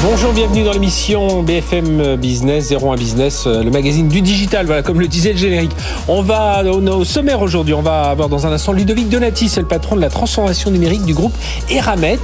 Bonjour, 0.00 0.32
bienvenue 0.32 0.62
dans 0.62 0.70
l'émission 0.70 1.42
BFM 1.42 2.14
Business, 2.14 2.72
01 2.72 2.94
Business, 2.94 3.48
euh, 3.48 3.64
le 3.64 3.70
magazine 3.72 4.06
du 4.06 4.20
digital, 4.20 4.64
voilà, 4.64 4.82
comme 4.82 5.00
le 5.00 5.08
disait 5.08 5.32
le 5.32 5.38
générique. 5.38 5.72
On 6.06 6.22
va 6.22 6.62
au 6.62 7.04
sommaire 7.04 7.42
aujourd'hui, 7.42 7.74
on 7.74 7.82
va 7.82 8.02
avoir 8.02 8.28
dans 8.28 8.46
un 8.46 8.52
instant 8.52 8.72
Ludovic 8.72 9.08
Donati, 9.08 9.48
c'est 9.48 9.60
le 9.60 9.66
patron 9.66 9.96
de 9.96 10.00
la 10.00 10.08
transformation 10.08 10.70
numérique 10.70 11.04
du 11.04 11.14
groupe 11.14 11.36
Eramet. 11.68 12.20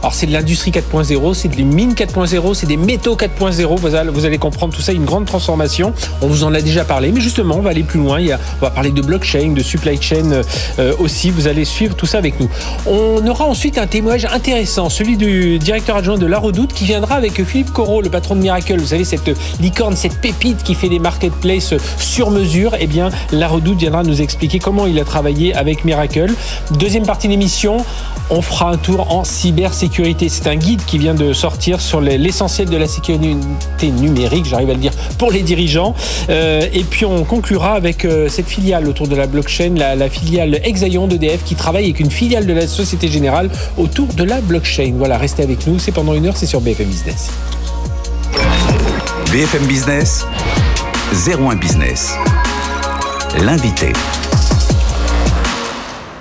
Alors 0.00 0.14
c'est 0.14 0.26
de 0.26 0.32
l'industrie 0.32 0.70
4.0, 0.70 1.34
c'est 1.34 1.48
de 1.48 1.62
mines 1.62 1.92
4.0, 1.92 2.54
c'est 2.54 2.66
des 2.66 2.78
métaux 2.78 3.14
4.0, 3.14 4.10
vous 4.10 4.24
allez 4.24 4.38
comprendre 4.38 4.72
tout 4.72 4.80
ça, 4.80 4.92
une 4.92 5.04
grande 5.04 5.26
transformation. 5.26 5.92
On 6.22 6.28
vous 6.28 6.44
en 6.44 6.54
a 6.54 6.62
déjà 6.62 6.86
parlé, 6.86 7.12
mais 7.12 7.20
justement, 7.20 7.56
on 7.56 7.62
va 7.62 7.70
aller 7.70 7.82
plus 7.82 8.00
loin. 8.00 8.20
On 8.22 8.64
va 8.64 8.70
parler 8.70 8.90
de 8.90 9.02
blockchain, 9.02 9.52
de 9.52 9.62
supply 9.62 10.00
chain 10.00 10.42
euh, 10.78 10.94
aussi, 10.98 11.30
vous 11.30 11.46
allez 11.46 11.66
suivre 11.66 11.94
tout 11.94 12.06
ça 12.06 12.16
avec 12.16 12.40
nous. 12.40 12.48
On 12.86 13.24
aura 13.26 13.44
ensuite 13.44 13.76
un 13.76 13.86
témoignage 13.86 14.24
intéressant, 14.32 14.88
celui 14.88 15.18
du 15.18 15.58
directeur 15.58 15.96
adjoint 15.96 16.16
de 16.16 16.26
La 16.26 16.38
Redoute 16.38 16.72
qui 16.72 16.86
viendra 16.86 17.17
avec 17.18 17.44
Philippe 17.44 17.72
Corot, 17.72 18.00
le 18.00 18.10
patron 18.10 18.36
de 18.36 18.40
Miracle. 18.40 18.78
Vous 18.78 18.86
savez, 18.86 19.04
cette 19.04 19.30
licorne, 19.60 19.96
cette 19.96 20.20
pépite 20.20 20.62
qui 20.62 20.74
fait 20.74 20.88
des 20.88 21.00
marketplaces 21.00 21.74
sur 21.98 22.30
mesure. 22.30 22.76
Eh 22.78 22.86
bien, 22.86 23.10
La 23.32 23.48
Redoute 23.48 23.78
viendra 23.78 24.04
nous 24.04 24.22
expliquer 24.22 24.60
comment 24.60 24.86
il 24.86 24.98
a 25.00 25.04
travaillé 25.04 25.54
avec 25.54 25.84
Miracle. 25.84 26.32
Deuxième 26.78 27.04
partie 27.04 27.26
de 27.26 27.32
l'émission, 27.32 27.84
on 28.30 28.42
fera 28.42 28.70
un 28.70 28.76
tour 28.76 29.12
en 29.12 29.24
cybersécurité. 29.24 30.28
C'est 30.28 30.46
un 30.46 30.56
guide 30.56 30.84
qui 30.84 30.98
vient 30.98 31.14
de 31.14 31.32
sortir 31.32 31.80
sur 31.80 32.00
l'essentiel 32.00 32.68
de 32.68 32.76
la 32.76 32.86
sécurité 32.86 33.36
numérique, 33.82 34.44
j'arrive 34.44 34.70
à 34.70 34.74
le 34.74 34.80
dire, 34.80 34.92
pour 35.18 35.30
les 35.30 35.42
dirigeants. 35.42 35.94
Euh, 36.30 36.62
et 36.72 36.84
puis 36.84 37.04
on 37.04 37.24
conclura 37.24 37.74
avec 37.74 38.04
euh, 38.04 38.28
cette 38.28 38.46
filiale 38.46 38.88
autour 38.88 39.08
de 39.08 39.16
la 39.16 39.26
blockchain, 39.26 39.74
la, 39.76 39.96
la 39.96 40.08
filiale 40.08 40.60
Exaion 40.62 41.06
d'EDF 41.06 41.42
qui 41.44 41.54
travaille 41.54 41.84
avec 41.84 42.00
une 42.00 42.10
filiale 42.10 42.46
de 42.46 42.52
la 42.52 42.66
Société 42.66 43.08
Générale 43.08 43.50
autour 43.76 44.06
de 44.08 44.24
la 44.24 44.40
blockchain. 44.40 44.92
Voilà, 44.96 45.18
restez 45.18 45.42
avec 45.42 45.66
nous, 45.66 45.78
c'est 45.78 45.92
pendant 45.92 46.14
une 46.14 46.26
heure, 46.26 46.36
c'est 46.36 46.46
sur 46.46 46.60
BFM 46.60 46.86
Business. 46.86 47.07
BFM 49.32 49.66
Business, 49.66 50.26
01 51.26 51.56
Business. 51.56 52.14
L'invité. 53.40 53.92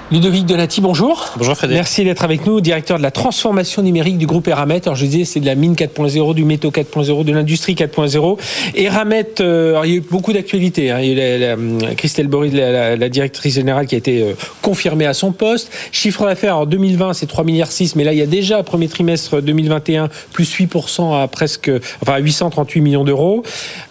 Ludovic 0.10 0.46
Donati, 0.46 0.80
bonjour. 0.80 1.34
Bonjour 1.36 1.54
Frédéric. 1.58 1.80
Merci 1.80 2.06
d'être 2.06 2.24
avec 2.24 2.46
nous, 2.46 2.62
directeur 2.62 2.98
de 2.98 3.04
la 3.04 3.12
transformation 3.12 3.82
numérique 3.82 4.18
du 4.18 4.26
groupe 4.26 4.48
Eramet. 4.48 4.82
Alors 4.86 4.96
je 4.96 5.06
disais, 5.06 5.26
c'est 5.26 5.42
de 5.42 5.46
la 5.46 5.56
mine 5.56 5.74
4.0, 5.74 6.34
du 6.34 6.46
métaux 6.46 6.72
4.0, 6.72 7.26
de 7.26 7.34
l'industrie 7.34 7.74
4.0 7.74 8.38
Eramet, 8.76 9.42
euh, 9.42 9.82
il 9.84 9.90
y 9.90 9.94
a 9.96 9.98
eu 9.98 10.00
beaucoup 10.00 10.32
d'actualités. 10.32 10.92
Hein. 10.92 11.02
Il 11.02 11.18
y 11.18 11.22
a 11.22 11.36
eu 11.36 11.80
la, 11.82 11.96
Christelle 11.96 12.30
Boris, 12.30 12.54
la, 12.54 13.10
directrice 13.10 13.56
générale, 13.56 13.86
qui 13.86 13.96
a 13.96 13.98
été 13.98 14.22
euh, 14.22 14.34
confirmée 14.62 15.06
à 15.06 15.14
son 15.14 15.34
poste. 15.34 15.74
Chiffre 15.92 16.26
d'affaires 16.26 16.60
en 16.60 16.66
2020, 16.66 17.12
c'est 17.12 17.26
3 17.26 17.44
milliards 17.44 17.72
6, 17.72 17.98
mais 17.98 18.06
là 18.06 18.14
il 18.14 18.20
y 18.20 18.22
a 18.22 18.28
déjà 18.28 18.64
premier 18.64 18.88
trimestre 18.88 19.42
2021 19.42 20.08
plus 20.32 20.58
8% 20.58 21.22
à 21.22 21.28
presque, 21.28 21.70
enfin 22.02 22.18
838 22.18 22.80
millions 22.80 23.04
d'euros 23.04 23.44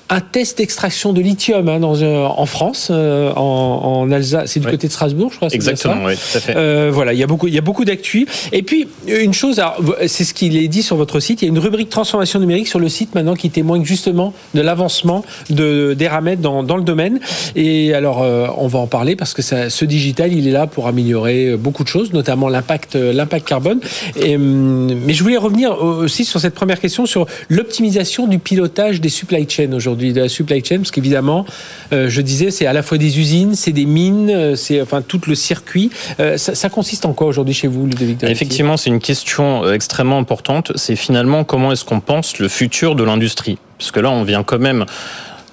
un 0.09 0.21
test 0.21 0.59
d'extraction 0.59 1.13
de 1.13 1.21
lithium 1.21 1.69
hein, 1.69 1.81
dans, 1.81 2.01
euh, 2.01 2.25
en 2.25 2.47
France, 2.47 2.89
euh, 2.91 3.33
en, 3.35 4.03
en, 4.03 4.13
Alsace, 4.13 4.53
c'est 4.53 4.61
du 4.61 4.67
côté 4.67 4.87
de 4.87 4.93
Strasbourg, 4.93 5.31
je 5.33 5.37
crois. 5.37 5.49
Exactement, 5.51 6.05
oui, 6.05 6.15
tout 6.15 6.39
à 6.39 6.41
fait. 6.41 6.55
Euh, 6.57 6.91
voilà, 6.93 7.13
il 7.13 7.19
y 7.19 7.25
a 7.25 7.27
beaucoup, 7.27 7.49
il 7.49 7.55
y 7.55 7.59
a 7.59 7.63
beaucoup 7.63 7.85
d'actu. 7.85 8.27
Et 8.53 8.63
puis 8.63 8.89
une 9.09 9.35
chose, 9.35 9.61
c'est 10.07 10.25
ce 10.25 10.33
qu'il 10.33 10.57
est 10.57 10.69
dit 10.69 10.83
sur 10.83 10.97
votre 10.97 11.19
site. 11.19 11.43
Il 11.43 11.47
y 11.47 11.49
a 11.49 11.53
une 11.53 11.59
rubrique 11.59 11.91
transformation 11.91 12.39
numérique 12.39 12.69
sur 12.69 12.79
le 12.79 12.89
site 12.89 13.15
maintenant 13.15 13.35
qui 13.35 13.51
témoigne 13.51 13.85
justement 13.85 14.33
de 14.55 14.61
l'avancement 14.61 15.25
de 15.51 15.95
d'Eramet 15.95 16.37
dans, 16.37 16.63
dans 16.63 16.77
le 16.77 16.85
domaine. 16.85 17.19
Et 17.57 17.93
alors, 17.93 18.23
euh, 18.23 18.47
on 18.59 18.69
va 18.69 18.79
en 18.79 18.87
parler 18.87 19.17
parce 19.17 19.35
que 19.35 19.43
ça, 19.43 19.71
ce 19.71 19.85
digital, 19.85 20.33
il 20.33 20.47
est 20.47 20.53
là 20.53 20.69
pour 20.69 20.87
améliorer 20.87 21.57
beaucoup 21.57 21.83
de 21.83 21.89
choses, 21.89 22.13
notamment 22.13 22.49
l'impact, 22.49 22.95
l'impact 22.95 23.49
carbone. 23.49 23.81
Et, 24.21 24.37
mais 24.37 25.15
je 25.15 25.23
voulais 25.23 25.37
revenir 25.37 25.83
aussi 25.83 26.25
sur 26.25 26.39
cette 26.39 26.55
première 26.55 26.81
question 26.81 27.07
sur 27.07 27.27
l'optimisation 27.49 28.29
du 28.29 28.39
pilotage 28.39 29.01
des 29.01 29.09
supply 29.09 29.49
chains 29.49 29.73
aujourd'hui 29.73 29.96
de 29.97 30.21
la 30.21 30.29
supply 30.29 30.65
chain, 30.65 30.79
parce 30.79 30.91
qu'évidemment, 30.91 31.45
euh, 31.93 32.09
je 32.09 32.21
disais, 32.21 32.51
c'est 32.51 32.67
à 32.67 32.73
la 32.73 32.83
fois 32.83 32.99
des 32.99 33.19
usines, 33.19 33.55
c'est 33.55 33.73
des 33.73 33.87
mines, 33.87 34.31
euh, 34.31 34.57
c'est 34.57 34.81
enfin 34.81 35.03
tout 35.03 35.21
le 35.27 35.35
circuit. 35.35 35.91
Euh, 36.21 36.37
ça, 36.37 36.69
consiste 36.69 37.07
en 37.07 37.13
quoi 37.13 37.27
aujourd'hui 37.27 37.55
chez 37.55 37.69
vous, 37.69 37.87
Ludovic 37.87 38.23
Effectivement, 38.25 38.77
c'est 38.77 38.91
une 38.91 39.01
question 39.01 39.71
extrêmement 39.73 40.19
importante. 40.19 40.73
C'est 40.75 40.97
finalement 40.97 41.45
comment 41.45 41.73
est-ce 41.73 41.85
qu'on 41.85 42.01
pense 42.01 42.39
le 42.39 42.49
futur 42.49 42.95
de 42.95 43.05
l'industrie? 43.05 43.59
Parce 43.79 43.91
que 43.91 44.01
là, 44.01 44.11
on 44.11 44.23
vient 44.23 44.43
quand 44.43 44.59
même 44.59 44.85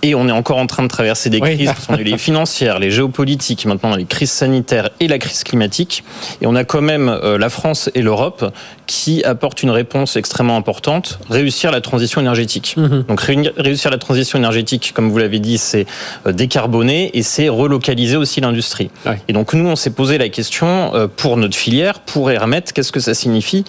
et 0.01 0.15
on 0.15 0.27
est 0.27 0.33
encore 0.33 0.57
en 0.57 0.67
train 0.67 0.83
de 0.83 0.89
traverser 0.89 1.29
des 1.29 1.39
crises, 1.39 1.67
parce 1.67 1.85
qu'on 1.85 1.93
a 1.93 1.97
les 1.97 2.17
financières, 2.17 2.77
les 2.79 2.91
géopolitiques, 2.91 3.65
maintenant 3.65 3.95
les 3.95 4.03
crises 4.03 4.31
sanitaires 4.31 4.89
et 4.99 5.07
la 5.07 5.17
crise 5.17 5.45
climatique. 5.45 6.03
Et 6.41 6.47
on 6.47 6.55
a 6.55 6.65
quand 6.65 6.81
même 6.81 7.09
la 7.39 7.49
France 7.49 7.89
et 7.95 8.01
l'Europe 8.01 8.53
qui 8.87 9.23
apportent 9.23 9.63
une 9.63 9.69
réponse 9.69 10.15
extrêmement 10.15 10.57
importante, 10.57 11.19
réussir 11.29 11.71
la 11.71 11.81
transition 11.81 12.21
énergétique. 12.21 12.75
Mhm. 12.77 13.03
Donc 13.07 13.21
réussir 13.21 13.91
la 13.91 13.97
transition 13.97 14.37
énergétique, 14.37 14.91
comme 14.93 15.09
vous 15.09 15.17
l'avez 15.17 15.39
dit, 15.39 15.57
c'est 15.57 15.85
euh, 16.27 16.31
décarboner 16.31 17.11
et 17.17 17.23
c'est 17.23 17.49
relocaliser 17.49 18.17
aussi 18.17 18.41
l'industrie. 18.41 18.89
Et 19.27 19.33
donc 19.33 19.53
nous, 19.53 19.67
on 19.67 19.75
s'est 19.75 19.91
posé 19.91 20.17
la 20.17 20.29
question 20.29 20.93
euh, 20.95 21.07
pour 21.07 21.37
notre 21.37 21.55
filière, 21.55 21.99
pour 21.99 22.31
Hermet, 22.31 22.63
qu'est-ce 22.73 22.91
que 22.91 22.99
ça 22.99 23.13
signifie 23.13 23.65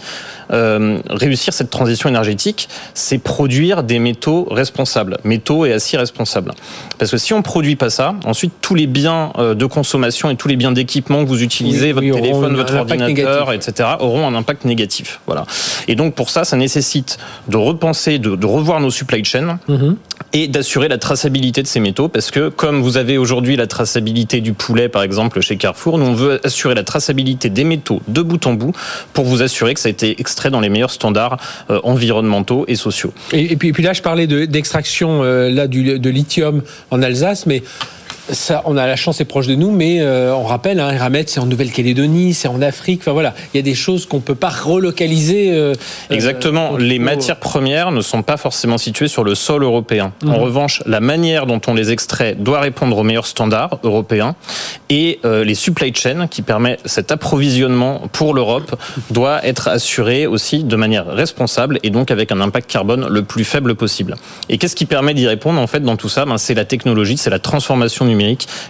Réussir 1.10 1.52
cette 1.52 1.70
transition 1.70 2.08
énergétique, 2.08 2.68
c'est 2.92 3.18
produire 3.18 3.82
des 3.82 3.98
métaux 3.98 4.46
responsables, 4.50 5.18
métaux 5.24 5.66
et 5.66 5.72
aciers 5.72 5.98
responsables. 5.98 6.52
Parce 6.98 7.10
que 7.10 7.16
si 7.16 7.32
on 7.32 7.38
ne 7.38 7.42
produit 7.42 7.76
pas 7.76 7.90
ça, 7.90 8.14
ensuite 8.24 8.52
tous 8.60 8.74
les 8.74 8.86
biens 8.86 9.32
euh, 9.38 9.54
de 9.54 9.66
consommation 9.66 10.30
et 10.30 10.36
tous 10.36 10.48
les 10.48 10.56
biens 10.56 10.72
d'équipement 10.72 11.24
que 11.24 11.28
vous 11.28 11.42
utilisez, 11.42 11.92
votre 11.92 12.10
téléphone, 12.10 12.56
votre 12.56 12.74
ordinateur, 12.74 13.52
etc., 13.52 13.90
auront 14.00 14.26
un 14.26 14.34
impact 14.34 14.64
négatif. 14.64 15.03
Voilà. 15.26 15.46
Et 15.88 15.94
donc 15.94 16.14
pour 16.14 16.30
ça, 16.30 16.44
ça 16.44 16.56
nécessite 16.56 17.18
de 17.48 17.56
repenser, 17.56 18.18
de, 18.18 18.46
revoir 18.46 18.80
nos 18.80 18.90
supply 18.90 19.24
chains 19.24 19.58
mhm. 19.68 19.96
et 20.32 20.48
d'assurer 20.48 20.88
la 20.88 20.98
traçabilité 20.98 21.62
de 21.62 21.66
ces 21.66 21.80
métaux. 21.80 22.08
Parce 22.08 22.30
que 22.30 22.48
comme 22.48 22.80
vous 22.80 22.96
avez 22.96 23.18
aujourd'hui 23.18 23.56
la 23.56 23.66
traçabilité 23.66 24.40
du 24.40 24.52
poulet, 24.52 24.88
par 24.88 25.02
exemple, 25.02 25.40
chez 25.40 25.56
Carrefour, 25.56 25.98
nous 25.98 26.06
on 26.06 26.14
veut 26.14 26.40
assurer 26.44 26.74
la 26.74 26.84
traçabilité 26.84 27.50
des 27.50 27.64
métaux 27.64 28.00
de 28.08 28.22
bout 28.22 28.46
en 28.46 28.54
bout 28.54 28.72
pour 29.12 29.24
vous 29.24 29.42
assurer 29.42 29.74
que 29.74 29.80
ça 29.80 29.88
a 29.88 29.90
été 29.90 30.20
extrait 30.20 30.50
dans 30.50 30.60
les 30.60 30.68
meilleurs 30.68 30.90
standards 30.90 31.38
euh, 31.70 31.80
environnementaux 31.82 32.64
et 32.68 32.76
sociaux. 32.76 33.12
Et, 33.32 33.56
puis, 33.56 33.72
puis, 33.72 33.82
là, 33.82 33.92
je 33.92 34.02
parlais 34.02 34.26
d'extraction 34.26 35.22
euh, 35.22 35.50
là 35.50 35.66
du, 35.66 35.98
de 35.98 36.10
lithium 36.10 36.62
en 36.90 37.02
Alsace, 37.02 37.46
mais 37.46 37.62
ça, 38.30 38.62
on 38.64 38.76
a 38.76 38.86
la 38.86 38.96
chance, 38.96 39.18
c'est 39.18 39.24
proche 39.24 39.46
de 39.46 39.54
nous, 39.54 39.70
mais 39.70 40.00
euh, 40.00 40.34
on 40.34 40.44
rappelle, 40.44 40.80
hein, 40.80 40.96
Ramet, 40.96 41.24
c'est 41.26 41.40
en 41.40 41.46
Nouvelle-Calédonie, 41.46 42.32
c'est 42.32 42.48
en 42.48 42.62
Afrique. 42.62 43.00
Enfin 43.02 43.12
voilà, 43.12 43.34
il 43.52 43.58
y 43.58 43.60
a 43.60 43.62
des 43.62 43.74
choses 43.74 44.06
qu'on 44.06 44.20
peut 44.20 44.34
pas 44.34 44.48
relocaliser. 44.48 45.52
Euh, 45.52 45.74
Exactement. 46.10 46.74
Euh, 46.74 46.78
les 46.78 46.98
matières 46.98 47.38
premières 47.38 47.90
ne 47.90 48.00
sont 48.00 48.22
pas 48.22 48.36
forcément 48.36 48.78
situées 48.78 49.08
sur 49.08 49.24
le 49.24 49.34
sol 49.34 49.62
européen. 49.62 50.12
En 50.24 50.28
mhm. 50.28 50.34
revanche, 50.36 50.82
la 50.86 51.00
manière 51.00 51.46
dont 51.46 51.60
on 51.66 51.74
les 51.74 51.92
extrait 51.92 52.34
doit 52.34 52.60
répondre 52.60 52.96
aux 52.96 53.02
meilleurs 53.02 53.26
standards 53.26 53.78
européens 53.82 54.34
et 54.88 55.20
les 55.24 55.54
supply 55.54 55.92
chains 55.94 56.26
qui 56.28 56.42
permet 56.42 56.78
cet 56.84 57.10
approvisionnement 57.10 58.02
pour 58.12 58.34
l'Europe 58.34 58.76
doit 59.10 59.44
être 59.44 59.68
assuré 59.68 60.26
aussi 60.26 60.64
de 60.64 60.76
manière 60.76 61.06
responsable 61.06 61.78
et 61.82 61.90
donc 61.90 62.10
avec 62.10 62.30
un 62.32 62.40
impact 62.40 62.70
carbone 62.70 63.06
le 63.08 63.22
plus 63.22 63.44
faible 63.44 63.74
possible. 63.74 64.16
Et 64.48 64.58
qu'est-ce 64.58 64.76
qui 64.76 64.86
permet 64.86 65.14
d'y 65.14 65.26
répondre 65.26 65.60
en 65.60 65.66
fait 65.66 65.80
dans 65.80 65.96
tout 65.96 66.08
ça? 66.08 66.24
Ben, 66.24 66.38
C'est 66.38 66.54
la 66.54 66.64
technologie, 66.64 67.16
c'est 67.16 67.30
la 67.30 67.38
transformation 67.38 68.04
numérique 68.04 68.13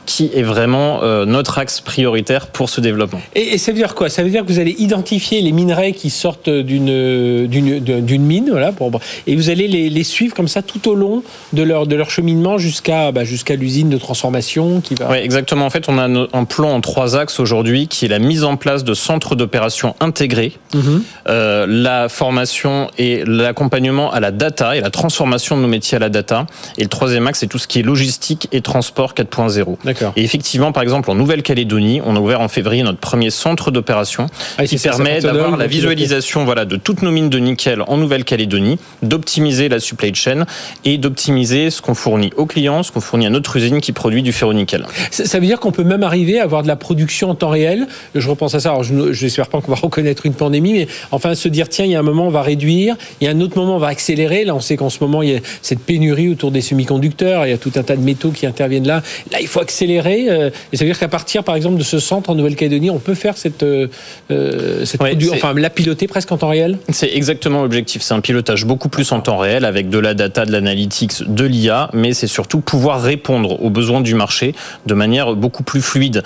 qui 0.06 0.30
est 0.34 0.42
vraiment 0.42 1.02
euh, 1.02 1.24
notre 1.24 1.58
axe 1.58 1.80
prioritaire 1.80 2.46
pour 2.48 2.68
ce 2.68 2.80
développement. 2.80 3.20
Et, 3.34 3.58
ça 3.58 3.72
veut 3.72 3.78
dire 3.78 3.94
quoi? 3.94 4.08
Ça 4.08 4.22
veut 4.22 4.30
dire 4.30 4.44
que 4.44 4.52
vous 4.52 4.58
allez 4.58 4.74
identifier 4.78 5.40
les 5.40 5.52
minerais 5.52 5.92
qui 5.92 6.10
sortent 6.10 6.50
d'une 6.50 7.46
d'une 7.46 8.22
mine, 8.22 8.48
voilà, 8.50 8.72
pour, 8.72 8.90
et 9.26 9.36
vous 9.36 9.50
allez 9.50 9.68
les, 9.68 9.90
les, 9.90 10.04
suivre 10.04 10.34
comme 10.34 10.48
ça 10.48 10.62
tout 10.62 10.88
au 10.88 10.94
long 10.94 11.22
de 11.52 11.62
leur 11.62 11.86
de 11.86 11.96
leur 11.96 12.10
cheminement 12.10 12.58
jusqu'à 12.58 13.12
bah, 13.12 13.24
jusqu'à 13.24 13.56
l'usine 13.56 13.90
de 13.90 13.98
transformation 13.98 14.80
qui 14.80 14.94
va. 14.94 15.10
Oui, 15.10 15.18
exactement. 15.18 15.66
En 15.66 15.70
fait, 15.70 15.88
on 15.88 15.98
a 15.98 16.04
un 16.04 16.44
plan 16.44 16.70
en 16.70 16.80
trois 16.80 17.16
axes 17.16 17.40
aujourd'hui, 17.40 17.88
qui 17.88 18.04
est 18.04 18.08
la 18.08 18.18
mise 18.18 18.44
en 18.44 18.56
place 18.56 18.84
de 18.84 18.94
centres 18.94 19.34
d'opération 19.36 19.94
intégrés, 20.00 20.52
mhm. 20.74 21.02
euh, 21.28 21.66
la 21.68 22.08
formation 22.08 22.90
et 22.98 23.24
l'accompagnement 23.26 24.12
à 24.12 24.20
la 24.20 24.30
data 24.30 24.76
et 24.76 24.80
la 24.80 24.90
transformation 24.90 25.56
de 25.56 25.62
nos 25.62 25.68
métiers 25.68 25.96
à 25.96 26.00
la 26.00 26.08
data. 26.08 26.46
Et 26.78 26.82
le 26.82 26.88
troisième 26.88 27.26
axe, 27.26 27.40
c'est 27.40 27.46
tout 27.46 27.58
ce 27.58 27.66
qui 27.66 27.80
est 27.80 27.82
logistique 27.82 28.48
et 28.52 28.60
transport 28.60 29.14
4 29.14 29.28
4.0. 29.34 30.12
Et 30.16 30.24
effectivement, 30.24 30.72
par 30.72 30.82
exemple, 30.82 31.10
en 31.10 31.14
Nouvelle-Calédonie, 31.14 32.00
on 32.04 32.16
a 32.16 32.20
ouvert 32.20 32.40
en 32.40 32.48
février 32.48 32.82
notre 32.82 32.98
premier 32.98 33.30
centre 33.30 33.70
d'opération 33.70 34.26
ah, 34.58 34.64
qui 34.64 34.78
permet 34.78 35.20
d'avoir 35.20 35.56
la 35.56 35.66
visualisation 35.66 36.44
voilà, 36.44 36.64
de 36.64 36.76
toutes 36.76 37.02
nos 37.02 37.10
mines 37.10 37.30
de 37.30 37.38
nickel 37.38 37.82
en 37.86 37.96
Nouvelle-Calédonie, 37.96 38.78
d'optimiser 39.02 39.68
la 39.68 39.80
supply 39.80 40.14
chain 40.14 40.44
et 40.84 40.98
d'optimiser 40.98 41.70
ce 41.70 41.82
qu'on 41.82 41.94
fournit 41.94 42.32
aux 42.36 42.46
clients, 42.46 42.82
ce 42.82 42.92
qu'on 42.92 43.00
fournit 43.00 43.26
à 43.26 43.30
notre 43.30 43.56
usine 43.56 43.80
qui 43.80 43.92
produit 43.92 44.22
du 44.22 44.32
ferro-nickel. 44.32 44.86
Ça 45.10 45.38
veut 45.38 45.46
dire 45.46 45.60
qu'on 45.60 45.72
peut 45.72 45.84
même 45.84 46.02
arriver 46.02 46.38
à 46.38 46.44
avoir 46.44 46.62
de 46.62 46.68
la 46.68 46.76
production 46.76 47.30
en 47.30 47.34
temps 47.34 47.50
réel. 47.50 47.86
Je 48.14 48.28
repense 48.28 48.54
à 48.54 48.60
ça. 48.60 48.70
Alors, 48.70 48.84
je 48.84 49.24
n'espère 49.24 49.48
pas 49.48 49.60
qu'on 49.60 49.72
va 49.72 49.78
reconnaître 49.82 50.26
une 50.26 50.34
pandémie, 50.34 50.72
mais 50.72 50.88
enfin 51.10 51.34
se 51.34 51.48
dire 51.48 51.68
tiens, 51.68 51.84
il 51.84 51.90
y 51.90 51.96
a 51.96 52.00
un 52.00 52.02
moment 52.02 52.26
on 52.26 52.30
va 52.30 52.42
réduire, 52.42 52.96
il 53.20 53.24
y 53.24 53.28
a 53.28 53.30
un 53.30 53.40
autre 53.40 53.58
moment 53.58 53.76
on 53.76 53.80
va 53.80 53.88
accélérer. 53.88 54.44
Là, 54.44 54.54
on 54.54 54.60
sait 54.60 54.76
qu'en 54.76 54.90
ce 54.90 54.98
moment 55.00 55.22
il 55.22 55.30
y 55.30 55.36
a 55.36 55.40
cette 55.62 55.80
pénurie 55.80 56.28
autour 56.28 56.50
des 56.50 56.60
semi-conducteurs, 56.60 57.46
il 57.46 57.50
y 57.50 57.52
a 57.52 57.58
tout 57.58 57.72
un 57.76 57.82
tas 57.82 57.96
de 57.96 58.02
métaux 58.02 58.30
qui 58.30 58.46
interviennent 58.46 58.86
là. 58.86 59.02
Là, 59.32 59.40
il 59.40 59.48
faut 59.48 59.60
accélérer. 59.60 60.26
Euh, 60.28 60.50
et 60.72 60.76
ça 60.76 60.84
veut 60.84 60.90
dire 60.90 60.98
qu'à 60.98 61.08
partir, 61.08 61.44
par 61.44 61.56
exemple, 61.56 61.78
de 61.78 61.82
ce 61.82 61.98
centre 61.98 62.30
en 62.30 62.34
Nouvelle-Calédonie, 62.34 62.90
on 62.90 62.98
peut 62.98 63.14
faire 63.14 63.36
cette, 63.36 63.62
euh, 63.62 63.88
euh, 64.30 64.84
cette 64.84 65.00
enfin 65.32 65.54
la 65.54 65.70
piloter 65.70 66.06
presque 66.06 66.30
en 66.30 66.36
temps 66.36 66.48
réel. 66.48 66.78
C'est 66.90 67.10
exactement 67.14 67.62
l'objectif. 67.62 68.02
C'est 68.02 68.14
un 68.14 68.20
pilotage 68.20 68.66
beaucoup 68.66 68.88
plus 68.88 69.10
en 69.12 69.20
temps 69.20 69.38
réel 69.38 69.64
avec 69.64 69.88
de 69.88 69.98
la 69.98 70.14
data, 70.14 70.44
de 70.44 70.52
l'analytics, 70.52 71.22
de 71.26 71.44
l'IA, 71.44 71.88
mais 71.94 72.12
c'est 72.12 72.26
surtout 72.26 72.60
pouvoir 72.60 73.00
répondre 73.00 73.62
aux 73.62 73.70
besoins 73.70 74.02
du 74.02 74.14
marché 74.14 74.54
de 74.86 74.94
manière 74.94 75.34
beaucoup 75.34 75.62
plus 75.62 75.80
fluide. 75.80 76.22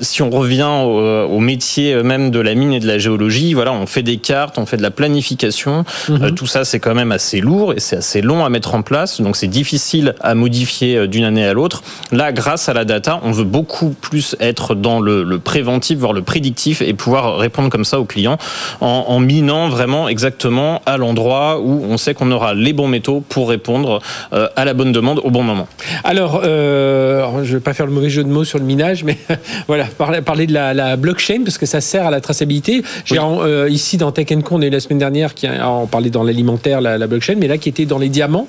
si 0.00 0.22
on 0.22 0.30
revient 0.30 0.70
au, 0.84 1.40
métier 1.40 2.02
même 2.02 2.30
de 2.30 2.40
la 2.40 2.54
mine 2.54 2.72
et 2.72 2.80
de 2.80 2.86
la 2.86 2.98
géologie, 2.98 3.54
voilà, 3.54 3.72
on 3.72 3.86
fait 3.86 4.02
des 4.02 4.16
cartes, 4.16 4.58
on 4.58 4.66
fait 4.66 4.76
de 4.76 4.82
la 4.82 4.90
planification. 4.90 5.84
Mhm. 6.08 6.34
tout 6.34 6.46
ça, 6.46 6.64
c'est 6.64 6.80
quand 6.80 6.94
même 6.94 7.12
assez 7.12 7.40
lourd 7.40 7.72
et 7.72 7.80
c'est 7.80 7.96
assez 7.96 8.20
long 8.20 8.44
à 8.44 8.48
mettre 8.50 8.74
en 8.74 8.82
place. 8.82 9.20
Donc 9.20 9.36
c'est 9.36 9.46
difficile 9.46 10.14
à 10.20 10.34
modifier 10.34 11.06
d'une 11.08 11.24
année 11.24 11.44
à 11.44 11.52
l'autre. 11.52 11.82
Là, 12.12 12.25
grâce 12.32 12.68
à 12.68 12.74
la 12.74 12.84
data, 12.84 13.20
on 13.22 13.30
veut 13.30 13.44
beaucoup 13.44 13.90
plus 13.90 14.36
être 14.40 14.74
dans 14.74 15.00
le, 15.00 15.38
préventif, 15.38 15.98
voire 15.98 16.12
le 16.12 16.22
prédictif, 16.22 16.82
et 16.82 16.92
pouvoir 16.94 17.38
répondre 17.38 17.68
comme 17.68 17.84
ça 17.84 18.00
aux 18.00 18.04
clients 18.04 18.38
en, 18.80 19.20
minant 19.20 19.68
vraiment 19.68 20.08
exactement 20.08 20.82
à 20.86 20.96
l'endroit 20.96 21.60
où 21.60 21.84
on 21.88 21.96
sait 21.96 22.14
qu'on 22.14 22.30
aura 22.30 22.54
les 22.54 22.72
bons 22.72 22.88
métaux 22.88 23.22
pour 23.28 23.48
répondre 23.48 24.00
euh, 24.32 24.48
à 24.56 24.64
la 24.64 24.74
bonne 24.74 24.92
demande 24.92 25.20
au 25.24 25.30
bon 25.30 25.42
moment. 25.42 25.68
Alors, 26.04 26.42
euh, 26.44 27.42
je 27.42 27.52
ne 27.52 27.56
vais 27.58 27.62
pas 27.62 27.74
faire 27.74 27.86
le 27.86 27.92
mauvais 27.92 28.10
jeu 28.10 28.22
de 28.24 28.28
mots 28.28 28.44
sur 28.44 28.58
le 28.58 28.64
minage, 28.64 29.04
mais 29.04 29.18
voilà, 29.68 29.84
parler, 29.84 30.20
parler 30.20 30.46
de 30.46 30.52
la, 30.52 30.96
blockchain, 30.96 31.42
parce 31.44 31.58
que 31.58 31.66
ça 31.66 31.80
sert 31.80 32.06
à 32.06 32.10
la 32.10 32.20
traçabilité. 32.20 32.82
Euh, 33.12 33.68
ici, 33.70 33.96
dans 33.96 34.12
Tech 34.12 34.26
Co, 34.44 34.56
on 34.56 34.62
a 34.62 34.66
eu 34.66 34.70
la 34.70 34.80
semaine 34.80 34.98
dernière, 34.98 35.34
qui 35.34 35.46
on 35.46 35.86
parlait 35.86 36.10
dans 36.10 36.22
l'alimentaire, 36.22 36.80
la, 36.80 36.98
la, 36.98 37.06
blockchain, 37.06 37.34
mais 37.38 37.48
là, 37.48 37.58
qui 37.58 37.68
était 37.68 37.86
dans 37.86 37.98
les 37.98 38.08
diamants, 38.08 38.48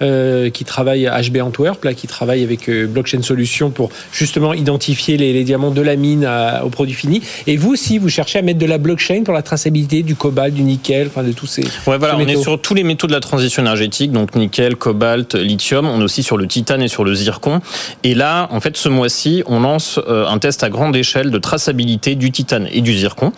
qui 0.00 0.64
travaille 0.64 1.06
à 1.06 1.20
HB 1.20 1.38
Antwerp, 1.42 1.84
là, 1.84 1.94
qui 1.94 2.06
travaille 2.06 2.42
avec 2.42 2.70
Blockchain 2.70 3.17
Solutions 3.22 3.70
pour 3.70 3.90
justement 4.12 4.54
identifier 4.54 5.16
les, 5.16 5.44
diamants 5.44 5.70
de 5.70 5.82
la 5.82 5.96
mine 5.96 6.28
au 6.64 6.68
produit 6.68 6.94
fini. 6.94 7.22
Et 7.46 7.56
vous 7.56 7.72
aussi, 7.72 7.98
vous 7.98 8.08
cherchez 8.08 8.38
à 8.38 8.42
mettre 8.42 8.58
de 8.58 8.66
la 8.66 8.78
blockchain 8.78 9.22
pour 9.24 9.34
la 9.34 9.42
traçabilité 9.42 10.02
du 10.02 10.14
cobalt, 10.14 10.54
du 10.54 10.62
nickel, 10.62 11.08
enfin 11.08 11.22
de 11.22 11.32
tous 11.32 11.46
ces. 11.46 11.62
Ouais, 11.86 11.98
voilà, 11.98 12.16
on 12.16 12.26
est 12.26 12.36
sur 12.36 12.60
tous 12.60 12.74
les 12.74 12.84
métaux 12.84 13.06
de 13.06 13.12
la 13.12 13.20
transition 13.20 13.62
énergétique, 13.62 14.12
donc 14.12 14.34
nickel, 14.34 14.76
cobalt, 14.76 15.34
lithium. 15.34 15.86
On 15.86 16.00
est 16.00 16.04
aussi 16.04 16.22
sur 16.22 16.36
le 16.36 16.46
titane 16.46 16.82
et 16.82 16.88
sur 16.88 17.04
le 17.04 17.14
zircon. 17.14 17.60
Et 18.04 18.14
là, 18.14 18.48
en 18.50 18.60
fait, 18.60 18.76
ce 18.76 18.88
mois-ci, 18.88 19.42
on 19.46 19.60
lance 19.60 19.98
euh, 20.08 20.26
un 20.26 20.38
test 20.38 20.62
à 20.62 20.70
grande 20.70 20.96
échelle 20.96 21.30
de 21.30 21.38
traçabilité 21.38 22.14
du 22.14 22.30
titane 22.30 22.68
et 22.72 22.80
du 22.80 22.96
zircon, 22.96 23.32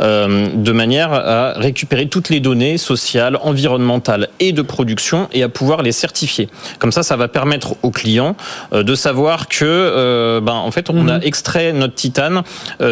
euh, 0.00 0.48
de 0.54 0.72
manière 0.72 1.12
à 1.12 1.52
récupérer 1.52 2.08
toutes 2.08 2.28
les 2.28 2.40
données 2.40 2.78
sociales, 2.78 3.38
environnementales 3.42 4.28
et 4.40 4.52
de 4.52 4.62
production 4.62 5.28
et 5.32 5.42
à 5.42 5.48
pouvoir 5.48 5.82
les 5.82 5.92
certifier. 5.92 6.48
Comme 6.78 6.92
ça, 6.92 7.02
ça 7.02 7.16
va 7.16 7.28
permettre 7.28 7.76
aux 7.82 7.90
clients 7.90 8.36
euh, 8.72 8.82
de 8.82 8.94
savoir 8.94 9.25
que, 9.48 10.40
ben, 10.40 10.52
en 10.52 10.70
fait, 10.70 10.90
on 10.90 11.08
a 11.08 11.18
mhm. 11.18 11.24
extrait 11.24 11.72
notre 11.72 11.94
titane 11.94 12.42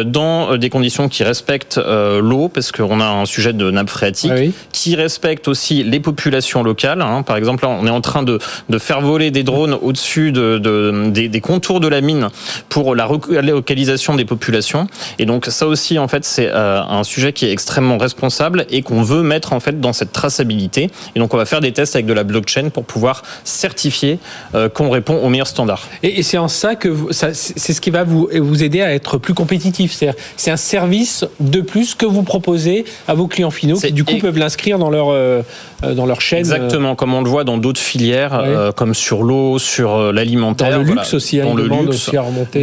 dans 0.05 0.57
des 0.57 0.69
conditions 0.69 1.09
qui 1.09 1.23
respectent 1.23 1.77
l'eau, 1.77 2.49
parce 2.49 2.71
qu'on 2.71 2.99
a 2.99 3.05
un 3.05 3.25
sujet 3.25 3.53
de 3.53 3.71
nappe 3.71 3.89
phréatique, 3.89 4.31
ah 4.33 4.51
qui 4.71 4.95
respecte 4.95 5.47
aussi 5.47 5.83
les 5.83 5.99
populations 5.99 6.63
locales. 6.63 7.01
Hein. 7.01 7.23
Par 7.23 7.37
exemple, 7.37 7.65
on 7.65 7.87
est 7.87 7.91
en 7.91 8.01
train 8.01 8.23
de, 8.23 8.39
de 8.69 8.77
faire 8.77 9.01
voler 9.01 9.31
des 9.31 9.43
drones 9.43 9.77
au-dessus 9.81 10.31
de, 10.31 10.57
de 10.57 11.09
des, 11.09 11.29
des, 11.29 11.41
contours 11.41 11.79
de 11.79 11.87
la 11.87 12.01
mine 12.01 12.29
pour 12.69 12.95
la 12.95 13.07
localisation 13.41 14.15
des 14.15 14.25
populations. 14.25 14.87
Et 15.19 15.25
donc 15.25 15.45
ça 15.47 15.67
aussi, 15.67 15.99
en 15.99 16.07
fait, 16.07 16.25
c'est 16.25 16.49
euh, 16.51 16.81
un 16.81 17.03
sujet 17.03 17.33
qui 17.33 17.45
est 17.45 17.51
extrêmement 17.51 17.97
responsable 17.97 18.65
et 18.69 18.81
qu'on 18.81 19.03
veut 19.03 19.23
mettre 19.23 19.53
en 19.53 19.59
fait 19.59 19.79
dans 19.79 19.93
cette 19.93 20.11
traçabilité. 20.11 20.89
Et 21.15 21.19
donc 21.19 21.33
on 21.33 21.37
va 21.37 21.45
faire 21.45 21.61
des 21.61 21.71
tests 21.71 21.95
avec 21.95 22.05
de 22.05 22.13
la 22.13 22.23
blockchain 22.23 22.69
pour 22.69 22.85
pouvoir 22.85 23.23
certifier 23.43 24.19
euh, 24.53 24.69
qu'on 24.69 24.89
répond 24.89 25.15
aux 25.17 25.29
meilleurs 25.29 25.47
standards. 25.47 25.87
Et, 26.03 26.23
c'est 26.25 26.37
en 26.37 26.47
ça 26.47 26.75
que 26.75 26.93
c'est 27.11 27.73
ce 27.73 27.81
qui 27.81 27.89
va 27.89 28.03
vous, 28.03 28.29
vous 28.33 28.63
aider 28.63 28.81
à 28.81 28.93
être 28.93 29.17
plus 29.17 29.33
compétitif. 29.33 29.97
C'est 30.37 30.51
un 30.51 30.57
service 30.57 31.25
de 31.39 31.61
plus 31.61 31.95
que 31.95 32.05
vous 32.05 32.23
proposez 32.23 32.85
à 33.07 33.13
vos 33.13 33.27
clients 33.27 33.51
finaux 33.51 33.77
qui 33.77 33.91
du 33.91 34.03
coup 34.03 34.17
peuvent 34.17 34.37
l'inscrire 34.37 34.79
dans 34.79 34.89
leur 34.89 35.09
euh, 35.09 35.41
dans 35.95 36.05
leur 36.05 36.21
chaîne. 36.21 36.39
Exactement, 36.39 36.95
comme 36.95 37.13
on 37.13 37.21
le 37.21 37.29
voit 37.29 37.43
dans 37.43 37.57
d'autres 37.57 37.79
filières, 37.79 38.73
comme 38.75 38.93
sur 38.93 39.23
l'eau, 39.23 39.59
sur 39.59 40.11
l'alimentaire. 40.11 40.71
Dans 40.71 40.77
le 40.77 40.83
luxe 40.83 41.13
aussi, 41.13 41.39
hein, 41.39 41.45
dans 41.45 41.55
le 41.55 41.67
luxe, 41.67 42.11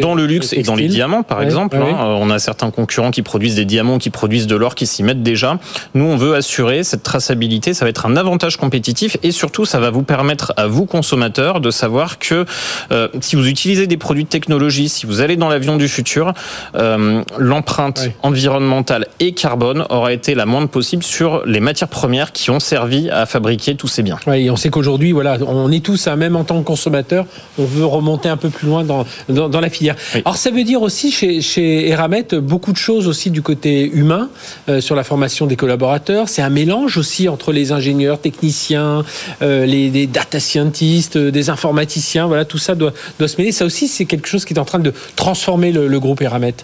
dans 0.01 0.15
le 0.15 0.27
luxe 0.27 0.53
et 0.53 0.63
dans 0.63 0.75
les 0.75 0.89
diamants, 0.89 1.23
par 1.23 1.43
exemple. 1.43 1.77
Hein. 1.77 1.97
on 1.99 2.31
a 2.31 2.39
certains 2.39 2.71
concurrents 2.71 3.11
qui 3.11 3.23
produisent 3.23 3.55
des 3.55 3.65
diamants, 3.65 3.99
qui 3.99 4.11
produisent 4.11 4.47
de 4.47 4.57
l'or, 4.57 4.75
qui 4.75 4.87
s'y 4.87 5.03
mettent 5.03 5.23
déjà. 5.23 5.59
Nous, 5.95 6.05
on 6.05 6.17
veut 6.17 6.35
assurer 6.35 6.85
cette 6.85 7.03
traçabilité. 7.03 7.75
Ça 7.75 7.85
va 7.85 7.91
être 7.91 8.07
un 8.07 8.17
avantage 8.17 8.57
compétitif 8.57 9.17
et 9.23 9.31
surtout, 9.31 9.65
ça 9.65 9.79
va 9.81 9.91
vous 9.91 10.03
permettre 10.03 10.53
à 10.57 10.67
vous 10.67 10.87
consommateurs 10.87 11.61
de 11.61 11.71
savoir 11.71 12.19
que 12.19 12.45
euh, 12.91 13.09
si 13.21 13.37
vous 13.37 13.42
utilisez 13.49 13.87
des 13.87 13.97
produits 13.97 14.25
de 14.25 14.29
technologie, 14.29 14.89
si 14.89 15.07
vous 15.07 15.21
allez 15.21 15.37
dans 15.37 15.49
l'avion 15.49 15.77
du 15.77 15.89
futur, 15.89 16.33
euh, 16.75 17.23
l'empreinte 17.39 18.11
environnementale 18.23 19.07
et 19.21 19.33
carbone 19.33 19.85
aura 19.91 20.13
été 20.13 20.35
la 20.35 20.47
moindre 20.47 20.69
possible 20.69 21.03
sur 21.03 21.45
les 21.47 21.61
matières 21.61 21.89
premières 21.89 22.33
qui 22.33 22.51
ont 22.51 22.61
servi 22.61 23.11
à 23.11 23.27
fabriquer 23.27 23.75
tous 23.75 23.89
ces 23.89 24.03
biens. 24.03 24.19
Oui, 24.27 24.47
et 24.47 24.51
on 24.51 24.57
sait 24.57 24.71
qu'aujourd'hui, 24.71 25.13
voilà, 25.13 25.39
on 25.47 25.71
est 25.71 25.85
tous, 25.85 26.07
hein, 26.07 26.17
même 26.17 26.37
en 26.37 26.45
tant 26.45 26.59
que 26.61 26.65
consommateur, 26.65 27.27
on 27.59 27.65
veut 27.65 27.85
remonter 27.85 28.29
un 28.29 28.37
peu 28.37 28.49
plus 28.49 28.67
loin 28.69 28.85
dans, 28.85 29.05
dans, 29.29 29.61
la 29.61 29.71
filière. 29.71 29.97
Alors 30.25 30.37
ça 30.37 30.51
veut 30.51 30.65
dire 30.65 30.83
aussi 30.83 31.11
chez, 31.11 31.41
chez 31.41 31.89
Eramet 31.89 32.29
beaucoup 32.41 32.73
de 32.73 32.77
choses 32.77 33.09
aussi 33.09 33.31
du 33.31 33.43
côté 33.43 33.91
humain 33.91 34.29
euh, 34.69 34.81
sur 34.81 34.95
la 34.95 35.05
formation 35.05 35.47
des 35.47 35.57
collaborateurs. 35.57 36.29
C'est 36.29 36.43
un 36.43 36.51
mélange 36.51 36.97
aussi 36.99 37.29
entre 37.29 37.53
les 37.53 37.73
ingénieurs, 37.73 38.21
techniciens, 38.21 39.05
euh, 39.43 39.67
les, 39.67 40.07
data 40.07 40.41
scientists, 40.41 41.19
des 41.19 41.51
informaticiens. 41.51 42.27
Voilà, 42.27 42.45
tout 42.45 42.59
ça 42.59 42.75
doit, 42.75 42.93
doit 43.19 43.29
mêler. 43.39 43.53
Ça 43.53 43.65
aussi, 43.65 43.89
c'est 43.89 44.05
quelque 44.05 44.29
chose 44.29 44.45
qui 44.45 44.55
est 44.55 44.59
en 44.59 44.65
train 44.65 44.79
de 44.79 44.93
transformer 45.17 45.73
le, 45.73 45.89
le 45.89 46.01
groupe 46.01 46.21
Eramet. 46.23 46.55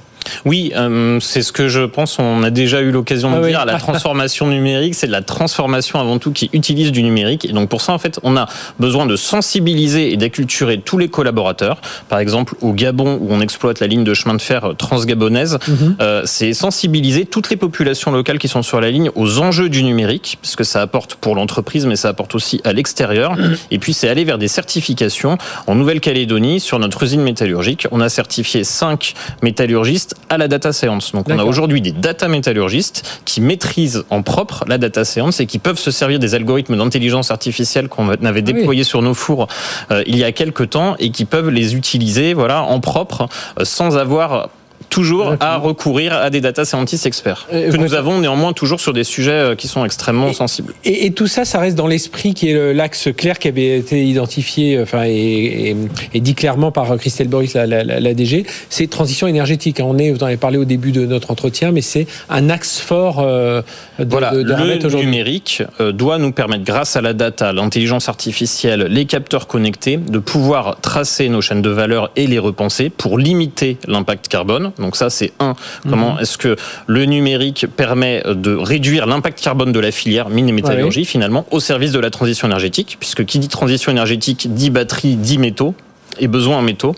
Oui, 0.45 0.73
euh, 0.77 1.19
c'est 1.21 1.43
ce 1.43 1.53
que 1.53 1.69
je 1.69 1.81
pense. 1.81 2.19
On 2.19 2.43
a 2.43 2.51
déjà 2.51 2.81
eu 2.81 2.91
l'occasion 2.91 3.31
de 3.31 3.45
ah 3.45 3.49
dire. 3.49 3.65
La 3.65 3.75
transformation 3.79 4.47
numérique, 4.47 4.95
c'est 4.95 5.07
de 5.07 5.13
la 5.13 5.23
transformation 5.23 5.99
avant 6.01 6.19
tout 6.19 6.33
qui 6.33 6.51
utilise 6.53 6.93
du 6.93 7.03
numérique. 7.03 7.45
Et 7.45 7.53
donc 7.53 7.69
pour 7.69 7.81
ça, 7.81 7.93
en 7.93 7.99
fait, 7.99 8.19
on 8.23 8.37
a 8.37 8.47
besoin 8.79 9.07
de 9.07 9.17
sensibiliser 9.17 10.13
et 10.13 10.17
d'acculturer 10.17 10.79
tous 10.79 10.99
les 10.99 11.09
collaborateurs. 11.09 11.81
Par 12.09 12.19
exemple, 12.19 12.55
au 12.61 12.73
Gabon, 12.73 13.19
où 13.21 13.29
on 13.31 13.41
exploite 13.41 13.81
la 13.81 13.87
ligne 13.87 14.05
de 14.05 14.15
chemin 14.15 14.35
de 14.35 14.43
fer 14.43 14.75
transgabonaise, 14.77 15.59
mhm. 15.67 15.97
euh, 16.01 16.23
c'est 16.25 16.53
sensibiliser 16.53 17.27
toutes 17.27 17.51
les 17.51 17.57
populations 17.57 18.11
locales 18.11 18.39
qui 18.39 18.49
sont 18.49 18.63
sur 18.63 18.81
la 18.81 18.91
ligne 18.91 19.11
aux 19.15 19.39
enjeux 19.41 19.69
du 19.69 19.83
numérique, 19.83 20.39
puisque 20.41 20.65
ça 20.65 20.83
apporte 20.83 21.15
pour 21.17 21.35
l'entreprise, 21.35 21.87
mais 21.87 21.97
ça 21.97 22.09
apporte 22.09 22.35
aussi 22.35 22.61
à 22.65 22.73
l'extérieur. 22.73 23.37
Et 23.71 23.79
puis 23.79 23.93
c'est 23.93 24.09
aller 24.09 24.25
vers 24.25 24.39
des 24.39 24.49
certifications. 24.49 25.39
En 25.67 25.75
Nouvelle-Calédonie, 25.75 26.61
sur 26.61 26.79
notre 26.79 27.03
usine 27.03 27.23
métallurgique, 27.23 27.87
on 27.91 28.01
a 28.01 28.09
certifié 28.09 28.65
5 28.65 29.15
métallurgistes 29.43 30.15
à 30.29 30.39
la 30.39 30.49
data 30.49 30.73
science. 30.73 31.13
Donc 31.13 31.27
on 31.29 31.39
a 31.39 31.45
aujourd'hui 31.45 31.81
des 31.81 31.93
data 31.93 32.29
métallurgistes 32.29 33.23
qui 33.25 33.41
maîtrisent 33.41 34.05
en 34.11 34.23
propre 34.23 34.65
la 34.69 34.79
data 34.79 35.05
science 35.05 35.41
et 35.41 35.47
qui 35.47 35.59
peuvent 35.59 35.79
se 35.79 35.91
servir 35.91 36.19
des 36.19 36.35
algorithmes 36.35 36.77
d'intelligence 36.77 37.31
artificielle 37.31 37.89
qu'on 37.89 38.09
avait 38.09 38.41
ah 38.41 38.43
déployés 38.43 38.85
sur 38.85 39.03
nos 39.03 39.15
fours 39.15 39.49
euh, 39.91 40.03
il 40.07 40.17
y 40.17 40.25
a 40.25 40.33
quelques 40.33 40.71
temps 40.71 40.97
et 40.99 41.11
qui 41.11 41.25
peuvent 41.25 41.51
les 41.51 41.75
utiliser 41.75 42.35
voilà 42.35 42.63
en 42.63 42.81
propre 42.81 43.29
euh, 43.59 43.65
sans 43.65 43.97
avoir 43.97 44.51
toujours 44.89 45.35
à 45.41 45.57
recourir 45.57 46.15
à 46.15 46.31
des 46.31 46.41
data 46.41 46.65
scientists 46.65 47.07
experts 47.07 47.47
que 47.51 47.77
nous 47.77 47.95
avons 47.95 48.19
néanmoins 48.19 48.53
toujours 48.53 48.81
sur 48.81 48.93
des 48.93 49.05
sujets 49.05 49.31
euh, 49.33 49.55
qui 49.55 49.69
sont 49.69 49.85
extrêmement 49.85 50.33
sensibles. 50.33 50.75
Et, 50.85 51.11
tout 51.11 51.27
ça, 51.27 51.45
ça 51.45 51.59
reste 51.59 51.77
dans 51.77 51.87
l'esprit 51.87 52.35
qui 52.35 52.51
est 52.51 52.75
l'axe 52.75 53.09
clair 53.17 53.39
qui 53.39 53.49
avait 53.49 53.79
été 53.79 54.05
identifié, 54.05 54.77
euh, 54.77 54.83
enfin 54.83 55.05
et, 55.07 55.77
dit 56.15 56.35
clairement 56.35 56.71
par 56.71 56.97
Christelle 56.97 57.29
Boris, 57.29 57.55
la, 57.55 57.67
la, 57.67 58.15
DG, 58.15 58.45
c'est 58.69 58.89
transition 58.89 59.27
énergétique. 59.27 59.81
On 59.83 59.99
est, 59.99 60.11
vous 60.11 60.23
en 60.23 60.27
avez 60.27 60.37
parlé 60.37 60.59
au 60.59 60.65
début 60.65 60.93
de 60.93 61.07
notre 61.07 61.31
entretien, 61.31 61.71
mais 61.71 61.81
c'est 61.81 62.07
un 62.29 62.51
axe 62.51 62.81
fort 62.81 63.21
euh, 63.21 63.63
de, 63.99 64.07
voilà, 64.11 64.31
de, 64.33 64.43
le 64.43 65.01
numérique 65.01 65.63
doit 65.93 66.19
nous 66.19 66.33
permettre, 66.33 66.65
grâce 66.65 66.97
à 66.97 67.01
la 67.01 67.13
data, 67.13 67.53
l'intelligence 67.53 68.09
artificielle, 68.09 68.87
les 68.91 69.07
capteurs 69.07 69.47
connectés, 69.47 69.97
de 69.97 70.19
pouvoir 70.19 70.81
tracer 70.81 71.29
nos 71.29 71.41
chaînes 71.41 71.63
de 71.63 71.71
valeur 71.71 72.11
et 72.17 72.27
les 72.27 72.39
repenser 72.39 72.91
pour 72.91 73.19
limiter 73.19 73.79
l'impact 73.87 74.29
carbone. 74.29 74.73
Donc 74.79 74.97
ça, 74.97 75.11
c'est 75.11 75.33
un. 75.41 75.55
Comment 75.89 76.15
mhm. 76.15 76.21
est-ce 76.21 76.39
que 76.39 76.57
le 76.87 77.05
numérique 77.05 77.67
permet 77.77 78.23
de 78.27 78.55
réduire 78.55 79.07
l'impact 79.07 79.41
carbone 79.41 79.73
de 79.73 79.81
la 79.81 79.91
filière 79.91 80.29
mine 80.29 80.49
et 80.49 80.53
métallurgie, 80.53 81.05
finalement, 81.05 81.47
au 81.51 81.61
service 81.61 81.93
de 81.93 82.01
la 82.01 82.11
transition 82.11 82.49
énergétique, 82.49 82.97
puisque 83.01 83.25
qui 83.25 83.39
dit 83.39 83.49
transition 83.49 83.93
énergétique 83.93 84.55
dit 84.55 84.71
batterie, 84.71 85.17
dit 85.17 85.39
métaux. 85.39 85.75
Et 86.21 86.29
besoin 86.29 86.59
en 86.59 86.63
métaux. 86.63 86.95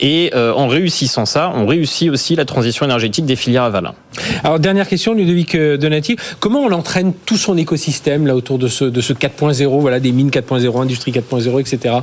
Et 0.00 0.32
en 0.34 0.68
réussissant 0.68 1.26
ça, 1.26 1.52
on 1.54 1.66
réussit 1.66 2.10
aussi 2.10 2.36
la 2.36 2.44
transition 2.44 2.84
énergétique 2.84 3.26
des 3.26 3.36
filières 3.36 3.64
Avalin. 3.64 3.94
Alors 4.42 4.58
dernière 4.58 4.88
question, 4.88 5.14
Ludovic 5.14 5.56
Donati, 5.56 6.16
comment 6.40 6.60
on 6.60 6.72
entraîne 6.72 7.12
tout 7.26 7.36
son 7.36 7.56
écosystème 7.56 8.26
là 8.26 8.34
autour 8.34 8.58
de 8.58 8.68
ce, 8.68 8.84
de 8.84 9.00
ce 9.00 9.12
4.0, 9.12 9.80
voilà, 9.80 10.00
des 10.00 10.12
mines 10.12 10.30
4.0, 10.30 10.80
industrie 10.80 11.12
4.0, 11.12 11.60
etc. 11.60 11.96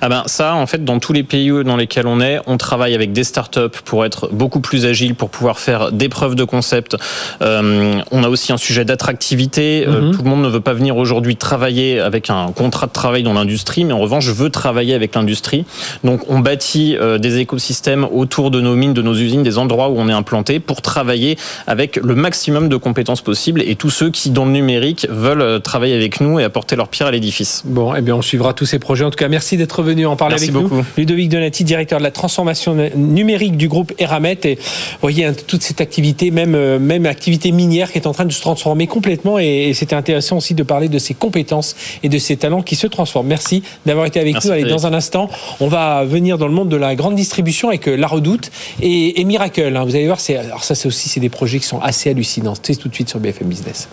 Ah 0.00 0.08
ben 0.08 0.22
ça, 0.26 0.54
en 0.54 0.66
fait, 0.66 0.84
dans 0.84 0.98
tous 0.98 1.12
les 1.12 1.22
pays 1.22 1.50
dans 1.64 1.76
lesquels 1.76 2.06
on 2.06 2.20
est, 2.20 2.38
on 2.46 2.56
travaille 2.56 2.94
avec 2.94 3.12
des 3.12 3.24
startups 3.24 3.80
pour 3.84 4.04
être 4.04 4.28
beaucoup 4.32 4.60
plus 4.60 4.86
agile, 4.86 5.14
pour 5.14 5.30
pouvoir 5.30 5.58
faire 5.58 5.92
des 5.92 6.08
preuves 6.08 6.34
de 6.34 6.44
concept. 6.44 6.96
Euh, 7.42 8.00
on 8.10 8.24
a 8.24 8.28
aussi 8.28 8.52
un 8.52 8.56
sujet 8.56 8.84
d'attractivité. 8.84 9.84
Euh, 9.86 10.00
mhm. 10.00 10.16
tout 10.16 10.22
le 10.22 10.30
monde 10.30 10.42
ne 10.42 10.48
veut 10.48 10.60
pas 10.60 10.74
venir 10.74 10.96
aujourd'hui 10.96 11.36
travailler 11.36 12.00
avec 12.00 12.30
un 12.30 12.52
contrat 12.52 12.86
de 12.86 12.92
travail 12.92 13.22
dans 13.22 13.32
l'industrie, 13.32 13.84
mais 13.84 13.92
en 13.92 13.98
revanche, 13.98 14.24
je 14.24 14.32
veux 14.32 14.50
travailler 14.50 14.94
avec 14.94 15.14
l'industrie. 15.14 15.64
Donc, 16.04 16.22
on 16.28 16.40
bâtit 16.40 16.96
euh, 16.96 17.18
des 17.18 17.38
écosystèmes 17.38 18.06
autour 18.12 18.50
de 18.50 18.60
nos 18.60 18.76
mines, 18.76 18.94
de 18.94 19.02
nos 19.02 19.14
usines, 19.14 19.42
des 19.42 19.58
endroits 19.58 19.88
où 19.88 19.98
on 19.98 20.08
est 20.08 20.12
implanté 20.12 20.60
pour 20.60 20.82
travailler 20.82 21.36
avec 21.66 21.96
le 21.96 22.14
maximum 22.14 22.68
de 22.68 22.76
compétences 22.76 23.22
possibles 23.22 23.62
et 23.62 23.74
tous 23.74 23.90
ceux 23.90 24.10
qui, 24.10 24.30
dans 24.30 24.44
le 24.44 24.52
numérique, 24.52 25.06
veulent 25.10 25.60
travailler 25.60 25.94
avec 25.94 26.20
nous 26.20 26.38
et 26.38 26.44
apporter 26.44 26.76
leur 26.76 26.88
pierre 26.88 27.08
à 27.08 27.10
l'édifice. 27.10 27.62
Bon, 27.64 27.94
eh 27.94 28.00
bien, 28.00 28.16
on 28.16 28.22
suivra 28.22 28.52
tous 28.54 28.66
ces 28.66 28.78
projets. 28.78 29.04
En 29.04 29.10
tout 29.10 29.16
cas, 29.16 29.28
merci 29.28 29.56
d'être 29.56 29.82
venu 29.82 30.06
en 30.06 30.16
parler 30.16 30.36
avec 30.36 30.52
beaucoup. 30.52 30.76
nous. 30.76 30.84
Ludovic 30.96 31.28
Donati, 31.28 31.64
directeur 31.64 31.98
de 31.98 32.04
la 32.04 32.10
transformation 32.10 32.76
numérique 32.96 33.56
du 33.56 33.68
groupe 33.68 33.92
Eramet. 33.98 34.38
Et 34.44 34.54
vous 34.56 34.98
voyez, 35.02 35.24
hein, 35.24 35.34
toute 35.46 35.62
cette 35.62 35.80
activité, 35.80 36.30
même, 36.30 36.54
euh, 36.54 36.78
même 36.78 37.06
activité 37.06 37.52
minière 37.52 37.92
qui 37.92 37.98
est 37.98 38.06
en 38.06 38.12
train 38.12 38.24
de 38.24 38.32
se 38.32 38.40
transformer 38.40 38.86
complètement. 38.86 39.38
Et, 39.38 39.72
c'était 39.74 39.96
intéressant 39.96 40.36
aussi 40.36 40.54
de 40.54 40.62
parler 40.62 40.88
de 40.88 40.98
ses 40.98 41.14
compétences 41.14 41.74
et 42.02 42.08
de 42.08 42.18
ses 42.18 42.36
talents 42.36 42.62
qui 42.62 42.76
se 42.76 42.86
transforment. 42.86 43.28
Merci 43.28 43.62
d'avoir 43.86 44.06
été 44.06 44.20
avec 44.20 44.44
nous. 44.44 44.50
Allez, 44.50 44.64
dans 44.64 44.86
un 44.86 44.92
instant, 44.92 45.30
on 45.60 45.68
va 45.70 46.04
venir 46.04 46.36
dans 46.36 46.46
le 46.46 46.52
monde 46.52 46.68
de 46.68 46.76
la 46.76 46.94
grande 46.94 47.14
distribution 47.14 47.68
avec 47.68 47.86
La 47.86 48.06
Redoute 48.06 48.50
et, 48.82 49.24
Miracle. 49.24 49.74
Hein. 49.74 49.84
Vous 49.84 49.94
allez 49.94 50.06
voir, 50.06 50.20
ça, 50.20 50.74
c'est 50.74 50.86
aussi 50.86 51.08
c'est 51.08 51.20
des 51.20 51.30
projets 51.30 51.58
qui 51.58 51.66
sont 51.66 51.80
assez 51.80 52.10
hallucinants. 52.10 52.54
C'est 52.60 52.76
tout 52.76 52.88
de 52.88 52.94
suite 52.94 53.08
sur 53.08 53.20
BFM 53.20 53.48
Business. 53.48 53.88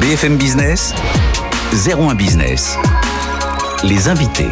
BFM 0.00 0.36
Business, 0.36 0.94
01 1.72 2.14
Business. 2.14 2.76
Les 3.82 4.08
invités. 4.08 4.50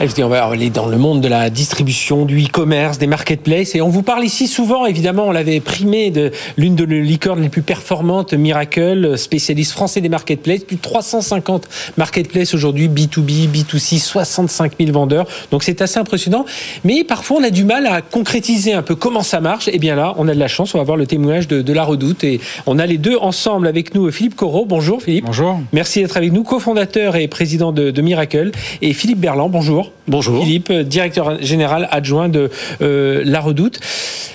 On 0.00 0.28
va 0.28 0.44
aller 0.44 0.70
dans 0.70 0.86
le 0.86 0.96
monde 0.96 1.20
de 1.20 1.26
la 1.26 1.50
distribution, 1.50 2.24
du 2.24 2.44
e-commerce, 2.44 2.98
des 2.98 3.08
marketplaces. 3.08 3.74
Et 3.74 3.80
on 3.80 3.88
vous 3.88 4.04
parle 4.04 4.24
ici 4.24 4.46
souvent, 4.46 4.86
évidemment, 4.86 5.24
on 5.26 5.32
l'avait 5.32 5.58
primé 5.58 6.10
de 6.10 6.30
l'une 6.56 6.76
de 6.76 6.84
les 6.84 7.02
licornes 7.02 7.42
les 7.42 7.48
plus 7.48 7.62
performantes, 7.62 8.32
Miracle, 8.32 9.18
spécialiste 9.18 9.72
français 9.72 10.00
des 10.00 10.08
marketplaces. 10.08 10.62
Plus 10.62 10.76
de 10.76 10.82
350 10.82 11.68
marketplaces 11.96 12.54
aujourd'hui, 12.54 12.88
B2B, 12.88 13.48
B2C, 13.48 13.98
65 13.98 14.74
000 14.78 14.92
vendeurs. 14.92 15.26
Donc 15.50 15.64
c'est 15.64 15.82
assez 15.82 15.98
impressionnant. 15.98 16.44
Mais 16.84 17.02
parfois, 17.02 17.38
on 17.40 17.42
a 17.42 17.50
du 17.50 17.64
mal 17.64 17.84
à 17.86 18.00
concrétiser 18.00 18.74
un 18.74 18.82
peu 18.82 18.94
comment 18.94 19.24
ça 19.24 19.40
marche. 19.40 19.66
Et 19.66 19.72
eh 19.74 19.78
bien 19.78 19.96
là, 19.96 20.14
on 20.16 20.28
a 20.28 20.34
de 20.34 20.38
la 20.38 20.48
chance, 20.48 20.76
on 20.76 20.78
va 20.78 20.84
voir 20.84 20.96
le 20.96 21.08
témoignage 21.08 21.48
de, 21.48 21.72
la 21.72 21.82
Redoute. 21.82 22.22
Et 22.22 22.40
on 22.66 22.78
a 22.78 22.86
les 22.86 22.98
deux 22.98 23.16
ensemble 23.16 23.66
avec 23.66 23.96
nous. 23.96 24.08
Philippe 24.12 24.36
Corot, 24.36 24.64
bonjour 24.64 25.02
Philippe. 25.02 25.24
Bonjour. 25.24 25.58
Merci 25.72 26.02
d'être 26.02 26.16
avec 26.16 26.32
nous, 26.32 26.44
cofondateur 26.44 27.16
et 27.16 27.26
président 27.26 27.72
de, 27.72 27.90
de 27.90 28.02
Miracle. 28.02 28.52
Et 28.80 28.92
Philippe 28.92 29.18
Berland, 29.18 29.50
bonjour. 29.50 29.87
Bonjour. 30.06 30.44
Philippe, 30.44 30.72
directeur 30.72 31.42
général 31.42 31.88
adjoint 31.90 32.28
de 32.28 32.50
euh, 32.80 33.22
La 33.24 33.40
Redoute. 33.40 33.80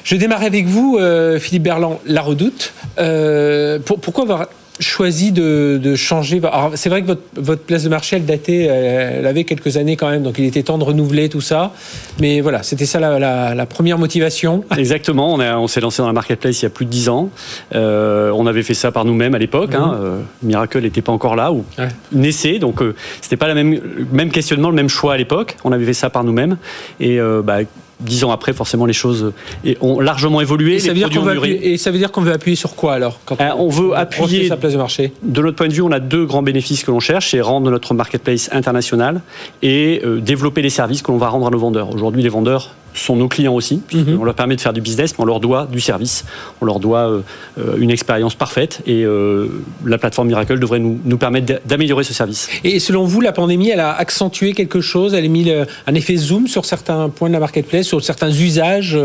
Je 0.04 0.16
démarre 0.16 0.44
avec 0.44 0.66
vous, 0.66 0.98
euh, 1.00 1.40
Philippe 1.40 1.64
Berland, 1.64 2.00
La 2.06 2.22
Redoute. 2.22 2.74
Euh, 3.00 3.80
pourquoi 3.80 4.24
avoir 4.24 4.48
choisi 4.80 5.32
de, 5.32 5.96
changer 5.96 6.42
C'est 6.76 6.90
vrai 6.90 7.02
que 7.02 7.08
votre, 7.08 7.22
votre, 7.36 7.62
place 7.62 7.84
de 7.84 7.90
marché, 7.90 8.16
elle 8.16 8.26
datait, 8.26 8.64
elle 8.64 9.28
avait 9.28 9.44
quelques 9.44 9.78
années 9.78 9.96
quand 9.96 10.10
même, 10.10 10.24
donc 10.24 10.40
il 10.40 10.46
était 10.46 10.64
temps 10.64 10.78
de 10.78 10.84
renouveler 10.84 11.30
tout 11.30 11.42
ça. 11.42 11.72
Mais 12.20 12.42
voilà, 12.42 12.64
c'était 12.64 12.86
ça 12.86 13.00
la, 13.00 13.66
première 13.66 13.98
motivation. 13.98 14.64
Exactement, 14.78 15.34
on, 15.34 15.40
on 15.40 15.68
s'est 15.68 15.82
lancé 15.82 16.02
dans 16.02 16.08
la 16.08 16.14
marketplace 16.14 16.62
il 16.62 16.64
y 16.64 16.66
a 16.66 16.70
plus 16.70 16.86
de 16.86 16.90
dix 16.90 17.10
ans. 17.10 17.30
Euh, 17.76 18.32
on 18.32 18.46
avait 18.46 18.64
fait 18.64 18.74
ça 18.74 18.92
par 18.92 19.06
nous-mêmes 19.06 19.36
à 19.36 19.40
l'époque. 19.40 19.74
Hein. 19.76 19.96
Mhm. 19.98 20.06
Euh, 20.06 20.20
Miracle 20.44 20.82
n'était 20.82 21.02
pas 21.02 21.12
encore 21.12 21.36
là, 21.36 21.52
ou 21.52 21.66
naissait, 22.12 22.60
donc 22.60 22.82
euh, 22.82 22.96
c'était 23.22 23.38
pas 23.38 23.48
la 23.48 23.54
même, 23.54 23.80
même 24.12 24.32
questionnement, 24.32 24.70
le 24.70 24.76
même 24.76 24.90
choix 24.90 25.14
à 25.14 25.18
l'époque. 25.18 25.58
On 25.64 25.72
avait 25.72 25.86
fait 25.86 25.94
ça 25.94 26.10
par 26.10 26.24
nous-mêmes. 26.24 26.58
Et 27.00 27.20
bah, 27.44 27.60
dix 28.04 28.24
ans 28.24 28.32
après, 28.32 28.54
forcément, 28.54 28.86
les 28.86 28.94
choses 28.94 29.34
ont 29.82 30.00
largement 30.00 30.42
évolué. 30.42 30.76
Et, 30.76 30.80
ça, 30.80 30.90
veut 30.90 30.96
dire 30.96 31.10
et 31.46 31.78
ça 31.78 31.92
veut 31.92 31.98
dire 31.98 32.12
qu'on 32.12 32.22
veut 32.22 32.34
appuyer 32.34 32.56
sur 32.56 32.76
quoi 32.76 32.94
alors 32.94 33.20
quand 33.26 33.40
euh, 33.40 33.50
on, 33.58 33.70
veut 33.70 33.96
appuyer 33.96 34.48
sa 34.48 34.58
place 34.58 34.74
de 34.74 34.78
marché. 34.78 35.14
De 35.22 35.42
notre 35.42 35.58
point 35.58 35.68
de 35.68 35.74
vue, 35.74 35.82
on 35.82 35.92
a 35.92 36.00
deux 36.00 36.26
grands 36.26 36.44
bénéfices 36.44 36.84
que 36.84 36.92
l'on 36.92 37.00
cherche 37.00 37.32
c'est 37.32 37.42
rendre 37.42 37.70
notre 37.72 37.94
marketplace 37.94 38.50
international 38.52 39.22
et 39.62 40.02
euh, 40.04 40.20
développer 40.20 40.62
les 40.62 40.70
services 40.70 41.02
que 41.02 41.12
l'on 41.12 41.18
va 41.18 41.30
rendre 41.30 41.48
à 41.48 41.50
nos 41.50 41.58
vendeurs. 41.58 41.94
Aujourd'hui, 41.94 42.22
les 42.22 42.30
vendeurs 42.30 42.76
sont 42.94 43.16
nos 43.16 43.28
clients 43.28 43.54
aussi. 43.54 43.82
Mhm. 43.94 44.18
On 44.20 44.24
leur 44.24 44.36
permet 44.36 44.56
de 44.56 44.62
faire 44.62 44.74
du 44.74 44.82
business, 44.82 45.14
mais 45.18 45.24
on 45.24 45.28
leur 45.28 45.40
doit 45.40 45.68
du 45.72 45.80
service. 45.80 46.26
On 46.62 46.66
leur 46.66 46.80
doit 46.80 47.10
euh, 47.10 47.22
euh, 47.60 47.78
une 47.78 47.92
expérience 47.92 48.36
parfaite. 48.36 48.82
Et 48.86 49.04
euh, 49.04 49.48
la 49.86 49.98
plateforme 49.98 50.28
Miracle 50.28 50.60
devrait 50.60 50.80
nous, 50.80 51.00
nous 51.04 51.18
permettre 51.18 51.62
d'améliorer 51.66 52.04
ce 52.04 52.14
service. 52.14 52.50
Et 52.64 52.80
selon 52.80 53.06
vous, 53.06 53.22
la 53.22 53.32
pandémie, 53.32 53.70
elle 53.70 53.80
a 53.80 53.94
accentué 53.94 54.54
quelque 54.54 54.82
chose? 54.82 55.14
Elle 55.14 55.26
a 55.26 55.28
mis 55.28 55.52
un 55.52 55.94
effet 55.94 56.16
zoom 56.16 56.48
sur 56.48 56.66
certains 56.66 57.10
points 57.10 57.30
de 57.30 57.34
la 57.34 57.40
marketplace, 57.40 57.88
sur 57.88 58.04
certains 58.04 58.32
usages 58.32 58.98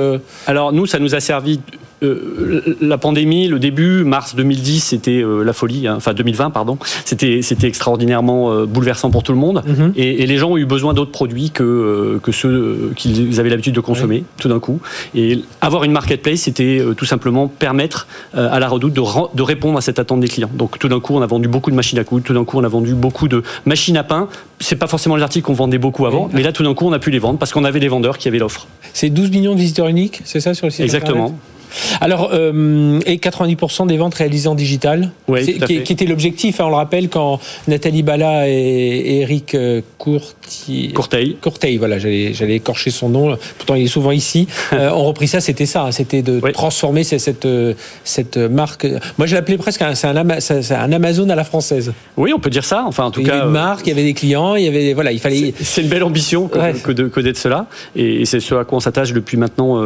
Alors 0.47 0.73
nous, 0.73 0.87
ça 0.87 0.99
nous 0.99 1.15
a 1.15 1.21
servi 1.21 1.61
euh, 2.03 2.77
la 2.81 2.99
pandémie, 2.99 3.49
le 3.49 3.59
début, 3.59 4.05
mars 4.05 4.37
2010, 4.37 4.81
c'était 4.81 5.23
euh, 5.23 5.43
la 5.43 5.53
folie, 5.53 5.89
hein. 5.89 5.95
enfin 5.97 6.15
2020, 6.15 6.51
pardon, 6.51 6.79
c'était 7.05 7.41
extraordinairement 7.63 8.53
euh, 8.53 8.67
bouleversant 8.67 9.11
pour 9.11 9.23
tout 9.23 9.33
le 9.33 9.39
monde. 9.39 9.63
Mhm. 9.67 9.93
et, 9.97 10.27
les 10.29 10.37
gens 10.37 10.51
ont 10.51 10.57
eu 10.59 10.67
besoin 10.67 10.93
d'autres 10.93 11.11
produits 11.11 11.51
que, 11.51 12.21
que 12.23 12.33
ceux 12.33 12.93
qu'ils 12.97 13.41
avaient 13.41 13.49
l'habitude 13.49 13.75
de 13.75 13.81
consommer, 13.81 14.25
tout 14.39 14.49
d'un 14.49 14.59
coup. 14.59 14.81
Et 15.15 15.43
avoir 15.63 15.85
une 15.85 15.93
marketplace, 15.93 16.41
c'était 16.41 16.83
tout 16.97 17.07
simplement 17.07 17.49
permettre 17.49 18.07
à 18.35 18.61
la 18.61 18.69
redoute 18.69 18.93
de, 18.93 19.03
de, 19.35 19.43
répondre 19.43 19.79
à 19.79 19.81
cette 19.81 19.99
attente 19.99 20.21
des 20.21 20.29
clients. 20.29 20.51
Donc 20.53 20.79
tout 20.79 20.89
d'un 20.89 21.01
coup, 21.01 21.15
on 21.15 21.23
a 21.23 21.27
vendu 21.27 21.49
beaucoup 21.49 21.71
de 21.71 21.77
machines 21.77 21.99
à 21.99 22.05
coudre, 22.05 22.25
tout 22.25 22.35
d'un 22.35 22.45
coup, 22.45 22.59
on 22.59 22.65
a 22.65 22.69
vendu 22.69 22.95
beaucoup 22.95 23.27
de 23.27 23.43
machines 23.65 23.97
à 23.97 24.05
pain. 24.05 24.29
C'est 24.61 24.77
pas 24.77 24.87
forcément 24.87 25.17
les 25.17 25.23
articles 25.23 25.47
qu'on 25.47 25.55
vendait 25.55 25.79
beaucoup 25.79 26.05
avant, 26.05 26.29
mais 26.35 26.43
là, 26.43 26.53
tout 26.53 26.63
d'un 26.63 26.75
coup, 26.75 26.87
on 26.87 26.93
a 26.93 26.99
pu 26.99 27.11
les 27.11 27.19
vendre 27.19 27.39
parce 27.39 27.53
qu'on 27.53 27.65
avait 27.65 27.81
des 27.81 27.89
vendeurs 27.89 28.19
qui 28.19 28.29
avaient 28.29 28.39
l'offre. 28.39 28.67
C'est 28.93 29.09
12 29.09 29.31
millions 29.31 29.55
de 29.55 29.61
visiteurs 29.61 29.89
uniques, 29.89 30.21
c'est 30.25 30.41
ça 30.41 30.53
sur 30.53 30.67
le 30.67 30.71
site 30.71 30.85
Exactement. 30.85 31.39
Alors, 32.01 32.31
euh, 32.33 33.01
et 33.07 33.17
90% 33.17 33.87
des 33.87 33.97
ventes 33.97 34.15
réalisées 34.15 34.49
en 34.49 34.55
digital, 34.55 35.11
qui, 35.27 35.93
était 35.93 36.07
l'objectif, 36.07 36.61
hein, 36.61 36.65
on 36.67 36.71
le 36.71 36.77
rappelle, 36.77 37.09
quand 37.09 37.41
Nathalie 37.67 38.03
Bala 38.03 38.49
et, 38.49 39.21
Eric 39.21 39.55
euh, 39.55 39.81
Courteil, 39.99 40.93
Courteil, 41.41 41.77
voilà, 41.77 41.99
j'allais 41.99 42.57
écorcher 42.57 42.91
son 42.91 43.09
nom, 43.09 43.37
pourtant 43.57 43.75
il 43.75 43.85
est 43.85 43.89
souvent 43.89 44.13
ici, 44.13 44.47
euh, 44.73 44.91
ont 44.91 45.05
repris 45.05 45.29
ça, 45.29 45.41
c'était 45.41 45.67
ça, 45.67 45.85
hein, 45.85 45.93
c'était 45.93 46.23
de 46.23 46.41
transformer 46.53 47.05
cette, 47.05 47.49
cette 48.05 48.37
marque. 48.37 48.87
Moi, 49.19 49.27
je 49.27 49.35
l'appelais 49.35 49.59
presque, 49.59 49.83
c'est 49.95 50.07
un, 50.07 50.17
un, 50.17 50.93
Amazon 50.93 51.29
à 51.29 51.35
la 51.35 51.45
française. 51.45 51.93
Oui, 52.17 52.33
on 52.35 52.41
peut 52.41 52.51
dire 52.51 52.65
ça, 52.65 52.85
enfin 52.87 53.05
en 53.05 53.11
tout 53.11 53.21
il 53.21 53.27
cas. 53.27 53.35
Il 53.35 53.37
y 53.37 53.41
avait 53.41 53.47
une 53.47 53.53
marque, 53.53 53.87
il 53.87 53.91
y 53.91 53.93
avait 53.93 54.05
des 54.05 54.15
clients, 54.15 54.55
il 54.57 54.65
y 54.65 54.69
avait, 54.69 54.95
voilà, 54.95 55.13
il 55.13 55.21
fallait. 55.21 55.55
C'est 55.61 55.83
une 55.83 55.89
belle 55.89 56.05
ambition 56.05 56.49
que, 56.49 56.93
que 56.93 57.21
d'être 57.21 57.39
cela, 57.39 57.67
et, 57.97 58.25
c'est 58.25 58.41
ce 58.41 58.55
à 58.55 58.65
quoi 58.65 58.79
on 58.79 58.81
s'attache 58.81 59.13
depuis 59.13 59.37
maintenant 59.37 59.81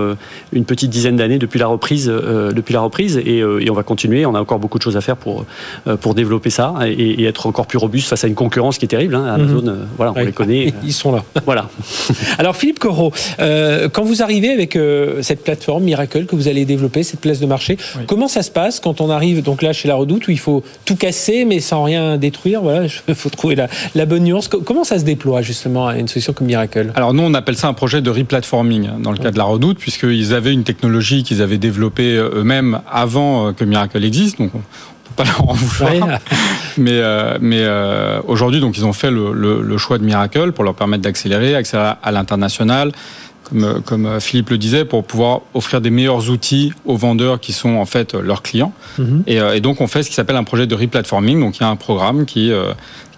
une 0.53 0.65
petite 0.65 0.91
dizaine 0.91 1.17
d'années, 1.17 1.39
depuis 1.39 1.59
la 1.59 1.67
reprise, 1.73 2.09
euh, 2.09 2.53
depuis 2.53 2.73
la 2.73 2.81
reprise 2.81 3.19
euh, 3.19 3.61
et, 3.61 3.71
on 3.71 3.75
va 3.75 3.83
continuer. 3.83 4.27
On 4.27 4.35
a 4.35 4.41
encore 4.41 4.59
beaucoup 4.59 4.79
de 4.79 4.83
choses 4.83 4.97
à 4.97 5.01
faire 5.01 5.17
pour, 5.17 5.45
euh, 5.87 5.97
pour 5.97 6.15
développer 6.15 6.51
ça 6.51 6.75
et, 6.87 7.25
être 7.25 7.47
encore 7.47 7.67
plus 7.67 7.79
robuste 7.79 8.09
face 8.09 8.25
à 8.25 8.29
une 8.29 8.35
concurrence 8.35 8.79
qui 8.79 8.85
est 8.85 8.89
terrible. 8.89 9.15
Hein. 9.15 9.27
Amazon, 9.27 9.63
mhm. 9.63 9.87
voilà, 9.97 10.13
on 10.15 10.21
les 10.21 10.33
connaît. 10.33 10.73
Ils 10.85 10.93
sont 10.93 11.13
là. 11.13 11.25
Voilà. 11.45 11.69
Alors 12.39 12.57
Philippe 12.57 12.79
Corot, 12.79 13.13
quand 13.39 14.05
vous 14.05 14.23
arrivez 14.23 14.51
avec 14.51 14.79
cette 15.21 15.45
plateforme 15.45 15.85
Miracle 15.85 16.27
que 16.27 16.37
vous 16.37 16.49
allez 16.49 16.65
développer, 16.65 17.03
cette 17.03 17.21
place 17.21 17.41
de 17.41 17.47
marché, 17.47 17.77
comment 18.07 18.29
ça 18.29 18.43
se 18.43 18.51
passe 18.51 18.81
quand 18.81 19.01
on 19.01 19.11
arrive 19.11 19.43
donc 19.43 19.63
là 19.63 19.73
chez 19.73 19.89
la 19.89 19.95
Redoute 19.95 20.29
où 20.29 20.31
il 20.31 20.39
faut 20.39 20.63
tout 20.85 20.97
casser 20.97 21.45
mais 21.45 21.61
sans 21.61 21.85
rien 21.85 22.17
détruire 22.19 22.63
Voilà, 22.63 22.87
il 23.09 23.15
faut 23.15 23.31
trouver 23.31 23.55
la, 23.55 23.69
la, 23.95 24.07
bonne 24.07 24.25
nuance. 24.25 24.49
Comment 24.49 24.85
ça 24.85 24.99
se 24.99 25.05
déploie 25.05 25.43
justement 25.43 25.89
à 25.89 25.97
une 25.97 26.09
solution 26.09 26.33
comme 26.33 26.47
Miracle? 26.47 26.93
Alors 26.95 27.15
nous 27.15 27.23
on 27.23 27.35
appelle 27.35 27.57
ça 27.57 27.69
un 27.69 27.75
projet 27.75 28.03
de 28.03 28.11
replatforming 28.11 29.03
dans 29.03 29.13
le 29.13 29.19
cas 29.19 29.31
de 29.31 29.39
la 29.39 29.45
Redoute 29.45 29.79
puisqu'ils 29.79 30.35
avaient 30.35 30.53
une 30.53 30.65
technologie 30.65 31.23
qu'ils 31.23 31.43
avaient 31.43 31.59
développée 31.63 32.17
euh, 32.17 32.29
eux-mêmes 32.35 32.81
avant 32.91 33.49
euh, 33.49 33.53
que 33.53 33.65
Miracle 33.65 34.05
existe, 34.05 34.39
donc 34.39 34.51
on 34.55 34.59
peut 34.59 35.15
pas 35.17 35.25
leur 35.25 35.49
en 35.49 35.55
vouloir. 35.55 36.19
mais 36.77 36.91
euh, 36.93 37.39
mais 37.41 37.65
aujourd'hui, 38.27 38.61
donc 38.61 38.77
ils 38.77 38.85
ont 38.85 38.93
fait 38.93 39.11
le, 39.11 39.79
choix 39.79 39.97
de 39.97 40.05
Miracle 40.05 40.53
pour 40.53 40.65
leur 40.65 40.75
permettre 40.75 41.03
d'accélérer, 41.03 41.55
accélérer 41.55 41.95
à 42.03 42.13
l'international. 42.13 42.93
Comme, 43.45 43.83
comme, 43.85 44.21
Philippe 44.21 44.51
le 44.51 44.57
disait, 44.57 44.85
pour 44.85 45.05
pouvoir 45.05 45.41
offrir 45.53 45.81
des 45.81 45.91
meilleurs 45.91 46.31
outils 46.31 46.73
aux 46.87 46.97
vendeurs 46.97 47.41
qui 47.41 47.53
sont 47.53 47.75
en 47.75 47.85
fait 47.85 48.15
leurs 48.15 48.41
clients. 48.41 48.73
Mhm. 48.99 49.25
et, 49.27 49.61
donc 49.61 49.81
on 49.81 49.89
fait 49.89 50.03
ce 50.03 50.09
qui 50.09 50.15
s'appelle 50.15 50.37
un 50.37 50.45
projet 50.45 50.67
de 50.67 50.75
replatforming. 50.75 51.41
Donc 51.41 51.59
il 51.59 51.63
y 51.63 51.65
a 51.65 51.69
un 51.69 51.77
programme 51.77 52.25
qui 52.25 52.53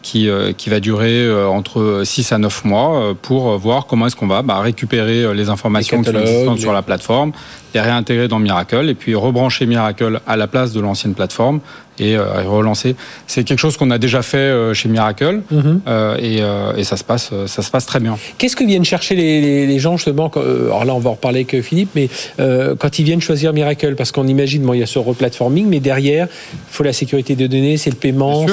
qui, 0.04 0.28
qui, 0.56 0.70
va 0.70 0.78
durer 0.80 1.28
entre 1.46 2.02
6 2.04 2.32
à 2.32 2.38
9 2.38 2.64
mois 2.66 3.14
pour 3.22 3.58
voir 3.58 3.86
comment 3.86 4.06
est-ce 4.06 4.14
qu'on 4.14 4.26
va 4.26 4.42
bah, 4.42 4.60
récupérer 4.60 5.34
les 5.34 5.48
informations 5.48 6.02
qui 6.02 6.10
sont 6.10 6.20
existantes 6.20 6.58
sur 6.58 6.72
la 6.72 6.82
plateforme, 6.82 7.32
les 7.74 7.80
réintégrer 7.80 8.28
dans 8.28 8.38
Miracle 8.38 8.88
et 8.88 8.94
puis 8.94 9.14
rebrancher 9.14 9.66
Miracle 9.66 10.20
à 10.26 10.36
la 10.36 10.46
place 10.46 10.72
de 10.72 10.80
l'ancienne 10.80 11.14
plateforme 11.14 11.60
et 11.98 12.16
euh, 12.16 12.42
relancer. 12.46 12.96
C'est 13.26 13.44
quelque 13.44 13.58
chose 13.58 13.76
qu'on 13.76 13.90
a 13.90 13.98
déjà 13.98 14.22
fait 14.22 14.36
euh, 14.38 14.74
chez 14.74 14.88
Miracle 14.88 15.42
mhm. 15.50 15.80
euh, 15.86 16.72
et, 16.76 16.84
ça 16.84 16.96
se 16.96 17.04
passe, 17.04 17.30
ça 17.46 17.62
se 17.62 17.70
passe 17.70 17.86
très 17.86 18.00
bien. 18.00 18.18
Qu'est-ce 18.36 18.56
que 18.56 18.64
viennent 18.64 18.84
chercher 18.84 19.14
les, 19.14 19.78
gens 19.78 19.96
justement 19.96 20.30
Alors 20.34 20.84
là, 20.84 20.94
on 20.94 20.98
va 20.98 21.10
en 21.10 21.14
reparler 21.14 21.46
avec 21.48 21.62
Philippe, 21.62 21.90
mais 21.94 22.08
quand 22.38 22.98
ils 22.98 23.04
viennent 23.04 23.22
choisir 23.22 23.52
Miracle, 23.52 23.94
parce 23.96 24.12
qu'on 24.12 24.26
imagine, 24.26 24.62
bon, 24.62 24.74
il 24.74 24.80
y 24.80 24.82
a 24.82 24.86
ce 24.86 24.98
replatforming, 24.98 25.66
mais 25.66 25.80
derrière, 25.80 26.28
il 26.52 26.58
faut 26.68 26.84
la 26.84 26.92
sécurité 26.92 27.34
des 27.34 27.48
données, 27.48 27.76
c'est 27.76 27.90
le 27.90 27.96
paiement, 27.96 28.46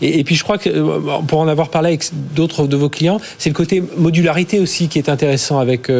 et, 0.00 0.20
et, 0.20 0.24
puis 0.24 0.34
je 0.34 0.42
crois 0.42 0.58
que 0.58 0.68
pour 1.26 1.40
en 1.40 1.48
avoir 1.48 1.70
parlé 1.70 1.88
avec 1.88 2.04
d'autres 2.34 2.66
de 2.66 2.76
vos 2.76 2.88
clients, 2.88 3.20
c'est 3.38 3.48
le 3.48 3.54
côté 3.54 3.82
modularité 3.96 4.60
aussi 4.60 4.88
qui 4.88 4.98
est 4.98 5.08
intéressant 5.08 5.58
avec. 5.58 5.90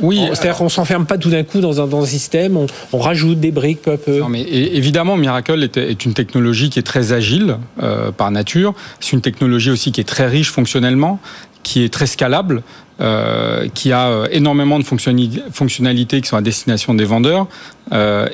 oui. 0.00 0.20
C'est-à-dire 0.32 0.56
qu'on 0.56 0.68
s'enferme 0.68 1.06
pas 1.06 1.18
tout 1.18 1.30
d'un 1.30 1.42
coup 1.42 1.60
dans 1.60 1.80
un, 1.80 1.86
dans 1.86 2.02
un 2.02 2.06
système, 2.06 2.56
on, 2.92 2.98
rajoute 2.98 3.40
des 3.40 3.50
briques 3.50 3.82
peu 3.82 3.92
à 3.92 3.96
peu. 3.96 4.20
Non, 4.20 4.28
mais 4.28 4.42
évidemment, 4.42 5.16
Miracle 5.16 5.62
est, 5.62 5.76
est 5.76 6.04
une 6.04 6.14
technologie 6.14 6.41
technologie 6.42 6.70
qui 6.70 6.80
est 6.80 6.82
très 6.82 7.12
agile 7.12 7.56
euh, 7.82 8.10
par 8.10 8.32
nature. 8.32 8.74
C'est 8.98 9.12
une 9.12 9.20
technologie 9.20 9.70
aussi 9.70 9.92
qui 9.92 10.00
est 10.00 10.08
très 10.08 10.26
riche 10.26 10.50
fonctionnellement, 10.50 11.20
qui 11.62 11.84
est 11.84 11.92
très 11.92 12.06
scalable, 12.06 12.62
euh, 13.00 13.68
qui 13.74 13.92
a 13.92 14.08
euh, 14.08 14.26
énormément 14.32 14.80
de 14.80 14.84
fonctionnalités 14.84 16.20
qui 16.20 16.28
sont 16.28 16.36
à 16.36 16.40
destination 16.40 16.94
des 16.94 17.04
vendeurs. 17.04 17.46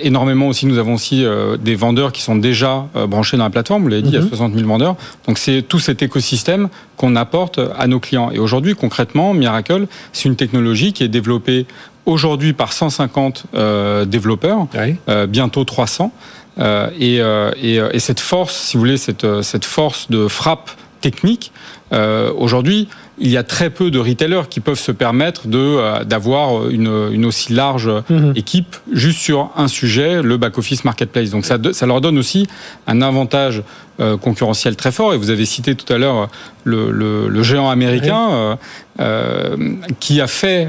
énormément 0.03 0.49
aussi, 0.49 0.65
nous 0.65 0.79
avons 0.79 0.95
aussi 0.95 1.23
des 1.61 1.75
vendeurs 1.75 2.13
qui 2.13 2.23
sont 2.23 2.37
déjà 2.37 2.87
branchés 3.09 3.37
dans 3.37 3.45
la 3.45 3.51
plateforme. 3.51 3.83
Vous 3.83 3.89
l'avez 3.89 4.03
dit, 4.03 4.11
il 4.11 4.21
y 4.21 4.25
a 4.25 4.27
60 4.27 4.53
mhm. 4.53 4.59
000 4.59 4.69
vendeurs. 4.69 4.97
Donc 5.27 5.37
c'est 5.37 5.61
tout 5.63 5.81
cet 5.81 6.01
écosystème 6.03 6.69
qu'on 6.97 7.15
apporte 7.15 7.61
à 7.79 7.87
nos 7.89 8.01
clients. 8.01 8.31
Et 8.31 8.39
aujourd'hui, 8.39 8.75
concrètement, 8.75 9.35
Miracle, 9.35 9.87
c'est 10.13 10.29
une 10.29 10.37
technologie 10.37 10.93
qui 10.95 11.03
est 11.03 11.09
développée 11.09 11.67
aujourd'hui 12.07 12.55
par 12.55 12.73
150 12.73 13.47
développeurs, 14.07 14.67
bientôt 15.29 15.65
300. 15.65 16.11
Euh, 16.59 16.91
et, 16.99 17.21
euh, 17.21 17.51
euh, 17.63 17.91
et, 17.93 17.99
cette 17.99 18.21
force, 18.21 18.57
si 18.57 18.77
vous 18.77 18.81
voulez, 18.81 18.97
cette, 18.97 19.43
cette 19.43 19.65
force 19.65 20.11
de 20.11 20.29
frappe 20.29 20.71
technique, 21.01 21.53
aujourd'hui, 22.37 22.89
il 23.21 23.31
y 23.31 23.37
a 23.37 23.43
très 23.43 23.71
peu 23.71 23.91
de 23.91 23.99
retailers 23.99 24.49
qui 24.49 24.61
peuvent 24.61 24.79
se 24.79 24.93
permettre 24.93 25.49
de 25.49 26.05
d'avoir 26.05 26.69
une, 26.69 27.11
une, 27.13 27.25
aussi 27.25 27.53
large 27.53 27.91
mhm. 28.09 28.33
équipe 28.37 28.77
juste 28.93 29.19
sur 29.19 29.51
un 29.57 29.69
sujet, 29.69 30.23
le 30.23 30.37
back 30.37 30.59
office 30.59 30.85
marketplace. 30.85 31.31
Donc 31.31 31.45
ça, 31.45 31.59
ça 31.73 31.87
leur 31.87 32.01
donne 32.01 32.19
aussi 32.19 32.47
un 32.87 33.03
avantage 33.03 33.63
euh, 34.01 34.17
concurrentiel 34.17 34.77
très 34.77 34.93
fort. 34.93 35.13
Et 35.13 35.17
vous 35.17 35.31
avez 35.31 35.45
cité 35.45 35.75
tout 35.75 35.93
à 35.93 35.99
l'heure 35.99 36.29
le, 36.63 36.93
le, 36.93 37.27
le, 37.27 37.43
géant 37.43 37.69
américain 37.69 38.31
euh, 38.31 38.57
euh, 39.01 39.57
qui 39.99 40.21
a 40.21 40.29
fait 40.29 40.69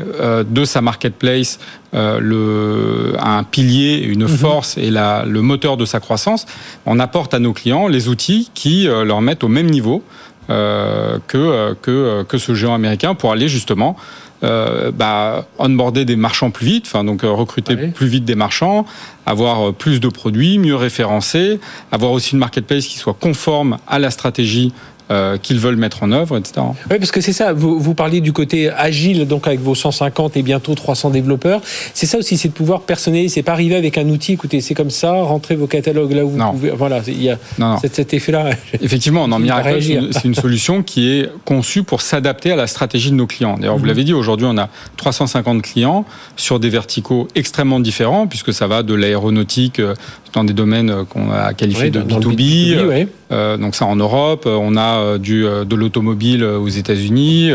de 0.49 0.65
sa 0.65 0.81
marketplace 0.81 1.59
le, 1.93 3.13
un 3.19 3.43
pilier, 3.43 3.97
une 3.99 4.23
mhm. 4.23 4.29
force 4.29 4.79
et 4.79 4.89
la, 4.89 5.25
le 5.25 5.43
moteur 5.43 5.77
de 5.77 5.85
sa 5.85 5.99
croissance. 5.99 6.47
On 6.87 6.97
apporte 6.99 7.35
à 7.35 7.39
nos 7.39 7.53
clients 7.53 7.87
les 7.87 8.07
outils 8.07 8.49
qui 8.55 8.85
leur 8.87 9.21
mettent 9.21 9.43
au 9.43 9.47
même 9.47 9.69
niveau 9.69 10.01
que, 10.49 11.73
que, 11.81 12.23
que 12.23 12.37
ce 12.37 12.55
géant 12.55 12.73
américain 12.73 13.15
pour 13.15 13.31
aller 13.31 13.47
justement 13.47 13.95
euh, 14.41 14.91
bah, 14.91 15.47
onboarder 15.57 16.05
des 16.05 16.15
marchands 16.15 16.49
plus 16.49 16.65
vite, 16.65 16.85
enfin 16.87 17.03
donc 17.03 17.25
euh, 17.25 17.29
recruter 17.29 17.75
plus 17.75 18.07
vite 18.07 18.23
des 18.23 18.35
marchands, 18.35 18.85
avoir 19.25 19.67
euh, 19.69 19.71
plus 19.73 19.99
de 19.99 20.07
produits, 20.07 20.59
mieux 20.59 20.77
référencés, 20.77 21.59
avoir 21.91 22.13
aussi 22.13 22.33
une 22.33 22.39
marketplace 22.39 22.85
qui 22.85 22.97
soit 22.97 23.15
conforme 23.19 23.79
à 23.85 23.99
la 23.99 24.11
stratégie 24.11 24.71
euh, 25.11 25.37
qu'ils 25.37 25.59
veulent 25.59 25.75
mettre 25.75 26.03
en 26.03 26.11
œuvre, 26.11 26.37
etc. 26.37 26.61
Oui, 26.91 26.97
parce 26.99 27.11
que 27.11 27.19
c'est 27.21 27.33
ça, 27.33 27.51
vous, 27.51 27.79
vous 27.79 27.95
parliez 27.95 28.21
du 28.21 28.31
côté 28.31 28.69
agile, 28.69 29.27
donc 29.27 29.47
avec 29.47 29.59
vos 29.59 29.73
150 29.73 30.37
et 30.37 30.43
bientôt 30.43 30.75
300 30.75 31.09
développeurs. 31.09 31.61
C'est 31.93 32.05
ça 32.05 32.19
aussi, 32.19 32.37
c'est 32.37 32.49
de 32.49 32.53
pouvoir 32.53 32.81
personnaliser. 32.81 33.29
C'est 33.29 33.43
pas 33.43 33.53
arriver 33.53 33.75
avec 33.75 33.97
un 33.97 34.07
outil, 34.09 34.33
écoutez, 34.33 34.61
c'est 34.61 34.75
comme 34.75 34.91
ça, 34.91 35.11
rentrez 35.11 35.55
vos 35.55 35.67
catalogues 35.67 36.11
là 36.11 36.25
où 36.25 36.29
vous 36.29 36.51
pouvez. 36.51 36.69
Voilà, 36.71 37.01
il 37.07 37.23
y 37.23 37.29
a 37.29 37.37
Cet, 37.81 38.13
effet-là. 38.13 38.51
Effectivement, 38.81 39.27
non, 39.27 39.39
Miracle, 39.39 39.81
c'est 40.11 40.25
une, 40.25 40.35
solution 40.35 40.83
qui 40.83 41.09
est 41.09 41.29
conçue 41.43 41.83
pour 41.83 42.01
s'adapter 42.01 42.51
à 42.51 42.55
la 42.55 42.67
stratégie 42.67 43.09
de 43.09 43.15
nos 43.15 43.27
clients. 43.27 43.55
D'ailleurs, 43.57 43.75
vous 43.75 43.81
mhm. 43.81 43.87
l'avez 43.87 44.03
dit, 44.03 44.13
aujourd'hui, 44.13 44.47
on 44.47 44.57
a 44.57 44.69
350 44.97 45.63
clients 45.63 46.05
sur 46.37 46.59
des 46.59 46.69
verticaux 46.69 47.27
extrêmement 47.35 47.79
différents, 47.79 48.27
puisque 48.27 48.53
ça 48.53 48.67
va 48.67 48.83
de 48.83 48.93
l'aéronautique 48.93 49.79
euh, 49.79 49.95
dans 50.33 50.43
des 50.43 50.53
domaines 50.53 51.05
qu'on 51.05 51.31
a 51.31 51.53
qualifiés 51.53 51.89
de 51.89 52.01
B2B. 52.01 53.07
Euh, 53.31 53.57
donc 53.57 53.75
ça 53.75 53.85
en 53.85 53.95
Europe, 53.95 54.47
on 54.47 54.75
a 54.75 54.99
euh, 54.99 55.17
du, 55.19 55.45
euh, 55.45 55.63
de 55.63 55.75
l'automobile 55.75 56.43
aux 56.43 56.67
États-Unis, 56.67 57.51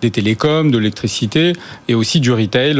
des 0.00 0.10
télécoms, 0.10 0.70
de 0.70 0.78
l'électricité 0.78 1.52
et 1.88 1.94
aussi 1.94 2.20
du 2.20 2.32
retail 2.32 2.76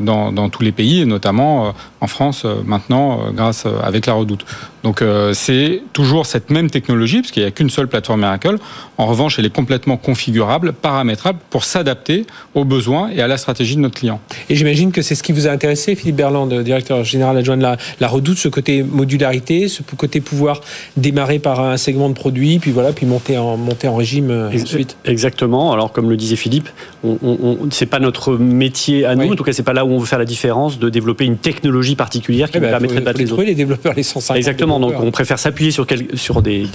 dans, 0.00 0.32
dans 0.32 0.48
tous 0.48 0.62
les 0.62 0.72
pays, 0.72 1.02
et 1.02 1.06
notamment 1.06 1.74
en 2.00 2.06
France 2.06 2.46
maintenant 2.64 3.32
grâce 3.32 3.66
avec 3.82 4.06
la 4.06 4.14
Redoute. 4.14 4.44
Donc 4.86 5.02
c'est 5.32 5.82
toujours 5.92 6.26
cette 6.26 6.48
même 6.48 6.70
technologie 6.70 7.20
parce 7.20 7.32
qu'il 7.32 7.42
n'y 7.42 7.48
a 7.48 7.50
qu'une 7.50 7.70
seule 7.70 7.88
plateforme 7.88 8.20
Miracle. 8.20 8.56
En 8.98 9.06
revanche, 9.06 9.36
elle 9.36 9.44
est 9.44 9.52
complètement 9.52 9.96
configurable, 9.96 10.72
paramétrable 10.72 11.40
pour 11.50 11.64
s'adapter 11.64 12.24
aux 12.54 12.64
besoins 12.64 13.10
et 13.10 13.20
à 13.20 13.26
la 13.26 13.36
stratégie 13.36 13.74
de 13.74 13.80
notre 13.80 13.96
client. 13.96 14.20
Et 14.48 14.54
j'imagine 14.54 14.92
que 14.92 15.02
c'est 15.02 15.16
ce 15.16 15.24
qui 15.24 15.32
vous 15.32 15.48
a 15.48 15.50
intéressé, 15.50 15.96
Philippe 15.96 16.14
Berland, 16.14 16.62
directeur 16.62 17.02
général 17.02 17.36
adjoint 17.36 17.56
de 17.56 17.62
la, 17.62 17.76
la 17.98 18.06
Redoute, 18.06 18.38
ce 18.38 18.46
côté 18.46 18.84
modularité, 18.84 19.66
ce 19.66 19.82
côté 19.82 20.20
pouvoir 20.20 20.60
démarrer 20.96 21.40
par 21.40 21.58
un 21.58 21.76
segment 21.78 22.08
de 22.08 22.14
produit, 22.14 22.60
puis 22.60 22.70
voilà, 22.70 22.92
puis 22.92 23.06
monter 23.06 23.38
en, 23.38 23.56
monter 23.56 23.88
en 23.88 23.96
régime 23.96 24.30
euh, 24.30 24.52
ensuite. 24.52 24.96
Exactement. 25.04 25.72
Alors, 25.72 25.90
comme 25.90 26.08
le 26.08 26.16
disait 26.16 26.36
Philippe, 26.36 26.68
on, 27.02 27.18
on, 27.22 27.58
c'est 27.70 27.86
pas 27.86 27.98
notre 27.98 28.36
métier 28.36 29.04
à 29.04 29.16
nous. 29.16 29.32
En 29.32 29.34
tout 29.34 29.42
cas, 29.42 29.52
c'est 29.52 29.64
pas 29.64 29.72
là 29.72 29.84
où 29.84 29.90
on 29.90 29.98
veut 29.98 30.06
faire 30.06 30.20
la 30.20 30.24
différence 30.24 30.78
de 30.78 30.88
développer 30.90 31.24
une 31.24 31.38
technologie 31.38 31.96
particulière 31.96 32.52
qui 32.52 32.58
eh 32.58 32.60
nous 32.60 32.66
ben, 32.66 32.70
permettrait 32.70 33.00
de 33.00 33.04
battre 33.04 33.18
les, 33.18 33.32
autres. 33.32 33.42
les 33.42 33.56
développeurs, 33.56 33.94
les 33.94 34.04
150 34.04 34.36
Exactement. 34.36 34.75
Donc, 34.80 34.94
on 35.00 35.10
préfère 35.10 35.38
s'appuyer 35.38 35.70
sur, 35.70 35.86
sur 36.14 36.42
des, 36.42 36.66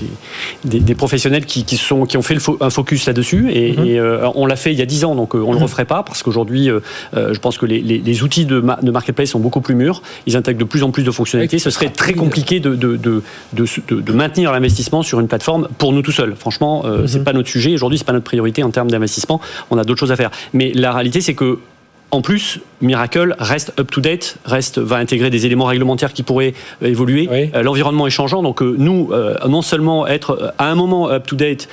des, 0.65 0.79
des, 0.79 0.95
professionnels 0.95 1.45
qui, 1.45 1.63
qui, 1.63 1.77
sont, 1.77 2.05
qui 2.05 2.17
ont 2.17 2.21
fait 2.21 2.35
le 2.35 2.41
un 2.59 2.69
focus 2.69 3.05
là-dessus. 3.05 3.51
Et, 3.53 3.73
mhm. 3.73 3.85
euh, 3.87 4.29
on 4.35 4.45
l'a 4.45 4.55
fait 4.55 4.71
il 4.71 4.79
y 4.79 4.81
a 4.81 4.85
10 4.85 5.05
ans, 5.05 5.15
donc 5.15 5.35
euh, 5.35 5.39
on 5.39 5.49
ne 5.49 5.53
le 5.53 5.57
mhm. 5.57 5.63
referait 5.63 5.85
pas 5.85 6.03
parce 6.03 6.23
qu'aujourd'hui, 6.23 6.69
je 7.13 7.39
pense 7.39 7.57
que 7.57 7.65
les, 7.65 7.81
les, 7.81 8.23
outils 8.23 8.45
de, 8.45 8.63
de, 8.81 8.91
marketplace 8.91 9.29
sont 9.29 9.39
beaucoup 9.39 9.61
plus 9.61 9.75
mûrs. 9.75 10.01
Ils 10.25 10.35
intègrent 10.35 10.59
de 10.59 10.65
plus 10.65 10.83
en 10.83 10.91
plus 10.91 11.03
de 11.03 11.11
fonctionnalités. 11.11 11.59
Ce 11.59 11.69
serait 11.69 11.89
très 11.89 12.13
compliqué 12.13 12.59
de, 12.59 12.75
de, 12.75 12.97
de, 12.97 13.21
de 13.53 14.13
maintenir 14.13 14.51
l'investissement 14.51 15.03
sur 15.03 15.19
une 15.19 15.27
plateforme 15.27 15.67
pour 15.77 15.93
nous 15.93 16.01
tout 16.01 16.11
seuls. 16.11 16.35
Franchement, 16.35 16.83
euh, 16.85 17.07
c'est 17.07 17.19
mhm. 17.19 17.25
pas 17.25 17.33
notre 17.33 17.49
sujet. 17.49 17.73
Aujourd'hui, 17.73 17.97
c'est 17.97 18.05
pas 18.05 18.13
notre 18.13 18.25
priorité 18.25 18.63
en 18.63 18.71
termes 18.71 18.91
d'investissement. 18.91 19.41
On 19.69 19.77
a 19.77 19.83
d'autres 19.83 19.99
choses 19.99 20.11
à 20.11 20.15
faire. 20.15 20.31
Mais 20.53 20.71
la 20.73 20.91
réalité, 20.91 21.21
c'est 21.21 21.33
que 21.33 21.59
en 22.11 22.21
plus, 22.21 22.59
Miracle 22.81 23.35
reste 23.39 23.73
up-to-date, 23.79 24.37
reste 24.43 24.79
va 24.79 24.97
intégrer 24.97 25.29
des 25.29 25.45
éléments 25.45 25.65
réglementaires 25.65 26.11
qui 26.13 26.23
pourraient 26.23 26.53
euh, 26.83 26.87
évoluer. 26.87 27.29
Euh, 27.31 27.63
l'environnement 27.63 28.05
est 28.07 28.11
changeant, 28.11 28.43
donc 28.43 28.61
euh, 28.61 28.75
nous, 28.77 29.11
non 29.47 29.61
seulement 29.61 30.07
être 30.07 30.53
à 30.57 30.69
un 30.69 30.75
moment 30.75 31.09
up-to-date, 31.09 31.69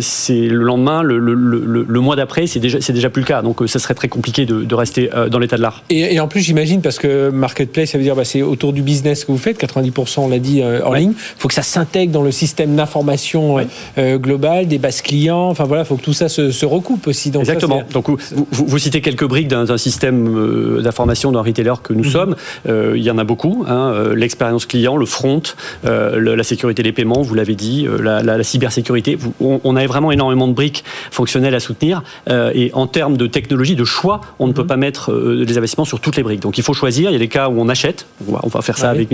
c'est 0.00 0.40
le 0.40 0.62
lendemain, 0.64 1.02
le, 1.02 2.00
mois 2.00 2.16
d'après, 2.16 2.46
c'est 2.46 2.58
déjà 2.58 2.80
c'est 2.80 2.92
déjà 2.92 3.10
plus 3.10 3.20
le 3.20 3.26
cas. 3.26 3.42
Donc 3.42 3.62
ça 3.66 3.78
serait 3.78 3.94
très 3.94 4.08
compliqué 4.08 4.46
de, 4.46 4.74
rester 4.74 5.10
dans 5.30 5.38
l'état 5.38 5.56
de 5.56 5.62
l'art. 5.62 5.82
Et, 5.90 6.18
en 6.18 6.28
plus, 6.28 6.40
j'imagine 6.40 6.80
parce 6.80 6.98
que 6.98 7.30
marketplace, 7.30 7.90
ça 7.90 7.98
veut 7.98 8.04
dire 8.04 8.16
bah, 8.16 8.24
c'est 8.24 8.42
autour 8.42 8.72
du 8.72 8.82
business 8.82 9.24
que 9.24 9.32
vous 9.32 9.38
faites, 9.38 9.60
90% 9.60 10.20
on 10.20 10.28
l'a 10.28 10.38
dit 10.38 10.62
en 10.64 10.94
ligne. 10.94 11.12
Il 11.12 11.40
faut 11.40 11.48
que 11.48 11.54
ça 11.54 11.62
s'intègre 11.62 12.12
dans 12.12 12.22
le 12.22 12.32
système 12.32 12.74
d'information 12.74 13.58
global, 13.98 14.66
des 14.66 14.78
bases 14.78 15.02
clients. 15.02 15.48
Enfin 15.48 15.64
voilà, 15.64 15.82
il 15.82 15.86
faut 15.86 15.96
que 15.96 16.02
tout 16.02 16.14
ça 16.14 16.28
se, 16.28 16.64
recoupe 16.64 17.06
aussi. 17.06 17.32
Exactement. 17.34 17.82
donc 17.92 18.08
vous, 18.08 18.18
vous, 18.50 18.78
citez 18.78 19.00
quelques 19.00 19.26
briques 19.26 19.48
d'un 19.48 19.59
d'un 19.64 19.78
système 19.78 20.28
euh, 20.36 20.82
d'information 20.82 21.32
d'un 21.32 21.42
retailer 21.42 21.74
que 21.82 21.92
nous 21.92 22.04
mhm. 22.04 22.10
sommes. 22.10 22.36
Euh, 22.68 22.94
il 22.96 23.02
y 23.02 23.10
en 23.10 23.18
a 23.18 23.24
beaucoup. 23.24 23.64
Hein, 23.68 23.92
euh, 23.94 24.14
l'expérience 24.14 24.66
client, 24.66 24.96
le 24.96 25.06
front, 25.06 25.42
la 25.84 26.42
sécurité 26.42 26.82
des 26.82 26.92
paiements, 26.92 27.22
vous 27.22 27.34
l'avez 27.34 27.54
dit, 27.54 27.86
la, 28.02 28.42
cybersécurité. 28.42 29.18
On, 29.40 29.76
a 29.76 29.86
vraiment 29.86 30.12
énormément 30.12 30.48
de 30.48 30.52
briques 30.52 30.84
fonctionnelles 31.10 31.54
à 31.54 31.60
soutenir. 31.60 32.02
et 32.28 32.70
en 32.74 32.86
termes 32.86 33.16
de 33.16 33.26
technologie, 33.26 33.76
de 33.76 33.84
choix, 33.84 34.20
on 34.38 34.46
ne 34.46 34.52
peut 34.52 34.62
mhm. 34.62 34.68
pas 34.68 34.76
mettre 34.76 35.12
les 35.12 35.58
investissements 35.58 35.84
sur 35.84 36.00
toutes 36.00 36.16
les 36.16 36.22
briques. 36.22 36.40
Donc 36.40 36.58
il 36.58 36.64
faut 36.64 36.74
choisir. 36.74 37.10
Il 37.10 37.12
y 37.12 37.16
a 37.16 37.18
des 37.18 37.28
cas 37.28 37.48
où 37.48 37.60
on 37.60 37.68
achète. 37.68 38.06
On 38.28 38.48
va, 38.48 38.62
faire 38.62 38.78
ça 38.78 38.90
avec, 38.90 39.10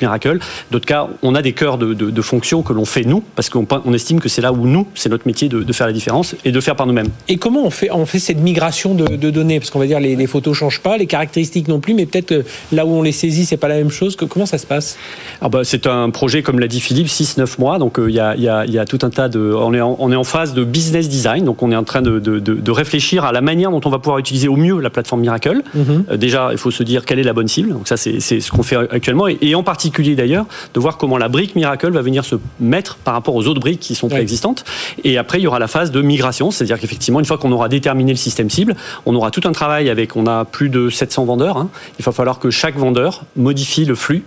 Miracle. 0.00 0.38
D'autres 0.70 0.86
cas, 0.86 1.08
on 1.22 1.34
a 1.34 1.42
des 1.42 1.52
cœurs 1.52 1.78
de, 1.78 2.22
fonctions 2.22 2.62
que 2.62 2.72
l'on 2.72 2.84
fait 2.84 3.04
nous, 3.04 3.22
parce 3.34 3.48
qu'on 3.48 3.66
on 3.84 3.92
estime 3.92 4.20
que 4.20 4.28
c'est 4.28 4.42
là 4.42 4.52
où 4.52 4.66
nous, 4.66 4.86
c'est 4.94 5.08
notre 5.08 5.26
métier 5.26 5.48
de, 5.48 5.72
faire 5.72 5.86
la 5.86 5.92
différence 5.92 6.34
et 6.44 6.52
de 6.52 6.60
faire 6.60 6.76
par 6.76 6.86
nous-mêmes. 6.86 7.08
Et 7.28 7.36
comment 7.36 7.64
on 7.64 7.70
fait, 7.70 7.90
on 7.90 8.06
fait 8.06 8.18
cette 8.18 8.38
migration 8.38 8.94
de, 8.94 9.16
de 9.16 9.30
données? 9.30 9.58
Parce 9.58 9.70
qu'on 9.70 9.78
va 9.78 9.86
les, 9.98 10.14
les 10.14 10.26
photos 10.26 10.56
changent 10.56 10.80
pas, 10.80 10.96
les 10.96 11.06
caractéristiques 11.06 11.68
non 11.68 11.80
plus, 11.80 11.94
mais 11.94 12.06
peut-être 12.06 12.32
euh, 12.32 12.42
là 12.72 12.86
où 12.86 12.90
on 12.90 13.02
les 13.02 13.12
saisit, 13.12 13.44
c'est 13.44 13.56
pas 13.56 13.68
la 13.68 13.76
même 13.76 13.90
chose. 13.90 14.16
comment 14.16 14.46
ça 14.46 14.58
se 14.58 14.66
passe? 14.66 14.96
Ah 15.40 15.48
bah, 15.48 15.60
C'est 15.64 15.86
un 15.86 16.10
projet, 16.10 16.42
comme 16.42 16.60
l'a 16.60 16.68
dit 16.68 16.80
Philippe, 16.80 17.08
6-9 17.08 17.58
mois. 17.58 17.78
Donc 17.78 17.98
euh, 17.98 18.08
il 18.08 18.14
y, 18.14 18.20
a, 18.20 18.84
tout 18.84 18.98
un 19.02 19.10
tas 19.10 19.28
de. 19.28 19.52
On 19.54 19.74
est, 19.74 19.80
en, 19.80 19.96
on 19.98 20.12
est 20.12 20.16
en 20.16 20.24
phase 20.24 20.54
de 20.54 20.64
business 20.64 21.08
design, 21.08 21.44
donc 21.44 21.62
on 21.62 21.72
est 21.72 21.76
en 21.76 21.84
train 21.84 22.02
de, 22.02 22.70
réfléchir 22.70 23.24
à 23.24 23.32
la 23.32 23.40
manière 23.40 23.70
dont 23.70 23.80
on 23.84 23.90
va 23.90 23.98
pouvoir 23.98 24.18
utiliser 24.18 24.48
au 24.48 24.56
mieux 24.56 24.80
la 24.80 24.90
plateforme 24.90 25.22
Miracle. 25.22 25.62
Mhm. 25.74 26.04
Euh, 26.10 26.16
déjà, 26.16 26.50
il 26.52 26.58
faut 26.58 26.70
se 26.70 26.82
dire 26.82 27.04
quelle 27.04 27.18
est 27.18 27.24
la 27.24 27.32
bonne 27.32 27.48
cible. 27.48 27.72
Donc 27.72 27.88
ça, 27.88 27.96
c'est 27.96 28.20
ce 28.20 28.50
qu'on 28.50 28.62
fait 28.62 28.76
actuellement. 28.76 29.26
Et, 29.28 29.54
en 29.54 29.62
particulier 29.62 30.14
d'ailleurs, 30.14 30.46
de 30.74 30.80
voir 30.80 30.96
comment 30.96 31.18
la 31.18 31.28
brique 31.28 31.56
Miracle 31.56 31.90
va 31.90 32.02
venir 32.02 32.24
se 32.24 32.36
mettre 32.60 32.96
par 32.96 33.14
rapport 33.14 33.34
aux 33.34 33.46
autres 33.46 33.60
briques 33.60 33.80
qui 33.80 33.94
sont 33.94 34.08
préexistantes. 34.08 34.64
Et 35.04 35.18
après, 35.18 35.38
il 35.38 35.42
y 35.42 35.46
aura 35.46 35.58
la 35.58 35.66
phase 35.66 35.90
de 35.90 36.00
migration, 36.00 36.50
c'est-à-dire 36.50 36.78
qu'effectivement, 36.78 37.20
une 37.20 37.26
fois 37.26 37.38
qu'on 37.38 37.52
aura 37.52 37.68
déterminé 37.68 38.12
le 38.12 38.18
système 38.18 38.50
cible, 38.50 38.76
on 39.06 39.14
aura 39.14 39.30
tout 39.30 39.42
un 39.44 39.52
travail 39.52 39.79
travaille 39.80 39.90
avec, 39.90 40.16
on 40.16 40.26
a 40.26 40.44
plus 40.44 40.68
de 40.68 40.90
700 40.90 41.24
vendeurs. 41.24 41.56
Hein. 41.56 41.70
Il 41.98 42.04
va 42.04 42.12
falloir 42.12 42.38
que 42.38 42.50
chaque 42.50 42.76
vendeur 42.76 43.24
modifie 43.36 43.84
le 43.84 43.94
flux 43.94 44.24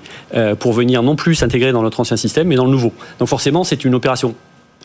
pour 0.60 0.74
venir 0.74 1.04
non 1.04 1.16
plus 1.16 1.36
s'intégrer 1.36 1.72
dans 1.72 1.84
notre 1.84 2.00
ancien 2.00 2.18
système, 2.18 2.48
mais 2.48 2.56
dans 2.56 2.66
le 2.66 2.72
nouveau. 2.72 2.92
Donc 3.20 3.28
forcément, 3.28 3.64
c'est 3.64 3.86
une 3.86 3.94
opération 3.94 4.36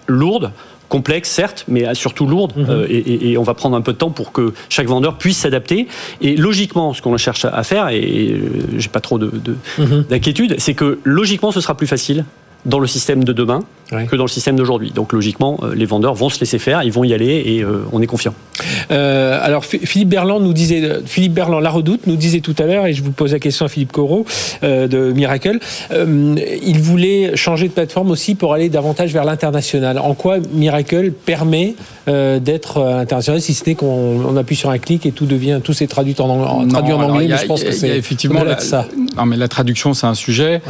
lourde, 0.09 0.52
complexe 0.88 1.31
certes, 1.31 1.64
mais 1.68 1.94
surtout 1.94 2.26
lourde. 2.26 2.52
Mhm. 2.57 2.66
Euh, 2.68 2.87
et, 2.88 3.38
on 3.38 3.42
va 3.42 3.54
prendre 3.54 3.76
un 3.76 3.81
peu 3.81 3.92
de 3.92 3.98
temps 3.98 4.11
pour 4.11 4.33
que 4.33 4.52
chaque 4.68 4.88
vendeur 4.88 5.16
puisse 5.18 5.38
s'adapter. 5.38 5.87
Et 6.20 6.37
logiquement, 6.37 6.94
ce 6.94 7.02
qu'on 7.02 7.16
cherche 7.16 7.44
à 7.44 7.62
faire, 7.62 7.88
et 7.90 8.33
euh, 8.33 8.38
j'ai 8.78 8.88
pas 8.88 9.00
trop 9.00 9.18
mhm. 9.18 10.04
d'inquiétude, 10.09 10.57
c'est 10.59 10.74
que 10.74 10.98
logiquement, 11.04 11.52
ce 11.52 11.61
sera 11.61 11.76
plus 11.76 11.87
facile 11.87 12.24
dans 12.66 12.81
le 12.81 12.87
système 12.87 13.22
de 13.24 13.33
demain 13.33 13.61
que 13.90 14.16
dans 14.16 14.24
le 14.24 14.29
système 14.29 14.57
d'aujourd'hui. 14.57 14.90
Donc 14.90 15.12
logiquement, 15.12 15.59
euh, 15.62 15.74
les 15.74 15.87
vendeurs 15.87 16.14
vont 16.14 16.29
se 16.29 16.40
laisser 16.40 16.59
faire, 16.59 16.83
ils 16.83 16.92
vont 16.92 17.05
y 17.05 17.14
aller 17.14 17.42
et 17.46 17.62
euh, 17.62 17.85
on 17.92 18.03
est 18.03 18.07
confiant. 18.07 18.35
Euh, 18.90 19.38
alors 19.42 19.64
Philippe 19.64 20.09
Berland 20.09 20.40
nous 20.42 20.53
disait, 20.53 21.01
Philippe 21.07 21.35
Berland, 21.35 21.61
la 21.61 21.70
Redoute, 21.70 22.07
nous 22.07 22.16
disait 22.16 22.40
tout 22.40 22.55
à 22.59 22.64
l'heure, 22.64 22.87
et 22.87 22.92
je 22.92 23.03
vous 23.03 23.12
pose 23.12 23.33
la 23.33 23.38
question 23.38 23.64
à 23.64 23.68
Philippe 23.68 23.92
Corot 23.92 24.27
de 24.62 25.12
Miracle, 25.12 25.59
il 25.92 26.79
voulait 26.81 27.37
changer 27.37 27.68
de 27.68 27.72
plateforme 27.72 28.11
aussi 28.11 28.35
pour 28.35 28.55
aller 28.55 28.68
davantage 28.68 29.12
vers 29.12 29.24
l'international. 29.24 29.98
En 29.98 30.14
quoi 30.14 30.38
Miracle 30.53 31.12
permet 31.12 31.74
d'être 32.07 32.81
international, 32.83 33.40
si 33.40 33.55
ce 33.55 33.64
n'est 33.68 33.74
qu'on 33.74 34.37
appuie 34.37 34.57
sur 34.57 34.70
un 34.70 34.79
clic 34.79 35.07
et 35.07 35.12
tout 35.12 35.27
devient, 35.27 35.61
tout 35.62 35.72
s'est 35.72 35.87
traduit 35.87 36.16
en, 36.18 36.66
traduit 36.66 36.92
en 36.92 37.03
anglais, 37.03 37.29
mais 37.29 37.38
je 37.38 37.46
pense 37.46 37.62
que 37.62 37.72
c'est 37.72 37.96
effectivement 37.96 38.42
la, 38.42 38.59
ça. 38.59 38.87
Non, 39.16 39.27
mais 39.27 39.37
la 39.37 39.48
traduction, 39.48 39.94
c'est 39.94 40.07
un 40.07 40.14
sujet. 40.14 40.61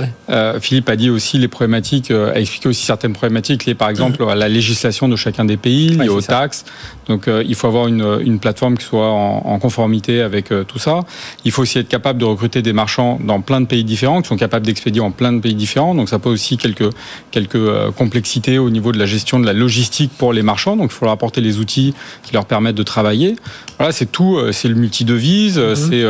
Philippe 0.61 0.88
a 0.88 0.96
dit 0.96 1.11
aussi 1.11 1.38
les 1.38 1.48
problématiques, 1.48 2.11
a 2.11 2.38
expliqué 2.38 2.68
aussi 2.68 2.85
certaines 2.85 3.08
problématiques 3.12 3.66
liées 3.66 3.75
par 3.75 3.88
exemple 3.88 4.23
à 4.29 4.35
la 4.35 4.49
législation 4.49 5.09
de 5.09 5.16
chacun 5.16 5.44
des 5.44 5.57
pays, 5.57 5.90
liées 5.90 6.09
aux 6.09 6.21
taxes. 6.21 6.64
Donc 7.09 7.27
euh, 7.27 7.42
il 7.47 7.55
faut 7.55 7.66
avoir 7.66 7.88
une, 7.88 8.21
une, 8.25 8.38
plateforme 8.38 8.77
qui 8.77 8.85
soit 8.85 9.11
en, 9.11 9.59
conformité 9.59 10.21
avec 10.21 10.53
euh, 10.53 10.64
tout 10.64 10.79
ça. 10.79 11.01
Il 11.44 11.53
faut 11.53 11.62
aussi 11.62 11.79
être 11.79 11.88
capable 11.88 12.18
de 12.18 12.25
recruter 12.25 12.62
des 12.62 12.73
marchands 12.73 13.18
dans 13.23 13.40
plein 13.40 13.61
de 13.61 13.66
pays 13.66 13.85
différents, 13.85 14.23
qui 14.23 14.29
sont 14.29 14.37
capables 14.37 14.66
d'expédier 14.66 15.01
en 15.01 15.11
plein 15.11 15.33
de 15.33 15.40
pays 15.40 15.55
différents. 15.55 15.94
Donc 15.94 16.09
ça 16.09 16.18
pose 16.18 16.35
aussi 16.35 16.59
quelques, 16.59 16.90
quelques 17.31 17.57
euh, 17.57 17.90
complexités 17.90 18.59
au 18.59 18.71
niveau 18.71 18.92
de 18.92 18.99
la 18.99 19.07
gestion 19.07 19.40
de 19.40 19.47
la 19.47 19.55
logistique 19.55 20.12
pour 20.16 20.33
les 20.33 20.42
marchands. 20.42 20.77
Donc 20.77 20.90
il 20.92 20.94
faut 20.94 21.07
leur 21.07 21.14
apporter 21.14 21.40
les 21.40 21.59
outils 21.59 21.94
qui 22.23 22.35
leur 22.35 22.44
permettent 22.44 22.77
de 22.77 22.83
travailler. 22.83 23.37
Voilà, 23.79 23.92
c'est 23.92 24.11
tout. 24.11 24.38
C'est 24.53 24.68
le 24.68 24.75
multi-devise. 24.75 25.59
Mhm. 25.59 25.75
C'est 25.75 26.05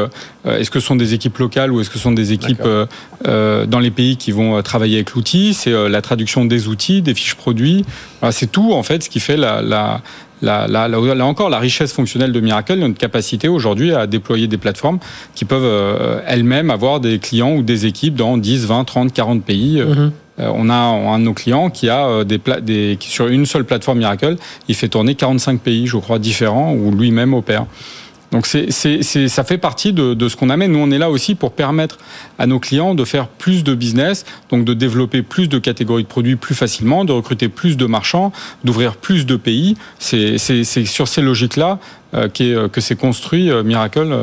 est-ce 0.59 0.71
que 0.71 0.81
ce 0.81 0.87
sont 0.87 0.97
des 0.97 1.15
équipes 1.15 1.37
locales 1.39 1.71
ou 1.71 1.81
est-ce 1.81 1.91
que 1.91 1.97
ce 1.97 2.03
sont 2.03 2.13
des 2.13 2.33
équipes 2.33 2.63
dans 3.25 3.79
les 3.79 3.91
pays 3.91 4.17
qui 4.17 4.33
vont 4.33 4.63
travailler 4.63 4.97
avec 4.97 5.13
l'outil? 5.13 5.53
C'est 5.53 5.89
la 5.89 6.01
traduction 6.01 6.47
des 6.47 6.69
outils, 6.69 7.03
des 7.03 7.15
fiches 7.15 7.35
produits. 7.35 7.85
Voilà, 8.21 8.33
c'est 8.33 8.47
tout 8.47 8.73
en 8.73 8.83
fait 8.83 9.03
ce 9.05 9.11
qui 9.11 9.21
fait 9.21 9.37
la, 9.37 9.61
la 9.61 10.01
Là, 10.42 10.88
encore, 11.22 11.51
la 11.51 11.59
richesse 11.59 11.92
fonctionnelle 11.92 12.33
de 12.33 12.40
Miracle, 12.40 12.74
notre 12.77 12.98
capacité 12.98 13.48
aujourd'hui 13.48 13.92
à 13.92 14.07
déployer 14.07 14.46
des 14.46 14.59
plateformes 14.59 14.98
qui 15.35 15.44
peuvent 15.44 15.64
euh, 15.64 16.20
elles-mêmes 16.27 16.70
avoir 16.70 17.01
des 17.01 17.18
clients 17.18 17.55
ou 17.55 17.62
des 17.62 17.87
équipes 17.87 18.14
dans 18.14 18.37
10, 18.37 18.66
20, 18.66 18.85
30, 18.85 19.12
40 19.12 19.44
pays. 19.44 19.83
Mhm. 19.83 20.12
Euh, 20.40 20.51
on 20.55 20.70
a 20.70 20.74
un 20.74 21.18
de 21.18 21.24
nos 21.24 21.35
clients 21.35 21.70
qui 21.70 21.88
a 21.88 22.07
euh, 22.07 22.24
des, 22.24 22.40
des, 22.62 22.96
sur 23.01 23.27
une 23.27 23.46
seule 23.46 23.64
plateforme 23.64 23.98
Miracle, 23.98 24.37
il 24.68 24.74
fait 24.74 24.88
tourner 24.88 25.14
45 25.14 25.61
pays, 25.61 25.87
je 25.87 25.96
crois, 25.96 26.18
différents 26.18 26.72
où 26.74 26.92
lui-même 26.92 27.35
opère. 27.35 27.66
Donc 28.31 28.47
c'est, 28.47 28.71
ça 28.71 29.45
fait 29.45 29.59
partie 29.59 29.93
de, 29.93 30.14
de 30.14 30.29
ce 30.29 30.37
qu'on 30.37 30.51
amène. 30.51 30.73
Nous, 30.73 30.79
on 30.79 30.91
est 30.91 30.99
là 30.99 31.11
aussi 31.11 31.35
pour 31.35 31.53
permettre 31.53 31.99
à 32.38 32.47
nos 32.47 32.59
clients 32.59 32.95
de 32.95 33.05
faire 33.05 33.27
plus 33.27 33.64
de 33.64 33.75
business, 33.75 34.27
donc 34.51 34.64
de 34.64 34.75
développer 34.75 35.23
plus 35.23 35.49
de 35.49 35.59
catégories 35.59 36.03
de 36.03 36.09
produits 36.09 36.37
plus 36.37 36.55
facilement, 36.55 37.05
de 37.05 37.12
recruter 37.12 37.49
plus 37.49 37.77
de 37.77 37.87
marchands, 37.87 38.33
d'ouvrir 38.64 38.97
plus 38.97 39.25
de 39.25 39.37
pays. 39.37 39.77
C'est, 39.99 40.37
sur 40.38 41.09
ces 41.09 41.23
logiques-là 41.23 41.79
euh, 42.14 42.29
euh, 42.41 42.69
que 42.69 42.81
s'est 42.81 42.97
construit 42.97 43.51
euh, 43.51 43.62
Miracle 43.62 44.17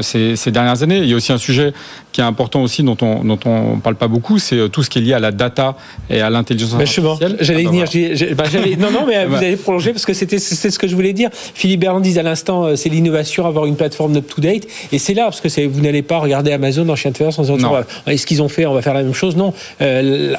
ces, 0.00 0.36
ces, 0.36 0.50
dernières 0.50 0.82
années. 0.82 0.98
Il 0.98 1.08
y 1.08 1.12
a 1.14 1.16
aussi 1.16 1.32
un 1.32 1.38
sujet 1.38 1.72
qui 2.16 2.22
est 2.22 2.24
important 2.24 2.62
aussi 2.62 2.82
dont 2.82 2.96
on 3.02 3.24
dont 3.24 3.38
on 3.44 3.78
parle 3.78 3.96
pas 3.96 4.08
beaucoup, 4.08 4.38
c'est 4.38 4.70
tout 4.70 4.82
ce 4.82 4.88
qui 4.88 4.98
est 4.98 5.02
lié 5.02 5.12
à 5.12 5.18
la 5.18 5.32
data 5.32 5.76
et 6.08 6.20
à 6.22 6.30
l'intelligence 6.30 6.72
artificielle. 6.74 7.36
J'allais 7.40 7.64
ah, 7.66 7.70
bah 7.70 7.84
venir. 7.84 8.34
Bah, 8.36 8.44
non 8.78 8.90
non 8.90 9.06
mais 9.06 9.26
vous 9.30 9.36
allez 9.36 9.56
prolonger 9.56 9.92
parce 9.92 10.06
que 10.06 10.14
c'était 10.14 10.38
c'est 10.38 10.70
ce 10.70 10.78
que 10.78 10.88
je 10.88 10.94
voulais 10.94 11.12
dire. 11.12 11.28
Philippe 11.32 11.80
Berland 11.80 12.02
à 12.16 12.22
l'instant, 12.22 12.74
c'est 12.74 12.88
l'innovation, 12.88 13.46
avoir 13.46 13.66
une 13.66 13.76
plateforme 13.76 14.16
up 14.16 14.26
to 14.34 14.40
date 14.40 14.66
et 14.92 14.98
c'est 14.98 15.14
là 15.14 15.24
parce 15.24 15.40
que 15.40 15.66
vous 15.66 15.80
n'allez 15.80 16.02
pas 16.02 16.18
regarder 16.18 16.52
Amazon 16.52 16.88
en 16.88 16.96
chien 16.96 17.10
de 17.10 17.16
fer 17.16 17.32
sans 17.32 17.42
dire 17.42 17.84
est-ce 18.06 18.26
qu'ils 18.26 18.42
ont 18.42 18.48
fait, 18.48 18.64
on 18.64 18.72
va 18.72 18.82
faire 18.82 18.94
la 18.94 19.02
même 19.02 19.14
chose? 19.14 19.36
Non. 19.36 19.52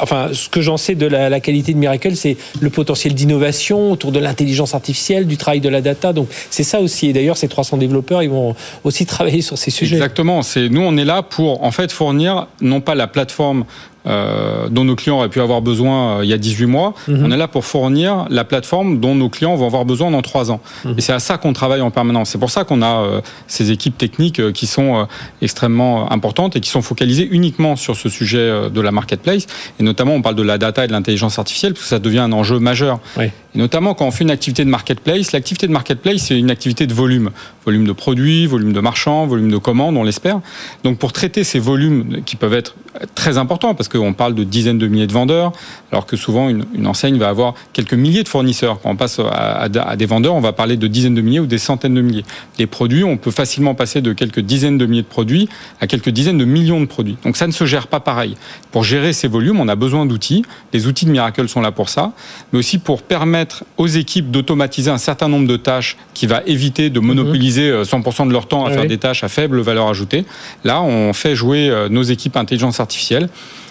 enfin, 0.02 0.30
ce 0.34 0.50
que 0.50 0.62
j'en 0.62 0.78
sais 0.78 0.96
de 0.96 1.06
la, 1.06 1.30
la 1.30 1.40
qualité 1.40 1.74
de 1.74 1.78
Miracle, 1.78 2.16
c'est 2.16 2.38
le 2.60 2.70
potentiel 2.70 3.14
d'innovation 3.14 3.92
autour 3.92 4.12
de 4.12 4.20
l'intelligence 4.20 4.74
artificielle, 4.74 5.28
du 5.28 5.38
travail 5.38 5.62
de 5.62 5.70
la 5.70 5.82
data. 5.82 6.14
Donc 6.14 6.28
c'est 6.50 6.64
ça 6.64 6.80
aussi. 6.80 7.08
Et 7.08 7.14
d'ailleurs, 7.14 7.38
ces 7.38 7.48
300 7.48 7.78
développeurs, 7.78 8.24
ils 8.24 8.30
vont 8.30 8.56
aussi 8.84 9.06
travailler 9.16 9.42
sur 9.42 9.58
ces 9.58 9.72
sujets. 9.72 9.96
Exactement. 9.96 10.42
C'est 10.42 10.70
nous, 10.70 10.82
on 10.82 10.98
est 10.98 11.06
là 11.06 11.22
pour 11.22 11.64
en 11.68 11.72
fait 11.72 11.92
fournir 11.92 12.48
non 12.62 12.80
pas 12.80 12.96
la 12.96 13.08
plateforme 13.08 13.66
euh, 14.08 14.70
dont 14.70 14.86
nos 14.86 14.96
clients 14.96 15.18
auraient 15.18 15.30
pu 15.30 15.42
avoir 15.42 15.62
besoin 15.62 16.20
euh, 16.20 16.24
il 16.24 16.30
y 16.30 16.34
a 16.34 16.38
18 16.38 16.66
mois. 16.66 16.94
Mhm. 17.08 17.26
On 17.26 17.32
est 17.32 17.38
là 17.38 17.48
pour 17.48 17.66
fournir 17.66 18.26
la 18.30 18.44
plateforme 18.44 19.00
dont 19.00 19.16
nos 19.16 19.30
clients 19.30 19.56
vont 19.56 19.66
avoir 19.66 19.86
besoin 19.86 20.12
dans 20.12 20.22
3 20.22 20.52
ans. 20.52 20.62
Mhm. 20.86 20.96
Et 20.98 21.02
c'est 21.02 21.14
à 21.14 21.20
ça 21.20 21.38
qu'on 21.38 21.54
travaille 21.54 21.82
en 21.82 21.92
permanence. 21.92 22.30
C'est 22.30 22.38
pour 22.38 22.50
ça 22.50 22.64
qu'on 22.64 22.82
a 22.82 23.02
euh, 23.02 23.22
ces 23.48 23.72
équipes 23.72 23.98
techniques 23.98 24.54
qui 24.54 24.68
sont 24.68 25.08
extrêmement 25.42 26.12
importantes 26.12 26.56
et 26.56 26.62
qui 26.62 26.70
sont 26.70 26.82
focalisées 26.82 27.28
uniquement 27.32 27.76
sur 27.76 27.96
ce 27.96 28.10
sujet 28.10 28.70
de 28.70 28.82
la 28.82 28.92
marketplace. 28.92 29.48
Et 29.80 29.84
notamment, 29.84 30.14
on 30.14 30.22
parle 30.22 30.36
de 30.36 30.44
la 30.44 30.58
data 30.58 30.86
et 30.86 30.88
de 30.88 30.92
l'intelligence 30.92 31.40
artificielle, 31.40 31.74
parce 31.74 31.84
que 31.84 31.90
ça 31.90 32.00
devient 32.00 32.20
un 32.20 32.32
enjeu 32.32 32.60
majeur. 32.60 33.00
Et 33.20 33.32
notamment 33.60 33.94
quand 33.94 34.06
on 34.06 34.12
fait 34.12 34.24
une 34.24 34.32
activité 34.32 34.64
de 34.64 34.70
marketplace, 34.70 35.32
l'activité 35.32 35.68
de 35.68 35.72
marketplace, 35.72 36.22
c'est 36.22 36.38
une 36.38 36.52
activité 36.52 36.88
de 36.88 36.94
volume. 36.94 37.32
Volume 37.66 37.86
de 37.86 37.92
produits, 37.92 38.46
volume 38.46 38.72
de 38.72 38.80
marchands, 38.80 39.26
volume 39.26 39.52
de 39.52 39.58
commandes, 39.58 39.98
on 39.98 40.04
l'espère. 40.04 40.42
Donc 40.84 41.00
pour 41.00 41.12
traiter 41.12 41.44
ces 41.44 41.60
volumes 41.60 42.22
qui 42.26 42.36
peuvent 42.36 42.54
être 42.54 42.76
très 43.16 43.38
importants, 43.38 43.76
parce 43.76 43.90
que 43.90 43.97
on 43.98 44.14
parle 44.14 44.36
de 44.36 44.44
dizaines 44.44 44.78
de 44.78 44.88
milliers 44.88 45.08
de 45.08 45.14
vendeurs, 45.14 45.52
alors 45.92 46.06
que 46.06 46.18
souvent 46.18 46.50
une, 46.50 46.88
enseigne 46.88 47.18
va 47.18 47.30
avoir 47.30 47.54
quelques 47.74 47.94
milliers 47.94 48.24
de 48.24 48.30
fournisseurs. 48.30 48.80
Quand 48.82 48.92
on 48.92 48.96
passe 48.96 49.20
à, 49.20 49.68
des 49.70 50.06
vendeurs, 50.06 50.36
on 50.36 50.42
va 50.42 50.54
parler 50.54 50.78
de 50.78 50.88
dizaines 50.88 51.16
de 51.16 51.22
milliers 51.22 51.40
ou 51.40 51.46
des 51.46 51.58
centaines 51.58 51.94
de 51.94 52.02
milliers. 52.02 52.26
Les 52.60 52.68
produits, 52.68 53.04
on 53.04 53.18
peut 53.18 53.32
facilement 53.32 53.76
passer 53.76 54.02
de 54.02 54.14
quelques 54.14 54.40
dizaines 54.40 54.78
de 54.78 54.86
milliers 54.86 55.02
de 55.02 55.08
produits 55.08 55.50
à 55.82 55.88
quelques 55.88 56.10
dizaines 56.10 56.38
de 56.38 56.46
millions 56.46 56.82
de 56.82 56.86
produits. 56.86 57.18
Donc 57.24 57.38
ça 57.38 57.48
ne 57.48 57.52
se 57.52 57.66
gère 57.66 57.88
pas 57.88 58.00
pareil. 58.00 58.36
Pour 58.72 58.84
gérer 58.84 59.14
ces 59.14 59.28
volumes, 59.28 59.60
on 59.60 59.68
a 59.68 59.76
besoin 59.76 60.06
d'outils. 60.06 60.44
Les 60.74 60.88
outils 60.88 61.06
de 61.06 61.12
Miracle 61.12 61.48
sont 61.48 61.62
là 61.62 61.72
pour 61.72 61.90
ça, 61.90 62.12
mais 62.52 62.60
aussi 62.60 62.78
pour 62.78 63.02
permettre 63.02 63.64
aux 63.78 63.88
équipes 63.88 64.32
d'automatiser 64.32 64.92
un 64.92 64.98
certain 64.98 65.28
nombre 65.28 65.48
de 65.48 65.58
tâches 65.58 65.98
qui 66.14 66.28
va 66.28 66.42
éviter 66.46 66.90
de 66.90 67.00
monopoliser 67.00 67.72
100% 67.84 68.24
euh, 68.24 68.26
de 68.28 68.32
leur 68.32 68.48
temps 68.48 68.66
à 68.66 68.72
faire 68.72 68.86
des 68.86 68.98
tâches 68.98 69.24
à 69.24 69.30
faible 69.30 69.62
valeur 69.62 69.88
ajoutée. 69.88 70.26
Là, 70.64 70.82
on 70.82 71.14
fait 71.14 71.36
jouer 71.36 71.70
euh, 71.70 71.90
nos 71.90 72.04
équipes 72.04 72.38
intelligence 72.38 72.80
artificielle 72.80 73.30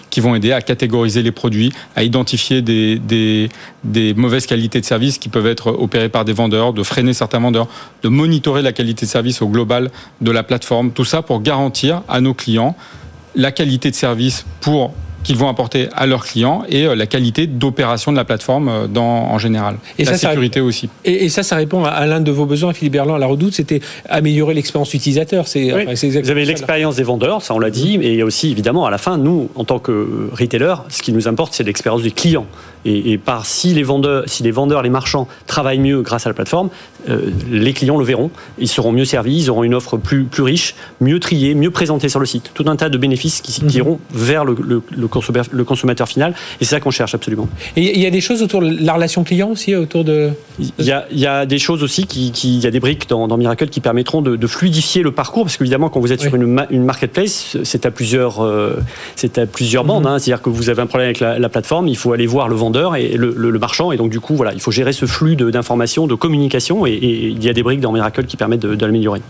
qui 0.09 0.19
vont 0.19 0.35
aider 0.35 0.51
à 0.51 0.61
catégoriser 0.61 1.21
les 1.21 1.31
produits, 1.31 1.71
à 1.95 2.03
identifier 2.03 2.61
des, 2.61 3.49
mauvaises 4.15 4.45
qualités 4.45 4.79
de 4.79 4.85
service 4.85 5.17
qui 5.17 5.29
peuvent 5.29 5.47
être 5.47 5.67
opérées 5.67 6.09
par 6.09 6.25
des 6.25 6.33
vendeurs, 6.33 6.73
de 6.73 6.83
freiner 6.83 7.13
certains 7.13 7.39
vendeurs, 7.39 7.67
de 8.03 8.09
monitorer 8.09 8.61
la 8.61 8.71
qualité 8.71 9.05
de 9.05 9.11
service 9.11 9.41
au 9.41 9.47
global 9.47 9.91
de 10.21 10.31
la 10.31 10.43
plateforme. 10.43 10.91
Tout 10.91 11.05
ça 11.05 11.21
pour 11.21 11.41
garantir 11.41 12.01
à 12.07 12.21
nos 12.21 12.33
clients 12.33 12.75
la 13.35 13.51
qualité 13.51 13.91
de 13.91 13.95
service 13.95 14.45
pour 14.61 14.93
qu'ils 15.27 15.35
vont 15.35 15.49
apporter 15.49 15.89
à 15.93 16.05
leurs 16.05 16.23
clients 16.23 16.63
et 16.69 16.85
euh, 16.85 16.95
la 16.95 17.05
qualité 17.05 17.47
d'opération 17.47 18.13
de 18.13 18.17
la 18.17 18.23
plateforme 18.23 18.69
euh, 18.69 18.87
dans, 18.87 19.03
en 19.03 19.37
général. 19.37 19.75
Et 19.99 20.05
la 20.05 20.17
sécurité 20.17 20.61
aussi. 20.61 20.87
Et, 21.03 21.27
ça, 21.27 21.43
ça 21.43 21.57
répond 21.57 21.83
à, 21.83 22.05
l'un 22.05 22.21
de 22.21 22.31
vos 22.31 22.45
besoins, 22.45 22.71
Philippe 22.71 22.93
Berland, 22.93 23.17
à 23.17 23.19
la 23.19 23.27
redoute, 23.27 23.53
c'était 23.53 23.81
améliorer 24.07 24.53
l'expérience 24.53 24.93
utilisateur. 24.93 25.49
C'est, 25.49 25.69
Vous 25.69 26.31
avez 26.31 26.45
l'expérience 26.45 26.95
des 26.95 27.03
vendeurs, 27.03 27.41
ça 27.41 27.53
on 27.53 27.59
l'a 27.59 27.71
dit, 27.71 27.97
mais 27.97 28.07
il 28.07 28.15
y 28.15 28.21
a 28.21 28.25
aussi 28.25 28.51
évidemment 28.51 28.85
à 28.85 28.89
la 28.89 28.97
fin, 28.97 29.17
nous, 29.17 29.49
en 29.55 29.65
tant 29.65 29.79
que 29.79 30.29
retailer, 30.31 30.75
ce 30.87 31.01
qui 31.01 31.11
nous 31.11 31.27
importe, 31.27 31.53
c'est 31.53 31.65
l'expérience 31.65 32.03
du 32.03 32.11
client. 32.11 32.45
Et, 32.85 33.17
par 33.17 33.45
si 33.45 33.73
les 33.73 33.83
vendeurs, 33.83 34.23
si 34.27 34.43
les 34.43 34.51
vendeurs, 34.51 34.81
les 34.81 34.89
marchands 34.89 35.27
travaillent 35.45 35.79
mieux 35.79 36.01
grâce 36.01 36.25
à 36.25 36.29
la 36.29 36.33
plateforme, 36.33 36.69
euh, 37.09 37.31
les 37.51 37.73
clients 37.73 37.97
le 37.97 38.05
verront. 38.05 38.31
Ils 38.59 38.69
seront 38.69 38.93
mieux 38.93 39.03
servis, 39.03 39.35
ils 39.35 39.49
auront 39.49 39.63
une 39.63 39.73
offre 39.73 39.97
plus, 39.97 40.23
plus 40.23 40.43
riche, 40.43 40.73
mieux 41.01 41.19
triée, 41.19 41.53
mieux 41.53 41.71
présentée 41.71 42.07
sur 42.07 42.21
le 42.21 42.25
site. 42.25 42.51
Tout 42.53 42.63
un 42.67 42.77
tas 42.77 42.87
de 42.87 42.97
bénéfices 42.97 43.41
qui, 43.41 43.61
mhm. 43.61 43.69
iront 43.71 43.99
vers 44.11 44.45
le, 44.45 44.55
le, 44.95 45.07
consommateur, 45.21 46.07
final. 46.07 46.33
Et 46.61 46.65
c'est 46.65 46.71
ça 46.75 46.79
qu'on 46.79 46.91
cherche 46.91 47.15
absolument. 47.15 47.47
Et 47.75 47.95
il 47.95 48.01
y 48.01 48.05
a 48.05 48.11
des 48.11 48.21
choses 48.21 48.41
autour 48.41 48.61
de 48.61 48.69
la 48.81 48.93
relation 48.93 49.23
client 49.23 49.49
aussi, 49.49 49.75
autour 49.75 50.03
de. 50.03 50.31
Il 50.59 50.85
y 50.85 50.91
a, 50.91 51.05
il 51.11 51.19
y 51.19 51.27
a 51.27 51.45
des 51.45 51.59
choses 51.59 51.83
aussi 51.83 52.05
qui, 52.05 52.29
il 52.29 52.59
y 52.59 52.67
a 52.67 52.71
des 52.71 52.79
briques 52.79 53.07
dans, 53.09 53.37
Miracle 53.37 53.67
qui 53.67 53.81
permettront 53.81 54.21
de, 54.21 54.47
fluidifier 54.47 55.03
le 55.03 55.11
parcours, 55.11 55.43
parce 55.43 55.57
qu'évidemment, 55.57 55.89
quand 55.89 55.99
vous 55.99 56.11
êtes 56.11 56.21
sur 56.21 56.35
une, 56.35 56.65
une, 56.69 56.83
marketplace, 56.83 57.57
c'est 57.63 57.85
à 57.85 57.91
plusieurs, 57.91 58.43
euh, 58.43 58.77
c'est 59.15 59.37
à 59.37 59.45
plusieurs 59.45 59.83
bandes. 59.83 60.03
Mhm. 60.03 60.11
Hein. 60.11 60.19
C'est-à-dire 60.19 60.41
que 60.41 60.49
vous 60.49 60.69
avez 60.69 60.81
un 60.81 60.87
problème 60.87 61.07
avec 61.07 61.19
la, 61.19 61.37
la 61.37 61.49
plateforme, 61.49 61.87
il 61.87 61.97
faut 61.97 62.13
aller 62.13 62.27
voir 62.27 62.47
le 62.47 62.55
vendeur 62.55 62.95
et 62.95 63.09
le, 63.15 63.59
marchand. 63.59 63.91
Et 63.91 63.97
donc, 63.97 64.09
du 64.09 64.19
coup, 64.19 64.35
voilà, 64.35 64.53
il 64.53 64.59
faut 64.59 64.71
gérer 64.71 64.93
ce 64.93 65.05
flux 65.05 65.35
d'informations, 65.35 66.07
de, 66.07 66.15
communication. 66.15 66.85
Et, 66.85 66.97
il 67.01 67.43
y 67.43 67.49
a 67.49 67.53
des 67.53 67.63
briques 67.63 67.81
dans 67.81 67.91
Miracle 67.91 68.25
qui 68.25 68.37
permettent 68.37 68.61
de, 68.61 68.85
l'améliorer. 68.85 69.21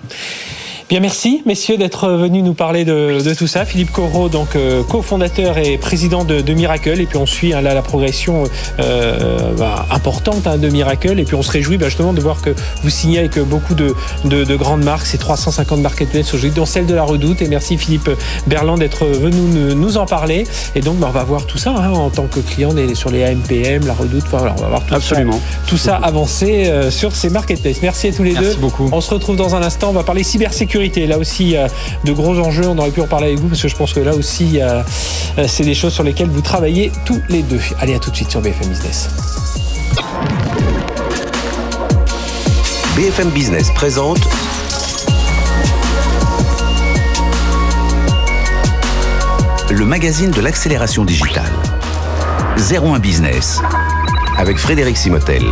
Bien, 0.89 1.01
merci, 1.01 1.41
messieurs, 1.45 1.75
d'être 1.75 2.07
venus 2.07 2.45
nous 2.45 2.53
parler 2.53 2.85
de, 2.85 3.21
de 3.21 3.33
tout 3.33 3.45
ça. 3.45 3.65
Philippe 3.65 3.91
Corot, 3.91 4.29
donc 4.29 4.55
euh, 4.55 4.83
cofondateur 4.83 5.57
et 5.57 5.77
président 5.77 6.23
de, 6.23 6.39
de, 6.39 6.53
Miracle. 6.53 7.01
Et 7.01 7.05
puis 7.05 7.17
on 7.17 7.25
suit 7.25 7.53
hein, 7.53 7.59
là 7.59 7.73
la 7.73 7.81
progression 7.81 8.45
euh, 8.79 9.53
bah, 9.57 9.85
importante 9.91 10.47
hein, 10.47 10.55
de 10.57 10.69
Miracle. 10.69 11.19
Et 11.19 11.25
puis 11.25 11.35
on 11.35 11.41
se 11.41 11.51
réjouit 11.51 11.77
bah, 11.77 11.87
justement 11.89 12.13
de 12.13 12.21
voir 12.21 12.41
que 12.41 12.51
vous 12.83 12.89
signez 12.89 13.19
avec 13.19 13.37
beaucoup 13.37 13.73
de, 13.73 13.95
de, 14.23 14.45
de 14.45 14.55
grandes 14.55 14.85
marques, 14.85 15.07
ces 15.07 15.17
350 15.17 15.81
marketplaces 15.81 16.33
aujourd'hui, 16.33 16.51
dont 16.51 16.65
celle 16.65 16.85
de 16.85 16.95
la 16.95 17.03
Redoute. 17.03 17.41
Et 17.41 17.49
merci 17.49 17.77
Philippe 17.77 18.09
Berland 18.47 18.77
d'être 18.77 19.07
venu 19.07 19.75
nous 19.75 19.97
en 19.97 20.05
parler. 20.05 20.45
Et 20.73 20.79
donc 20.79 20.99
bah, 20.99 21.07
on 21.09 21.13
va 21.13 21.25
voir 21.25 21.45
tout 21.47 21.57
ça 21.57 21.71
hein, 21.71 21.91
en 21.91 22.09
tant 22.09 22.27
que 22.27 22.39
client 22.39 22.69
sur 22.93 23.09
les 23.09 23.25
AMPM, 23.25 23.85
la 23.85 23.93
Redoute. 23.93 24.23
Enfin, 24.27 24.37
voilà, 24.37 24.55
on 24.57 24.61
va 24.61 24.67
voir 24.69 24.85
tout 24.85 24.95
Absolument. 24.95 25.33
ça, 25.33 25.67
tout 25.67 25.77
ça 25.77 25.95
avancer 25.97 26.67
euh, 26.67 26.91
sur 26.91 27.13
ces 27.13 27.29
marketplaces. 27.29 27.81
Merci 27.81 28.07
à 28.07 28.13
tous 28.13 28.23
les 28.23 28.31
Merci 28.31 28.55
deux. 28.55 28.61
beaucoup. 28.61 28.89
On 28.93 29.01
se 29.01 29.13
retrouve 29.13 29.35
dans 29.35 29.53
un 29.53 29.61
instant. 29.61 29.89
On 29.89 29.93
va 29.93 30.03
parler 30.03 30.23
cybersécurité. 30.23 30.76
Là 30.77 31.17
aussi, 31.17 31.55
de 32.03 32.11
gros 32.11 32.37
enjeux. 32.39 32.67
On 32.67 32.77
aurait 32.77 32.91
pu 32.91 33.01
en 33.01 33.07
parler 33.07 33.27
avec 33.27 33.39
vous 33.39 33.47
parce 33.47 33.61
que 33.61 33.67
je 33.67 33.75
pense 33.75 33.93
que 33.93 33.99
là 33.99 34.13
aussi, 34.13 34.61
euh, 34.61 34.83
c'est 35.47 35.63
des 35.63 35.73
choses 35.73 35.93
sur 35.93 36.03
lesquelles 36.03 36.29
vous 36.29 36.41
travaillez 36.41 36.91
tous 37.03 37.19
les 37.29 37.41
deux. 37.41 37.59
Allez, 37.79 37.95
à 37.95 37.99
tout 37.99 38.11
de 38.11 38.15
suite 38.15 38.29
sur 38.29 38.41
BFM 38.41 38.69
Business. 38.69 39.09
BFM 42.95 43.29
Business 43.29 43.71
présente 43.73 44.19
le 49.71 49.85
magazine 49.85 50.29
de 50.29 50.41
l'accélération 50.41 51.05
digitale. 51.05 51.51
01 52.71 52.99
Business 52.99 53.61
avec 54.37 54.57
Frédéric 54.57 54.95
Simotel. 54.95 55.43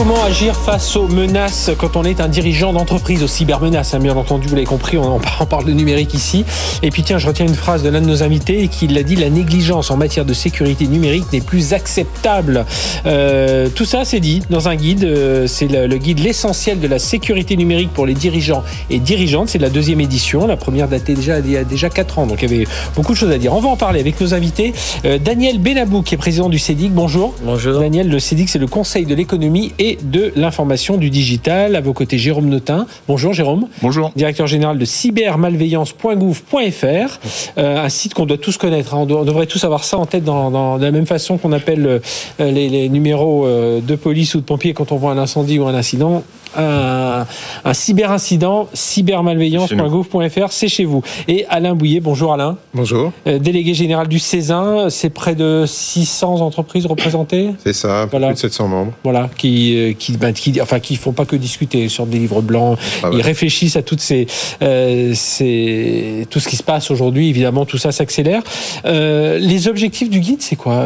Comment 0.00 0.24
agir 0.24 0.56
face 0.56 0.96
aux 0.96 1.08
menaces 1.08 1.70
quand 1.76 1.94
on 1.94 2.04
est 2.04 2.22
un 2.22 2.28
dirigeant 2.28 2.72
d'entreprise, 2.72 3.22
aux 3.22 3.26
cybermenaces 3.26 3.92
hein, 3.92 3.98
Bien 3.98 4.16
entendu, 4.16 4.48
vous 4.48 4.54
l'avez 4.54 4.66
compris, 4.66 4.96
on, 4.96 5.20
on 5.40 5.44
parle 5.44 5.66
de 5.66 5.72
numérique 5.72 6.14
ici. 6.14 6.46
Et 6.82 6.88
puis 6.88 7.02
tiens, 7.02 7.18
je 7.18 7.26
retiens 7.26 7.44
une 7.46 7.54
phrase 7.54 7.82
de 7.82 7.90
l'un 7.90 8.00
de 8.00 8.06
nos 8.06 8.22
invités 8.22 8.68
qui 8.68 8.88
l'a 8.88 9.02
dit, 9.02 9.14
la 9.14 9.28
négligence 9.28 9.90
en 9.90 9.98
matière 9.98 10.24
de 10.24 10.32
sécurité 10.32 10.86
numérique 10.86 11.24
n'est 11.34 11.42
plus 11.42 11.74
acceptable. 11.74 12.64
Euh, 13.04 13.68
tout 13.68 13.84
ça, 13.84 14.06
c'est 14.06 14.20
dit 14.20 14.40
dans 14.48 14.70
un 14.70 14.74
guide. 14.74 15.04
Euh, 15.04 15.46
c'est 15.46 15.68
le, 15.68 15.86
le, 15.86 15.98
guide 15.98 16.20
L'essentiel 16.20 16.80
de 16.80 16.88
la 16.88 16.98
sécurité 16.98 17.54
numérique 17.58 17.92
pour 17.92 18.06
les 18.06 18.14
dirigeants 18.14 18.62
et 18.88 19.00
dirigeantes. 19.00 19.50
C'est 19.50 19.58
la 19.58 19.68
deuxième 19.68 20.00
édition. 20.00 20.46
La 20.46 20.56
première 20.56 20.88
datait 20.88 21.12
déjà 21.12 21.40
il 21.40 21.50
y 21.50 21.58
a 21.58 21.64
déjà 21.64 21.90
4 21.90 22.20
ans, 22.20 22.26
donc 22.26 22.40
il 22.40 22.50
y 22.50 22.54
avait 22.54 22.66
beaucoup 22.96 23.12
de 23.12 23.18
choses 23.18 23.32
à 23.32 23.36
dire. 23.36 23.52
On 23.52 23.60
va 23.60 23.68
en 23.68 23.76
parler 23.76 24.00
avec 24.00 24.18
nos 24.18 24.32
invités. 24.32 24.72
Euh, 25.04 25.18
Daniel 25.18 25.58
Benabou, 25.58 26.00
qui 26.00 26.14
est 26.14 26.18
président 26.18 26.48
du 26.48 26.58
CEDIC. 26.58 26.90
Bonjour. 26.94 27.34
Bonjour. 27.44 27.80
Daniel, 27.80 28.08
le 28.08 28.18
CEDIC, 28.18 28.48
c'est 28.48 28.58
le 28.58 28.66
Conseil 28.66 29.04
de 29.04 29.14
l'économie 29.14 29.74
et 29.90 29.98
de 30.02 30.32
l'information 30.36 30.96
du 30.96 31.10
digital. 31.10 31.74
À 31.74 31.80
vos 31.80 31.92
côtés, 31.92 32.18
Jérôme 32.18 32.48
Notin. 32.48 32.86
Bonjour 33.08 33.32
Jérôme. 33.32 33.66
Bonjour. 33.82 34.12
Directeur 34.14 34.46
général 34.46 34.78
de 34.78 34.84
cybermalveillance.gouv.fr, 34.84 37.18
euh, 37.58 37.84
un 37.84 37.88
site 37.88 38.14
qu'on 38.14 38.26
doit 38.26 38.38
tous 38.38 38.56
connaître. 38.56 38.94
Hein. 38.94 38.98
On, 39.00 39.06
doit, 39.06 39.22
on, 39.22 39.24
devrait 39.24 39.46
tous 39.46 39.64
avoir 39.64 39.82
ça 39.84 39.98
en 39.98 40.06
tête 40.06 40.22
dans, 40.22 40.52
dans 40.52 40.78
de 40.78 40.84
la 40.84 40.92
même 40.92 41.06
façon 41.06 41.38
qu'on 41.38 41.50
appelle 41.52 41.86
euh, 41.86 41.98
les, 42.38 42.68
les, 42.68 42.88
numéros 42.88 43.46
euh, 43.46 43.80
de 43.80 43.96
police 43.96 44.36
ou 44.36 44.40
de 44.40 44.44
pompiers 44.44 44.74
quand 44.74 44.92
on 44.92 44.96
voit 44.96 45.10
un 45.10 45.18
incendie 45.18 45.58
ou 45.58 45.66
un 45.66 45.74
incident. 45.74 46.22
Un, 46.56 47.26
un 47.64 47.74
cyberincident, 47.74 48.68
cybermalveillance.gouv.fr, 48.74 50.50
c'est 50.50 50.68
chez 50.68 50.84
vous. 50.84 51.02
Et 51.28 51.46
Alain 51.48 51.74
Bouillet, 51.74 52.00
bonjour 52.00 52.32
Alain. 52.32 52.56
Bonjour. 52.74 53.12
Euh, 53.26 53.38
délégué 53.38 53.74
général 53.74 54.08
du 54.08 54.18
Césin, 54.18 54.88
c'est 54.90 55.10
près 55.10 55.34
de 55.34 55.64
600 55.66 56.40
entreprises 56.40 56.86
représentées. 56.86 57.50
C'est 57.64 57.72
ça, 57.72 58.06
voilà. 58.10 58.28
plus 58.28 58.34
de 58.34 58.40
700 58.40 58.68
membres. 58.68 58.92
Voilà, 59.04 59.30
qui, 59.36 59.96
qui, 59.98 60.16
ben, 60.16 60.32
qui, 60.32 60.60
enfin, 60.60 60.80
qui 60.80 60.96
font 60.96 61.12
pas 61.12 61.24
que 61.24 61.36
discuter, 61.36 61.88
sur 61.88 62.06
des 62.06 62.18
livres 62.18 62.42
blancs. 62.42 62.78
Ah 63.02 63.10
ouais. 63.10 63.16
Ils 63.16 63.22
réfléchissent 63.22 63.76
à 63.76 63.82
toutes 63.82 64.00
ces, 64.00 64.26
euh, 64.62 65.12
ces, 65.14 66.26
tout 66.30 66.40
ce 66.40 66.48
qui 66.48 66.56
se 66.56 66.62
passe 66.62 66.90
aujourd'hui. 66.90 67.28
Évidemment, 67.28 67.64
tout 67.64 67.78
ça 67.78 67.92
s'accélère. 67.92 68.42
Euh, 68.84 69.38
les 69.38 69.68
objectifs 69.68 70.10
du 70.10 70.20
guide, 70.20 70.42
c'est 70.42 70.56
quoi 70.56 70.84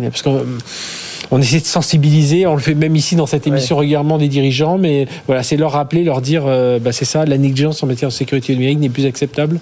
Parce 0.00 0.22
que 0.22 0.30
on 1.32 1.40
essaie 1.40 1.60
de 1.60 1.64
sensibiliser, 1.64 2.46
on 2.46 2.54
le 2.54 2.60
fait 2.60 2.74
même 2.74 2.94
ici 2.94 3.16
dans 3.16 3.26
cette 3.26 3.46
émission 3.46 3.76
ouais. 3.76 3.80
régulièrement 3.80 4.18
des 4.18 4.28
dirigeants, 4.28 4.76
mais 4.76 5.08
voilà, 5.26 5.42
c'est 5.42 5.56
leur 5.56 5.72
rappeler, 5.72 6.04
leur 6.04 6.20
dire, 6.20 6.44
euh, 6.46 6.78
bah, 6.78 6.92
c'est 6.92 7.06
ça, 7.06 7.24
la 7.24 7.38
négligence 7.38 7.82
en 7.82 7.86
matière 7.86 8.10
de 8.10 8.14
sécurité 8.14 8.54
numérique 8.54 8.78
n'est 8.78 8.90
plus 8.90 9.06
acceptable. 9.06 9.58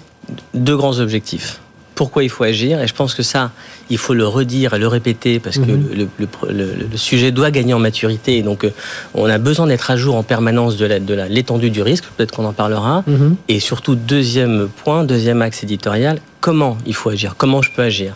Deux 0.53 0.75
grands 0.75 0.99
objectifs. 0.99 1.61
Pourquoi 1.95 2.23
il 2.23 2.29
faut 2.29 2.43
agir 2.43 2.81
Et 2.81 2.87
je 2.87 2.93
pense 2.93 3.13
que 3.13 3.23
ça, 3.23 3.51
il 3.89 3.97
faut 3.97 4.13
le 4.13 4.27
redire 4.27 4.73
et 4.73 4.79
le 4.79 4.87
répéter 4.87 5.39
parce 5.39 5.57
que 5.57 5.71
mmh. 5.71 5.89
le, 5.95 6.07
le, 6.17 6.27
le, 6.49 6.87
le, 6.91 6.97
sujet 6.97 7.31
doit 7.31 7.51
gagner 7.51 7.73
en 7.73 7.79
maturité. 7.79 8.37
Et 8.37 8.41
donc, 8.41 8.65
euh, 8.65 8.71
on 9.13 9.29
a 9.29 9.37
besoin 9.37 9.67
d'être 9.67 9.91
à 9.91 9.97
jour 9.97 10.15
en 10.15 10.23
permanence 10.23 10.77
de 10.77 10.85
l'étendue 11.29 11.69
du 11.69 11.81
risque. 11.81 12.05
Peut-être 12.17 12.31
qu'on 12.35 12.45
en 12.45 12.53
parlera. 12.53 13.03
Mmh. 13.07 13.35
Et 13.49 13.59
surtout, 13.59 13.95
deuxième 13.95 14.67
point, 14.83 15.03
deuxième 15.03 15.41
axe 15.41 15.63
éditorial, 15.63 16.19
comment 16.41 16.77
il 16.87 16.95
faut 16.95 17.09
agir, 17.11 17.35
comment 17.37 17.61
je 17.61 17.69
peux 17.71 17.83
agir? 17.83 18.15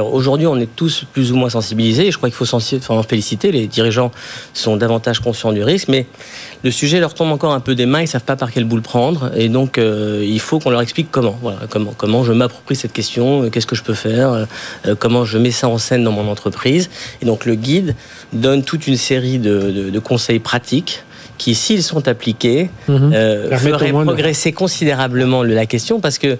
Aujourd'hui, 0.00 0.46
on 0.46 0.56
est 0.56 0.74
tous 0.74 1.04
plus 1.12 1.30
ou 1.30 1.36
moins 1.36 1.50
sensibilisés, 1.50 2.06
et 2.06 2.10
je 2.10 2.16
crois 2.16 2.30
qu'il 2.30 2.36
faut 2.36 2.92
en 2.92 3.02
féliciter, 3.02 3.52
les 3.52 3.66
dirigeants 3.66 4.10
sont 4.54 4.76
davantage 4.76 5.20
conscients 5.20 5.52
du 5.52 5.62
risque, 5.62 5.88
mais 5.88 6.06
le 6.64 6.70
sujet 6.70 6.98
leur 6.98 7.12
tombe 7.12 7.30
encore 7.30 7.52
un 7.52 7.60
peu 7.60 7.74
des 7.74 7.86
mains, 7.86 8.00
ils 8.00 8.04
ne 8.04 8.08
savent 8.08 8.24
pas 8.24 8.34
par 8.34 8.50
quelle 8.50 8.64
boule 8.64 8.82
prendre, 8.82 9.30
et 9.36 9.48
donc 9.50 9.76
euh, 9.76 10.24
il 10.26 10.40
faut 10.40 10.58
qu'on 10.58 10.70
leur 10.70 10.80
explique 10.80 11.08
comment, 11.10 11.38
voilà, 11.42 11.60
comment, 11.68 11.92
comment 11.96 12.24
je 12.24 12.32
m'approprie 12.32 12.76
cette 12.76 12.94
question, 12.94 13.44
euh, 13.44 13.50
qu'est-ce 13.50 13.66
que 13.66 13.76
je 13.76 13.82
peux 13.84 13.94
faire, 13.94 14.46
euh, 14.86 14.94
comment 14.98 15.26
je 15.26 15.36
mets 15.36 15.50
ça 15.50 15.68
en 15.68 15.78
scène 15.78 16.02
dans 16.02 16.12
mon 16.12 16.28
entreprise. 16.28 16.88
Et 17.20 17.26
donc 17.26 17.44
le 17.44 17.56
guide 17.56 17.94
donne 18.32 18.64
toute 18.64 18.86
une 18.86 18.96
série 18.96 19.38
de, 19.38 19.70
de, 19.70 19.90
de 19.90 19.98
conseils 19.98 20.38
pratiques 20.40 21.02
qui, 21.38 21.54
s'ils 21.54 21.82
sont 21.82 22.08
appliqués, 22.08 22.70
mmh. 22.88 23.12
euh, 23.12 23.58
feraient 23.58 23.92
progresser 23.92 24.52
considérablement 24.52 25.42
la 25.42 25.66
question, 25.66 26.00
parce 26.00 26.16
que 26.16 26.38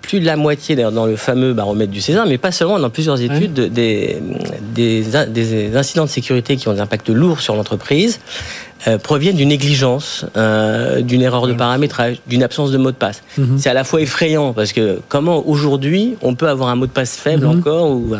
plus 0.00 0.20
de 0.20 0.26
la 0.26 0.36
moitié 0.36 0.76
d'ailleurs 0.76 0.92
dans 0.92 1.06
le 1.06 1.16
fameux 1.16 1.52
baromètre 1.52 1.90
du 1.90 2.00
César, 2.00 2.26
mais 2.26 2.38
pas 2.38 2.52
seulement 2.52 2.78
dans 2.78 2.90
plusieurs 2.90 3.20
études 3.20 3.58
ouais. 3.58 3.68
des, 3.68 4.16
des, 4.74 5.04
des, 5.28 5.76
incidents 5.76 6.04
de 6.04 6.10
sécurité 6.10 6.56
qui 6.56 6.68
ont 6.68 6.74
des 6.74 6.80
impacts 6.80 7.08
lourds 7.08 7.40
sur 7.40 7.56
l'entreprise 7.56 8.20
euh, 8.86 8.98
proviennent 8.98 9.36
d'une 9.36 9.48
négligence, 9.48 10.24
euh, 10.36 11.00
d'une 11.00 11.22
erreur 11.22 11.46
de 11.48 11.54
paramétrage, 11.54 12.18
d'une 12.28 12.44
absence 12.44 12.70
de 12.70 12.78
mot 12.78 12.92
de 12.92 12.96
passe. 12.96 13.22
Mm 13.38 13.42
-hmm. 13.42 13.58
C'est 13.58 13.70
à 13.70 13.74
la 13.74 13.84
fois 13.84 14.00
effrayant 14.00 14.52
parce 14.52 14.72
que 14.72 15.00
comment 15.08 15.38
aujourd'hui 15.48 16.14
on 16.22 16.34
peut 16.36 16.48
avoir 16.48 16.68
un 16.68 16.76
mot 16.76 16.86
de 16.86 16.96
passe 17.00 17.16
faible 17.16 17.46
mm 17.46 17.50
-hmm. 17.50 17.58
encore 17.58 17.86
ou 17.90 18.14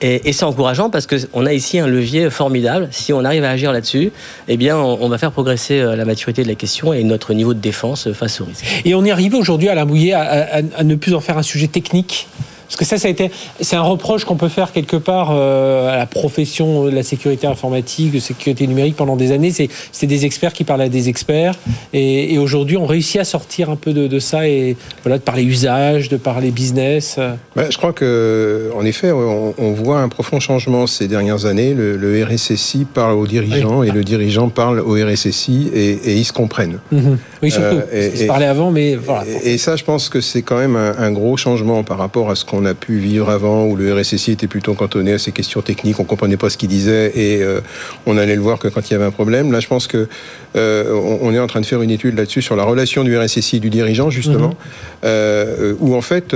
et, 0.00 0.32
c'est 0.32 0.44
encourageant 0.44 0.90
parce 0.90 1.06
qu'on 1.06 1.46
a 1.46 1.52
ici 1.52 1.78
un 1.78 1.86
levier 1.86 2.30
formidable. 2.30 2.88
Si 2.90 3.12
on 3.12 3.24
arrive 3.24 3.44
à 3.44 3.50
agir 3.50 3.72
là-dessus, 3.72 4.12
eh 4.48 4.56
bien, 4.56 4.76
on, 4.76 5.08
va 5.08 5.18
faire 5.18 5.32
progresser 5.32 5.80
la 5.82 6.04
maturité 6.04 6.42
de 6.42 6.48
la 6.48 6.54
question 6.54 6.92
et 6.92 7.04
notre 7.04 7.34
niveau 7.34 7.54
de 7.54 7.60
défense 7.60 8.12
face 8.12 8.40
au 8.40 8.44
risque. 8.44 8.64
Et 8.84 8.94
on 8.94 9.04
est 9.04 9.10
arrivé 9.10 9.36
aujourd'hui 9.36 9.68
à 9.68 9.74
la 9.74 9.82
à, 9.82 10.84
ne 10.84 10.94
plus 10.94 11.14
en 11.14 11.20
faire 11.20 11.38
un 11.38 11.42
sujet 11.42 11.66
technique? 11.66 12.28
Parce 12.70 12.78
que 12.78 12.84
ça, 12.84 12.98
ça 12.98 13.08
a 13.08 13.10
été, 13.10 13.32
c'est 13.60 13.74
un 13.74 13.82
reproche 13.82 14.24
qu'on 14.24 14.36
peut 14.36 14.48
faire 14.48 14.70
quelque 14.70 14.96
part 14.96 15.30
euh, 15.32 15.92
à 15.92 15.96
la 15.96 16.06
profession 16.06 16.84
de 16.84 16.90
la 16.90 17.02
sécurité 17.02 17.48
informatique, 17.48 18.12
de 18.12 18.20
sécurité 18.20 18.64
numérique 18.68 18.94
pendant 18.94 19.16
des 19.16 19.32
années. 19.32 19.50
C'est, 19.50 20.06
des 20.06 20.24
experts 20.24 20.52
qui 20.52 20.62
parlent 20.62 20.82
à 20.82 20.88
des 20.88 21.08
experts. 21.08 21.56
Et, 21.92 22.32
et 22.32 22.38
aujourd'hui, 22.38 22.76
on 22.76 22.86
réussit 22.86 23.20
à 23.20 23.24
sortir 23.24 23.70
un 23.70 23.76
peu 23.76 23.92
de, 23.92 24.06
de, 24.06 24.18
ça 24.20 24.46
et 24.46 24.76
voilà, 25.02 25.18
de 25.18 25.22
parler 25.22 25.42
usage, 25.42 26.08
de 26.10 26.16
parler 26.16 26.52
business. 26.52 27.18
Ben, 27.56 27.66
je 27.70 27.76
crois 27.76 27.92
que, 27.92 28.70
en 28.76 28.84
effet, 28.84 29.10
on, 29.10 29.52
on, 29.58 29.72
voit 29.72 29.98
un 29.98 30.08
profond 30.08 30.38
changement 30.38 30.86
ces 30.86 31.08
dernières 31.08 31.46
années. 31.46 31.74
Le, 31.74 31.96
le 31.96 32.24
RSSI 32.24 32.86
parle 32.92 33.14
aux 33.14 33.26
dirigeants 33.26 33.80
oui. 33.80 33.88
et 33.88 33.90
le 33.90 34.04
dirigeant 34.04 34.48
parle 34.48 34.78
au 34.78 34.94
RSSI 34.94 35.70
et, 35.74 35.90
et 35.90 36.14
ils 36.14 36.24
se 36.24 36.32
comprennent. 36.32 36.78
Mmh. 36.92 36.98
Oui, 37.42 37.50
surtout. 37.50 37.80
Euh, 37.92 38.12
et, 38.12 38.16
se 38.16 38.24
parlait 38.26 38.46
avant, 38.46 38.70
mais 38.70 38.94
voilà. 38.94 39.24
Et, 39.42 39.58
ça, 39.58 39.74
je 39.74 39.82
pense 39.82 40.08
que 40.08 40.20
c'est 40.20 40.42
quand 40.42 40.58
même 40.58 40.76
un, 40.76 40.96
un 40.98 41.10
gros 41.10 41.36
changement 41.36 41.82
par 41.82 41.98
rapport 41.98 42.30
à 42.30 42.36
ce 42.36 42.44
qu'on 42.44 42.59
on 42.60 42.64
a 42.66 42.74
pu 42.74 42.98
vivre 42.98 43.30
avant, 43.30 43.64
où 43.66 43.76
le 43.76 43.94
RSSI 43.94 44.32
était 44.32 44.46
plutôt 44.46 44.74
cantonné 44.74 45.12
à 45.14 45.18
ces 45.18 45.32
questions 45.32 45.62
techniques, 45.62 45.98
on 45.98 46.04
comprenait 46.04 46.36
pas 46.36 46.50
ce 46.50 46.58
qu'il 46.58 46.68
disait 46.68 47.12
et 47.14 47.42
euh, 47.42 47.60
on 48.06 48.16
allait 48.18 48.34
le 48.34 48.42
voir 48.42 48.58
que 48.58 48.68
quand 48.68 48.88
il 48.88 48.92
y 48.92 48.96
avait 48.96 49.04
un 49.04 49.10
problème. 49.10 49.50
Là, 49.52 49.60
je 49.60 49.68
pense 49.68 49.86
que 49.86 50.08
euh, 50.56 51.18
on, 51.22 51.32
est 51.32 51.38
en 51.38 51.46
train 51.46 51.60
de 51.60 51.66
faire 51.66 51.80
une 51.80 51.90
étude 51.90 52.16
là-dessus 52.16 52.42
sur 52.42 52.56
la 52.56 52.64
relation 52.64 53.04
du 53.04 53.16
RSSI 53.16 53.56
et 53.56 53.60
du 53.60 53.70
dirigeant, 53.70 54.10
justement, 54.10 54.48
mm 54.48 54.52
-hmm. 54.52 55.04
euh, 55.04 55.74
où 55.80 55.94
en 55.94 56.02
fait, 56.02 56.34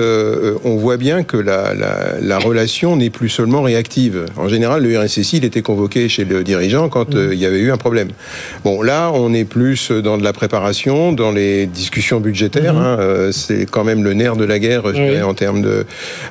on 0.65 0.77
voit 0.77 0.97
bien 0.97 1.25
que 1.25 1.37
la, 1.37 1.75
la, 1.75 1.93
la 2.21 2.39
relation 2.39 2.97
n'est 2.97 3.11
plus 3.11 3.29
seulement 3.29 3.63
réactive. 3.63 4.17
En 4.37 4.49
général, 4.49 4.83
le 4.83 4.99
RSSI, 4.99 5.37
il 5.39 5.45
était 5.45 5.63
convoqué 5.63 6.09
chez 6.09 6.25
le 6.25 6.39
dirigeant 6.45 6.89
quand 6.95 7.11
mm 7.15 7.19
-hmm. 7.19 7.35
il 7.35 7.41
y 7.45 7.47
avait 7.51 7.63
eu 7.67 7.71
un 7.77 7.81
problème. 7.87 8.11
Bon, 8.67 8.77
là, 8.91 9.01
on 9.25 9.29
est 9.41 9.49
plus 9.59 9.81
dans 10.07 10.17
de 10.21 10.25
la 10.31 10.35
préparation, 10.41 10.97
dans 11.23 11.33
les 11.41 11.57
discussions 11.81 12.21
budgétaires. 12.29 12.75
Mm 12.75 12.87
-hmm. 12.87 13.29
hein, 13.29 13.33
C'est 13.41 13.65
quand 13.75 13.87
même 13.91 14.03
le 14.09 14.13
nerf 14.23 14.37
de 14.43 14.47
la 14.53 14.59
guerre, 14.65 14.83
je 14.97 15.03
dirais, 15.09 15.27
en 15.33 15.37
termes 15.45 15.63
de 15.71 15.77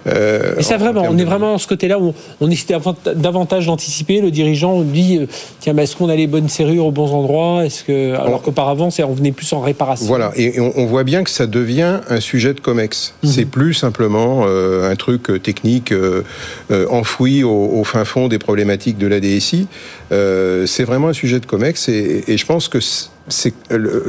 euh, 0.07 0.55
et 0.57 0.63
ça 0.63 0.77
vraiment, 0.77 1.03
on 1.09 1.17
est 1.17 1.23
vraiment 1.23 1.53
dans 1.53 1.57
ce 1.57 1.67
côté-là 1.67 1.99
où 1.99 2.13
on 2.41 2.49
essaie 2.49 2.75
davantage 3.15 3.65
d'anticiper. 3.67 4.21
Le 4.21 4.31
dirigeant 4.31 4.81
dit 4.81 5.19
tiens, 5.59 5.75
est-ce 5.77 5.95
qu'on 5.95 6.09
a 6.09 6.15
les 6.15 6.27
bonnes 6.27 6.49
serrures 6.49 6.85
aux 6.87 6.91
bons 6.91 7.11
endroits? 7.11 7.65
Est-ce 7.65 7.83
que 7.83 8.13
alors 8.15 8.41
qu'auparavant, 8.41 8.89
on 8.99 9.13
venait 9.13 9.31
plus 9.31 9.51
en 9.53 9.61
réparation 9.61 10.07
Voilà, 10.07 10.31
et 10.35 10.59
on, 10.59 10.71
on, 10.75 10.85
voit 10.85 11.03
bien 11.03 11.23
que 11.23 11.29
ça 11.29 11.47
devient 11.47 11.99
un 12.09 12.19
sujet 12.19 12.53
de 12.53 12.59
comex. 12.59 13.13
Mm 13.23 13.27
-hmm. 13.27 13.31
C'est 13.33 13.45
plus 13.45 13.73
simplement 13.73 14.43
euh, 14.45 14.91
un 14.91 14.95
truc 14.95 15.41
technique 15.41 15.91
euh, 15.91 16.23
enfoui 16.89 17.43
au, 17.43 17.79
au, 17.79 17.83
fin 17.83 18.05
fond 18.05 18.27
des 18.27 18.39
problématiques 18.39 18.97
de 18.97 19.07
la 19.07 19.19
DSI. 19.19 19.67
Euh, 20.11 20.65
c'est 20.65 20.83
vraiment 20.83 21.09
un 21.09 21.13
sujet 21.13 21.39
de 21.39 21.45
comex, 21.45 21.89
et, 21.89 22.23
et 22.27 22.37
je 22.37 22.45
pense 22.45 22.67
que 22.67 22.79
c'est, 23.27 23.53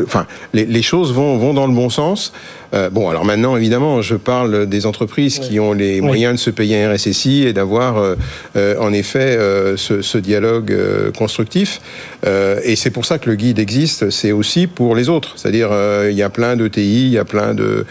enfin, 0.04 0.26
les, 0.52 0.66
les, 0.66 0.82
choses 0.82 1.12
vont, 1.12 1.38
vont 1.38 1.54
dans 1.54 1.66
le 1.66 1.74
bon 1.74 1.88
sens. 1.88 2.32
Euh, 2.74 2.90
bon, 2.90 3.08
alors 3.08 3.24
maintenant, 3.24 3.56
évidemment, 3.56 4.02
je 4.02 4.16
parle 4.16 4.66
des 4.66 4.86
entreprises 4.86 5.38
qui 5.38 5.60
ont 5.60 5.72
les 5.72 6.00
moyens 6.00 6.34
de 6.34 6.40
se 6.40 6.50
payer 6.50 6.82
un 6.82 6.92
RSSI 6.92 7.44
et 7.44 7.52
d'avoir, 7.52 7.98
euh, 7.98 8.16
euh, 8.56 8.76
en 8.80 8.92
effet, 8.92 9.38
ce, 9.76 10.02
ce, 10.02 10.18
dialogue 10.18 10.74
constructif. 11.16 11.80
et 12.24 12.76
c'est 12.76 12.90
pour 12.90 13.04
ça 13.04 13.18
que 13.18 13.28
le 13.28 13.36
guide 13.36 13.58
existe. 13.58 14.10
C'est 14.10 14.32
aussi 14.32 14.66
pour 14.66 14.96
les 14.96 15.08
autres. 15.08 15.34
C'est-à-dire, 15.36 15.70
il 16.08 16.16
y 16.16 16.22
a 16.22 16.30
plein 16.30 16.56
de 16.56 16.66
TI, 16.66 17.06
il 17.06 17.12
y 17.12 17.18
a 17.18 17.24
plein 17.24 17.54
de 17.54 17.84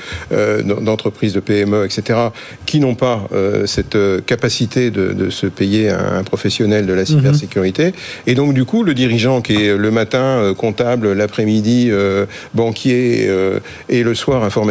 d'entreprises 0.81 1.33
de 1.33 1.39
PME, 1.39 1.86
etc., 1.86 2.19
qui 2.65 2.79
n'ont 2.79 2.95
pas 2.95 3.27
cette 3.65 3.97
capacité 4.25 4.89
de, 4.89 5.13
de, 5.13 5.29
se 5.29 5.47
payer 5.47 5.89
un, 5.89 6.23
professionnel 6.23 6.86
de 6.86 6.93
la 6.93 7.01
mhm. 7.01 7.07
cybersécurité. 7.07 7.93
Et 8.25 8.36
donc, 8.36 8.53
du 8.53 8.65
coup, 8.65 8.83
le 8.83 8.93
dirigeant 8.93 9.41
qui 9.41 9.65
est 9.65 9.77
le 9.77 9.91
matin 9.91 10.53
comptable, 10.57 11.12
l'après-midi 11.13 11.91
banquier 12.54 13.30
et 13.89 14.04
le 14.04 14.15
soir 14.15 14.43
informatique 14.43 14.63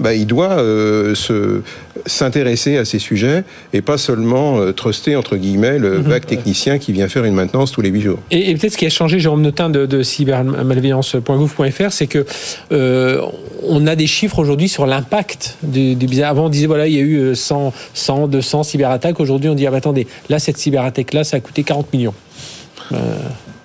bah, 0.00 0.14
il 0.14 0.26
doit 0.26 0.58
euh, 0.58 1.14
se 1.14 1.62
s'intéresser 2.06 2.76
à 2.76 2.84
ces 2.84 2.98
sujets 2.98 3.44
et 3.72 3.80
pas 3.80 3.96
seulement 3.96 4.58
euh, 4.58 4.72
truster 4.72 5.16
entre 5.16 5.36
guillemets 5.36 5.78
le 5.78 5.98
mhm. 5.98 6.02
vague 6.02 6.26
technicien 6.26 6.78
qui 6.78 6.92
vient 6.92 7.08
faire 7.08 7.24
une 7.24 7.34
maintenance 7.34 7.72
tous 7.72 7.80
les 7.80 7.88
huit 7.88 8.02
jours. 8.02 8.18
Et, 8.30 8.54
peut-être 8.54 8.72
ce 8.72 8.78
qui 8.78 8.86
a 8.86 8.90
changé, 8.90 9.18
Jérôme 9.18 9.42
Notin 9.42 9.70
de, 9.70 9.86
de 9.86 10.02
cybermalveillance.gouv.fr, 10.02 11.92
c'est 11.92 12.06
que 12.06 12.26
euh, 12.72 13.22
on 13.62 13.86
a 13.86 13.96
des 13.96 14.06
chiffres 14.06 14.38
aujourd'hui 14.38 14.68
sur 14.68 14.86
l'impact 14.86 15.56
du, 15.62 15.94
du 15.94 16.22
Avant, 16.22 16.46
on 16.46 16.48
disait 16.48 16.66
voilà, 16.66 16.86
il 16.86 16.94
y 16.94 16.98
a 16.98 17.02
eu 17.02 17.34
100, 17.34 17.72
100 17.94 18.28
200 18.28 18.62
cyberattaques. 18.64 19.20
Aujourd'hui, 19.20 19.48
on 19.48 19.54
dit 19.54 19.66
ah, 19.66 19.70
bah, 19.70 19.78
attendez, 19.78 20.06
là 20.28 20.38
cette 20.38 20.58
cyberattaque-là, 20.58 21.24
ça 21.24 21.38
a 21.38 21.40
coûté 21.40 21.62
40 21.62 21.92
millions. 21.92 22.14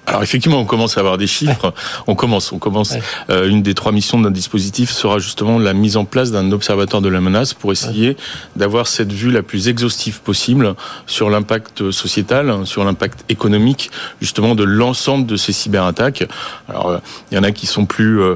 Alors 0.09 0.23
effectivement, 0.23 0.59
on 0.59 0.65
commence 0.65 0.97
à 0.97 1.01
avoir 1.01 1.17
des 1.17 1.27
chiffres. 1.27 1.71
On 2.07 2.15
commence, 2.15 2.51
on 2.51 2.57
commence. 2.57 2.95
Euh, 3.29 3.47
une 3.47 3.61
des 3.61 3.75
trois 3.75 3.91
missions 3.91 4.19
d'un 4.19 4.31
dispositif 4.31 4.89
sera 4.89 5.19
justement 5.19 5.59
la 5.59 5.73
mise 5.73 5.97
en 5.97 6.05
place 6.05 6.31
d'un 6.31 6.51
observatoire 6.51 7.01
de 7.01 7.09
la 7.09 7.21
menace 7.21 7.53
pour 7.53 7.71
essayer 7.71 8.17
d'avoir 8.55 8.87
cette 8.87 9.13
vue 9.13 9.31
la 9.31 9.43
plus 9.43 9.67
exhaustive 9.67 10.21
possible 10.21 10.73
sur 11.05 11.29
l'impact 11.29 11.91
sociétal, 11.91 12.65
sur 12.65 12.83
l'impact 12.83 13.23
économique, 13.29 13.91
justement 14.19 14.55
de 14.55 14.63
l'ensemble 14.63 15.27
de 15.27 15.35
ces 15.35 15.53
cyberattaques. 15.53 16.27
Alors 16.67 16.89
euh, 16.89 16.97
il 17.31 17.35
y 17.35 17.37
en 17.37 17.43
a 17.43 17.51
qui 17.51 17.67
sont 17.67 17.85
plus 17.85 18.19
euh, 18.19 18.35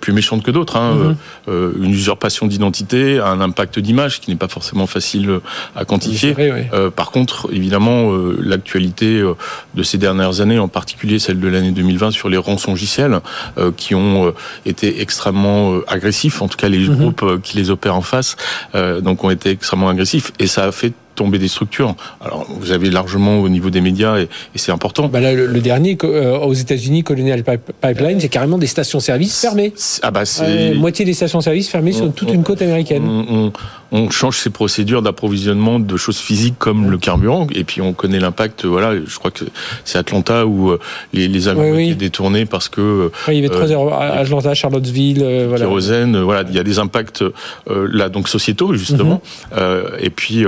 plus 0.00 0.12
méchantes 0.12 0.42
que 0.42 0.50
d'autres. 0.50 0.76
Hein. 0.76 1.14
Mm-hmm. 1.48 1.82
une 1.84 1.90
usurpation 1.90 2.46
d'identité, 2.46 3.20
un 3.20 3.40
impact 3.40 3.78
d'image 3.78 4.20
qui 4.20 4.30
n'est 4.30 4.36
pas 4.36 4.48
forcément 4.48 4.86
facile 4.86 5.40
à 5.76 5.84
quantifier. 5.84 6.34
par 6.96 7.10
contre, 7.10 7.48
évidemment, 7.52 8.10
l'actualité 8.40 9.22
de 9.74 9.82
ces 9.82 9.98
dernières 9.98 10.40
années, 10.40 10.58
en 10.58 10.68
particulier 10.68 11.03
celle 11.18 11.40
de 11.40 11.48
l'année 11.48 11.70
2020 11.70 12.10
sur 12.10 12.28
les 12.28 12.36
rançongiciels 12.36 13.20
euh, 13.58 13.70
qui 13.76 13.94
ont 13.94 14.26
euh, 14.26 14.30
été 14.66 15.00
extrêmement 15.00 15.74
euh, 15.74 15.84
agressifs, 15.86 16.42
en 16.42 16.48
tout 16.48 16.56
cas 16.56 16.68
les 16.68 16.88
mhm. 16.88 16.96
groupes 16.96 17.42
qui 17.42 17.56
les 17.56 17.70
opèrent 17.70 17.96
en 17.96 18.02
face, 18.02 18.36
donc 19.02 19.24
ont 19.24 19.30
été 19.30 19.50
extrêmement 19.50 19.88
agressifs 19.88 20.32
et 20.38 20.46
ça 20.46 20.64
a 20.64 20.72
fait 20.72 20.92
tomber 21.14 21.38
des 21.38 21.48
structures. 21.48 21.94
Alors, 22.20 22.46
vous 22.48 22.72
avez 22.72 22.90
largement 22.90 23.38
au 23.38 23.48
niveau 23.48 23.70
des 23.70 23.80
médias, 23.80 24.18
et, 24.18 24.28
c'est 24.56 24.72
important. 24.72 25.08
Bah 25.08 25.20
le, 25.20 25.60
dernier, 25.60 25.96
aux 26.02 26.54
États-Unis, 26.54 27.04
Colonial 27.04 27.42
Pipeline, 27.80 28.20
c'est 28.20 28.28
carrément 28.28 28.58
des 28.58 28.66
stations-service 28.66 29.40
fermées. 29.40 29.72
Ah 30.02 30.10
bah 30.10 30.24
c'est... 30.24 30.74
moitié 30.74 31.04
des 31.04 31.14
stations-service 31.14 31.68
fermées 31.68 31.92
sur 31.92 32.12
toute 32.12 32.32
une 32.32 32.42
côte 32.42 32.62
américaine 32.62 33.52
on 33.94 34.10
change 34.10 34.38
ses 34.38 34.50
procédures 34.50 35.02
d'approvisionnement 35.02 35.78
de 35.78 35.96
choses 35.96 36.18
physiques 36.18 36.56
comme 36.58 36.90
le 36.90 36.98
carburant, 36.98 37.46
et 37.54 37.62
puis 37.62 37.80
on 37.80 37.92
connaît 37.92 38.18
l'impact. 38.18 38.64
Voilà, 38.64 38.92
je 38.96 39.18
crois 39.18 39.30
que 39.30 39.44
c'est 39.84 39.98
Atlanta 39.98 40.46
où 40.46 40.70
euh, 40.70 40.80
les, 41.12 41.28
les 41.28 41.46
avions 41.46 41.62
ont 41.62 41.78
été 41.78 41.94
détournés 41.94 42.44
parce 42.44 42.68
que. 42.68 42.80
Euh, 42.80 43.10
il 43.28 43.34
y 43.34 43.38
avait 43.38 43.48
trois 43.48 43.70
heures 43.70 43.94
à 43.94 44.18
Atlanta, 44.18 44.52
Charlottesville, 44.52 45.22
euh, 45.22 45.46
voilà. 45.48 45.66
Kérosène, 45.66 46.20
voilà, 46.20 46.42
il 46.48 46.56
y 46.56 46.58
a 46.58 46.64
des 46.64 46.80
impacts 46.80 47.24
là 47.70 48.08
donc 48.08 48.28
sociétaux 48.28 48.74
justement. 48.74 49.22
Mhm. 49.52 49.60
et 50.00 50.10
puis 50.10 50.44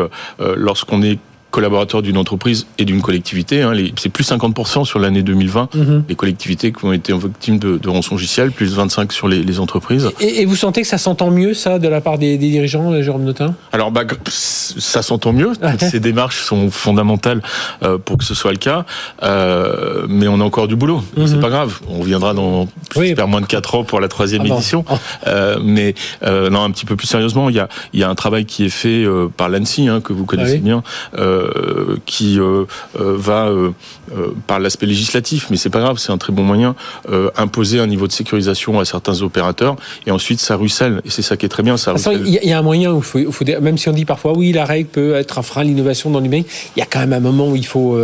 lorsqu'on 0.56 1.02
est 1.02 1.18
collaborateurs 1.56 2.02
d'une 2.02 2.18
entreprise 2.18 2.66
et 2.76 2.84
d'une 2.84 3.00
collectivité. 3.00 3.62
Hein, 3.62 3.72
c'est 3.98 4.10
plus 4.10 4.30
50% 4.30 4.84
sur 4.84 4.98
l'année 4.98 5.22
2020, 5.22 5.74
mhm. 5.74 6.04
les 6.06 6.14
collectivités 6.14 6.70
qui 6.70 6.84
ont 6.84 6.92
été 6.92 7.14
victimes 7.16 7.58
de, 7.58 7.78
de 7.78 7.88
rançongiciel, 7.88 8.52
plus 8.52 8.74
25 8.74 9.10
sur 9.10 9.26
les, 9.26 9.58
entreprises. 9.58 10.10
Et, 10.20 10.44
vous 10.44 10.54
sentez 10.54 10.82
que 10.82 10.86
ça 10.86 10.98
s'entend 10.98 11.30
mieux, 11.30 11.54
ça, 11.54 11.78
de 11.78 11.88
la 11.88 12.02
part 12.02 12.18
des, 12.18 12.36
dirigeants, 12.36 12.92
euh, 12.92 13.00
Jérôme 13.00 13.24
Notin? 13.24 13.54
Alors, 13.72 13.90
bah, 13.90 14.02
ça 14.28 15.00
s'entend 15.00 15.32
mieux. 15.32 15.52
Toutes 15.54 15.88
ces 15.88 15.98
démarches 15.98 16.42
sont 16.42 16.70
fondamentales 16.70 17.40
euh, 17.82 17.96
pour 17.96 18.18
que 18.18 18.24
ce 18.24 18.34
soit 18.34 18.52
le 18.52 18.58
cas. 18.58 18.84
Euh, 19.22 20.04
mais 20.10 20.28
on 20.28 20.40
a 20.42 20.44
encore 20.44 20.68
du 20.68 20.76
boulot. 20.76 21.02
C'est 21.16 21.36
mhm. 21.36 21.40
pas 21.40 21.48
grave. 21.48 21.80
On 21.88 22.02
viendra 22.02 22.34
dans, 22.34 22.68
j'espère, 22.94 23.28
moins 23.28 23.40
de 23.40 23.46
4 23.46 23.76
ans 23.76 23.84
pour 23.84 24.00
la 24.00 24.08
troisième 24.08 24.42
ah 24.44 24.54
édition. 24.54 24.84
Euh, 25.26 25.58
mais 25.62 25.94
non, 26.22 26.64
un 26.64 26.70
petit 26.70 26.84
peu 26.84 26.96
plus 26.96 27.06
sérieusement, 27.06 27.48
il 27.48 27.56
y 27.56 27.60
a, 27.60 27.68
y 27.94 28.02
a 28.02 28.10
un 28.10 28.14
travail 28.14 28.44
qui 28.44 28.66
est 28.66 28.68
fait 28.68 29.06
par 29.38 29.48
l'ANSI, 29.48 29.88
hein, 29.88 30.02
que 30.02 30.12
vous 30.12 30.26
connaissez 30.26 30.60
ah 30.62 30.64
bien, 30.64 30.82
euh, 31.54 31.96
qui 32.06 32.38
euh, 32.38 32.64
euh, 33.00 33.16
va 33.16 33.50
par 34.46 34.60
l'aspect 34.60 34.86
législatif, 34.86 35.48
mais 35.50 35.56
c'est 35.56 35.70
pas 35.70 35.80
grave, 35.80 35.98
c'est 35.98 36.12
un 36.12 36.18
très 36.18 36.32
bon 36.32 36.42
moyen, 36.42 36.74
imposer 37.36 37.80
un 37.80 37.86
niveau 37.86 38.06
de 38.06 38.12
sécurisation 38.12 38.78
à 38.78 38.84
certains 38.84 39.22
opérateurs, 39.22 39.76
et 40.06 40.10
ensuite 40.10 40.40
ça 40.40 40.56
ruisselle, 40.56 41.02
et 41.04 41.10
c'est 41.10 41.22
ça 41.22 41.36
qui 41.36 41.46
est 41.46 41.48
très 41.48 41.62
bien. 41.62 41.76
Ça 41.76 41.94
il 42.24 42.28
y, 42.28 42.52
a 42.52 42.58
un 42.58 42.62
moyen 42.62 42.92
où 42.92 43.02
il 43.14 43.32
faut, 43.32 43.44
même 43.60 43.78
si 43.78 43.88
on 43.88 43.92
dit 43.92 44.04
parfois 44.04 44.32
oui, 44.36 44.52
la 44.52 44.64
règle 44.64 44.88
peut 44.88 45.14
être 45.14 45.38
un 45.38 45.42
frein 45.42 45.62
à 45.62 45.64
l'innovation 45.64 46.10
dans 46.10 46.20
l'humain, 46.20 46.42
il 46.76 46.78
y 46.78 46.82
a 46.82 46.86
quand 46.86 47.00
même 47.00 47.12
un 47.12 47.20
moment 47.20 47.48
où 47.48 47.56
il 47.56 47.66
faut. 47.66 47.98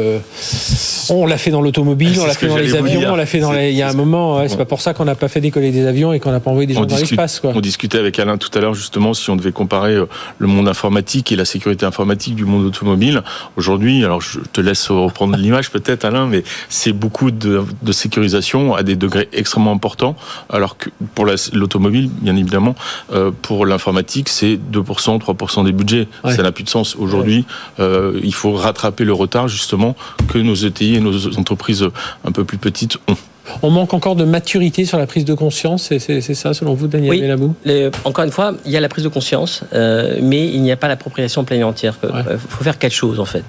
on 1.10 1.26
l'a 1.26 1.38
fait 1.38 1.50
dans 1.50 1.62
l'automobile, 1.62 2.18
on 2.20 2.26
l'a 2.26 2.34
fait 2.34 2.48
dans 2.48 2.56
les 2.56 2.74
avions, 2.74 3.12
on 3.12 3.16
l'a 3.16 3.26
fait 3.26 3.40
dans 3.40 3.52
les. 3.52 3.70
Il 3.70 3.76
y 3.76 3.82
a 3.82 3.88
un 3.88 3.94
moment, 3.94 4.46
c'est 4.48 4.56
pas 4.56 4.64
pour 4.64 4.80
ça 4.80 4.94
qu'on 4.94 5.04
n'a 5.04 5.14
pas 5.14 5.28
fait 5.28 5.40
décoller 5.40 5.70
des 5.70 5.86
avions 5.86 6.12
et 6.12 6.20
qu'on 6.20 6.32
n'a 6.32 6.40
pas 6.40 6.50
envoyé 6.50 6.66
des 6.66 6.74
gens 6.74 6.84
dans 6.84 6.96
l'espace. 6.96 7.40
On 7.44 7.60
discutait 7.60 7.98
avec 7.98 8.18
Alain 8.18 8.36
tout 8.38 8.50
à 8.54 8.60
l'heure 8.60 8.74
justement 8.74 9.14
si 9.14 9.30
on 9.30 9.36
devait 9.36 9.52
comparer 9.52 9.96
le 10.38 10.46
monde 10.46 10.68
informatique 10.68 11.32
et 11.32 11.36
la 11.36 11.44
sécurité 11.44 11.86
informatique 11.86 12.34
du 12.34 12.44
monde 12.44 12.64
automobile. 12.64 13.21
Aujourd'hui, 13.56 14.04
alors 14.04 14.20
je 14.20 14.40
te 14.40 14.60
laisse 14.60 14.90
reprendre 14.90 15.36
l'image 15.36 15.70
peut-être 15.70 16.04
Alain, 16.04 16.26
mais 16.26 16.44
c'est 16.68 16.92
beaucoup 16.92 17.30
de, 17.30 17.64
sécurisation 17.92 18.74
à 18.74 18.82
des 18.82 18.96
degrés 18.96 19.28
extrêmement 19.32 19.72
importants, 19.72 20.16
alors 20.50 20.76
que 20.76 20.90
pour 21.14 21.26
l'automobile, 21.52 22.10
bien 22.20 22.36
évidemment, 22.36 22.74
euh, 23.12 23.30
pour 23.42 23.66
l'informatique, 23.66 24.28
c'est 24.28 24.56
2%, 24.56 25.20
3% 25.20 25.64
des 25.64 25.72
budgets. 25.72 26.08
Ça 26.24 26.42
n'a 26.42 26.52
plus 26.52 26.64
de 26.64 26.68
sens. 26.68 26.96
Aujourd'hui, 26.96 27.44
euh, 27.80 28.18
il 28.22 28.34
faut 28.34 28.52
rattraper 28.52 29.04
le 29.04 29.12
retard 29.12 29.48
justement 29.48 29.96
que 30.28 30.38
nos 30.38 30.54
ETI 30.54 30.96
et 30.96 31.00
nos 31.00 31.38
entreprises 31.38 31.88
un 32.24 32.32
peu 32.32 32.44
plus 32.44 32.58
petites 32.58 32.98
ont. 33.08 33.16
On 33.62 33.70
manque 33.70 33.92
encore 33.94 34.16
de 34.16 34.24
maturité 34.24 34.84
sur 34.84 34.98
la 34.98 35.06
prise 35.06 35.24
de 35.24 35.34
conscience, 35.34 35.92
c'est 35.98 36.34
ça 36.34 36.54
selon 36.54 36.74
vous, 36.74 36.86
Daniel 36.86 37.36
oui, 37.36 37.90
encore 38.04 38.24
une 38.24 38.30
fois, 38.30 38.54
il 38.64 38.70
y 38.70 38.76
a 38.76 38.80
la 38.80 38.88
prise 38.88 39.04
de 39.04 39.08
conscience, 39.08 39.64
euh, 39.72 40.18
mais 40.22 40.48
il 40.48 40.62
n'y 40.62 40.72
a 40.72 40.76
pas 40.76 40.88
l'appropriation 40.88 41.44
pleine 41.44 41.60
et 41.60 41.64
entière. 41.64 41.98
Il 42.02 42.08
euh, 42.08 42.38
faut 42.38 42.62
faire 42.62 42.78
quatre 42.78 42.92
choses 42.92 43.20
en 43.20 43.24
fait. 43.24 43.44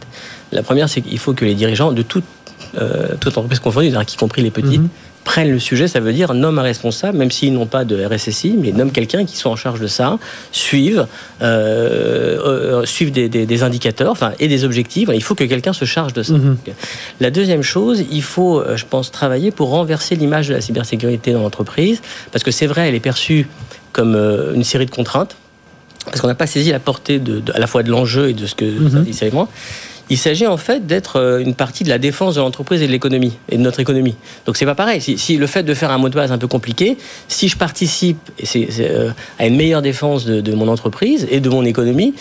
La 0.52 0.64
première, 0.64 0.90
c'est 0.90 1.02
qu'il 1.02 1.20
faut 1.20 1.34
que 1.34 1.46
les 1.46 1.56
dirigeants 1.56 1.92
de 1.92 2.02
toute, 2.02 2.24
euh, 2.78 3.16
toute 3.20 3.38
entreprise 3.38 3.60
confondue, 3.60 3.88
y 3.88 4.16
compris 4.16 4.42
les 4.42 4.52
petites, 4.52 4.82
mhm 4.82 4.90
prennent 5.24 5.52
le 5.52 5.60
sujet, 5.60 5.88
ça 5.88 6.00
veut 6.00 6.14
dire 6.14 6.34
nomme 6.34 6.60
un 6.60 6.64
responsable, 6.64 7.18
même 7.18 7.32
s'ils 7.32 7.54
n'ont 7.54 7.66
pas 7.66 7.86
de 7.86 8.04
RSSI, 8.04 8.56
mais 8.60 8.72
nomme 8.72 8.92
quelqu'un 8.92 9.26
qui 9.26 9.38
soit 9.38 9.52
en 9.52 9.56
charge 9.56 9.80
de 9.80 9.88
ça, 9.88 10.18
suivent, 10.52 11.08
euh, 11.42 12.82
euh, 12.82 12.86
suivent 12.86 13.12
des, 13.12 13.64
indicateurs 13.64 14.12
enfin, 14.12 14.34
et 14.40 14.48
des 14.48 14.64
objectifs. 14.64 15.10
Il 15.14 15.24
faut 15.24 15.36
que 15.36 15.44
quelqu'un 15.44 15.74
se 15.74 15.86
charge 15.86 16.14
de 16.14 16.24
ça. 16.24 16.34
Mhm. 16.34 16.58
La 17.20 17.32
deuxième 17.32 17.64
chose, 17.64 18.04
il 18.12 18.24
faut, 18.24 18.60
euh, 18.60 18.78
je 18.78 18.86
pense, 18.86 19.12
travailler 19.12 19.52
pour 19.52 19.70
renverser 19.70 20.16
l'image 20.16 20.50
de 20.50 20.54
la 20.54 20.62
cybersécurité 20.62 21.32
dans 21.32 21.42
l'entreprise, 21.42 22.02
parce 22.32 22.44
que 22.44 22.52
c'est 22.52 22.68
vrai, 22.68 22.90
elle 22.90 22.96
est 22.96 23.00
perçue 23.00 23.48
comme 23.92 24.16
une 24.56 24.64
série 24.64 24.88
de 24.88 24.92
contraintes, 24.92 25.36
parce 26.06 26.20
qu'on 26.20 26.28
n'a 26.28 26.36
pas 26.36 26.48
saisi 26.48 26.72
la 26.72 26.80
portée 26.80 27.20
de, 27.20 27.44
à 27.54 27.60
la 27.60 27.68
fois 27.68 27.84
de 27.84 27.90
l'enjeu 27.90 28.30
et 28.30 28.34
de 28.34 28.46
ce 28.46 28.56
que 28.56 28.66
mm 28.66 28.88
-hmm. 28.88 29.04
dit 29.04 29.30
moi. 29.32 29.48
Il 30.10 30.18
s'agit 30.18 30.48
en 30.48 30.58
fait 30.58 30.86
d'être 30.86 31.18
euh, 31.18 31.40
une 31.40 31.56
partie 31.56 31.84
de 31.84 31.90
la 31.90 31.98
défense 31.98 32.36
de 32.36 32.42
l'entreprise 32.42 32.82
et 32.82 32.88
de 32.88 32.92
l'économie 32.92 33.34
et 33.50 33.58
de 33.58 33.62
notre 33.62 33.80
économie. 33.80 34.16
Donc 34.46 34.58
c'est 34.58 34.66
pas 34.66 34.76
pareil. 34.76 35.02
Si, 35.02 35.38
le 35.38 35.48
fait 35.48 35.64
de 35.64 35.74
faire 35.74 35.92
un 35.92 35.98
mot 35.98 36.10
de 36.10 36.14
passe 36.14 36.32
un 36.32 36.38
peu 36.38 36.48
compliqué, 36.48 36.98
si 37.28 37.48
je 37.48 37.58
participe 37.58 38.18
euh, 38.56 39.12
à 39.40 39.48
une 39.48 39.56
meilleure 39.56 39.82
défense 39.82 40.26
de 40.26 40.54
mon 40.54 40.68
entreprise 40.68 41.28
et 41.32 41.40
de 41.40 41.50
mon 41.50 41.64
économie, 41.66 42.14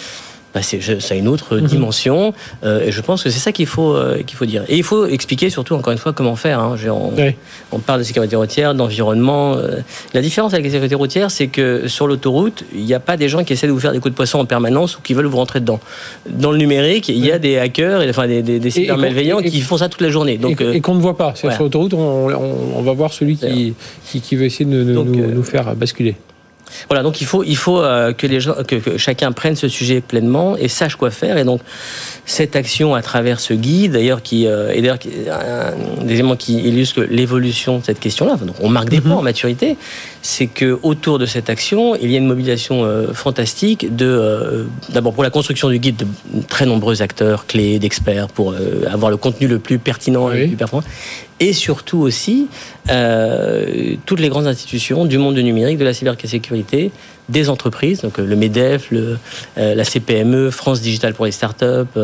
bah 0.55 0.61
ça 0.63 1.15
a 1.15 1.17
une 1.17 1.29
autre 1.29 1.57
mhm. 1.57 1.67
dimension. 1.67 2.35
Euh, 2.65 2.85
et 2.87 2.93
je 2.93 3.01
pense 3.01 3.23
que 3.23 3.31
c'est 3.31 3.39
ça 3.39 3.53
qu'il 3.53 3.67
faut, 3.67 3.95
euh, 3.95 4.23
qu'il 4.23 4.37
faut 4.37 4.45
dire. 4.45 4.65
Et 4.69 4.77
il 4.77 4.83
faut 4.83 5.07
expliquer 5.07 5.49
surtout, 5.51 5.75
encore 5.75 5.93
une 5.93 5.99
fois, 5.99 6.13
comment 6.13 6.37
faire. 6.37 6.61
Hein. 6.61 6.77
On, 6.89 7.13
on, 7.73 7.79
parle 7.79 8.01
de 8.01 8.05
sécurité 8.05 8.37
routière, 8.37 8.75
d'environnement. 8.75 9.55
Euh. 9.55 9.79
La 10.13 10.21
différence 10.21 10.53
avec 10.53 10.67
la 10.67 10.73
sécurité 10.73 10.95
routière, 10.95 11.31
c'est 11.31 11.47
que 11.47 11.89
sur 11.89 12.07
l'autoroute, 12.07 12.65
il 12.75 12.85
n'y 12.85 12.95
a 12.95 13.01
pas 13.01 13.17
des 13.17 13.29
gens 13.29 13.45
qui 13.45 13.55
essaient 13.55 13.67
de 13.67 13.73
vous 13.73 13.81
faire 13.81 13.93
des 13.93 13.99
coups 13.99 14.13
de 14.13 14.17
poisson 14.17 14.39
en 14.39 14.45
permanence 14.45 14.99
ou 14.99 15.01
qui 15.01 15.15
veulent 15.15 15.27
vous 15.27 15.39
rentrer 15.39 15.61
dedans. 15.61 15.81
Dans 16.29 16.53
le 16.53 16.59
numérique, 16.59 17.09
il 17.09 17.25
y 17.25 17.33
a 17.33 17.39
des 17.39 17.59
hackers, 17.59 18.03
enfin 18.09 18.27
des, 18.27 18.43
des, 18.43 18.59
des 18.59 18.71
cyber 18.71 18.99
malveillants 18.99 19.41
qui 19.41 19.61
font 19.61 19.79
ça 19.79 19.89
toute 19.89 20.03
la 20.03 20.11
journée. 20.11 20.37
Donc, 20.37 20.61
et, 20.61 20.81
qu'on 20.81 20.95
ne 20.95 21.01
voit 21.01 21.17
pas. 21.17 21.35
Sur 21.35 21.51
l'autoroute, 21.59 21.95
on, 21.95 22.29
on, 22.77 22.83
va 22.83 22.93
voir 22.93 23.13
celui 23.13 23.37
qui, 23.37 23.75
qui, 24.05 24.37
veut 24.37 24.45
essayer 24.45 24.65
de 24.65 24.83
nous, 24.83 25.05
nous 25.05 25.43
faire 25.43 25.75
basculer. 25.75 26.17
Voilà, 26.89 27.03
donc 27.03 27.21
il 27.21 27.27
faut, 27.27 27.45
il 27.45 27.57
faut 27.57 27.81
euh, 27.81 28.13
que, 28.13 28.27
les 28.27 28.41
gens, 28.41 28.55
que, 28.67 28.97
chacun 28.97 29.33
prenne 29.33 29.57
ce 29.57 29.69
sujet 29.69 30.01
pleinement 30.01 30.57
et 30.57 30.69
sache 30.69 30.97
quoi 30.97 31.11
faire. 31.11 31.39
Et 31.39 31.45
donc, 31.45 31.61
cette 32.25 32.57
action 32.57 32.95
à 32.95 33.03
travers 33.03 33.41
ce 33.41 33.55
guide, 33.55 33.93
d'ailleurs, 33.93 34.23
qui 34.23 34.47
euh, 34.47 34.73
est 34.73 34.81
d'ailleurs 34.83 34.99
un 35.31 36.05
des 36.05 36.15
éléments 36.15 36.37
qui 36.37 36.61
illustre 36.61 37.03
l'évolution 37.03 37.79
de 37.79 37.85
cette 37.85 38.01
question-là. 38.01 38.37
on 38.61 38.69
marque 38.69 38.89
des 38.89 38.99
mhm. 38.99 39.05
points 39.05 39.17
en 39.17 39.23
maturité. 39.23 39.77
C'est 40.23 40.47
que 40.47 40.79
autour 40.83 41.19
de 41.19 41.27
cette 41.27 41.51
action, 41.51 41.97
il 41.97 42.11
y 42.11 42.15
a 42.15 42.19
une 42.19 42.27
mobilisation 42.27 42.85
euh, 42.85 43.13
fantastique 43.13 43.95
de, 43.95 44.67
d'abord 44.91 45.13
pour 45.13 45.23
la 45.23 45.31
construction 45.31 45.69
du 45.69 45.79
guide, 45.79 45.97
de 45.97 46.07
très 46.49 46.67
nombreux 46.67 47.03
acteurs 47.03 47.47
clés, 47.47 47.79
d'experts 47.79 48.29
pour 48.29 48.55
avoir 48.91 49.11
le 49.11 49.17
contenu 49.17 49.47
le 49.47 49.59
plus 49.59 49.79
pertinent 49.79 50.31
et 50.31 50.43
le 50.43 50.47
plus 50.49 50.57
performant 50.57 50.85
et 51.43 51.53
surtout 51.53 51.99
aussi 51.99 52.47
euh, 52.89 53.97
toutes 54.07 54.21
les 54.21 54.29
grandes 54.29 54.47
institutions 54.47 55.05
du 55.05 55.19
monde 55.19 55.35
du 55.35 55.43
numérique, 55.43 55.77
de 55.77 55.85
la 55.85 55.93
cybersécurité, 55.93 56.93
des 57.29 57.49
entreprises, 57.49 58.03
donc 58.03 58.21
euh, 58.21 58.25
le 58.25 58.37
MEDEF, 58.37 58.93
le, 58.93 59.19
euh, 59.59 59.75
la 59.75 59.85
CPME, 59.85 60.51
France 60.53 60.81
Digital 60.81 61.15
pour 61.15 61.25
les 61.25 61.33
startups, 61.33 61.99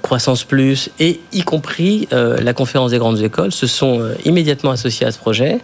Croissance 0.00 0.44
Plus, 0.44 0.88
et 0.98 1.20
y 1.34 1.42
compris 1.42 2.08
la 2.10 2.54
conférence 2.54 2.92
des 2.92 2.98
grandes 2.98 3.20
écoles, 3.20 3.52
se 3.52 3.66
sont 3.66 4.00
immédiatement 4.24 4.70
associés 4.70 5.06
à 5.06 5.10
ce 5.10 5.18
projet. 5.18 5.58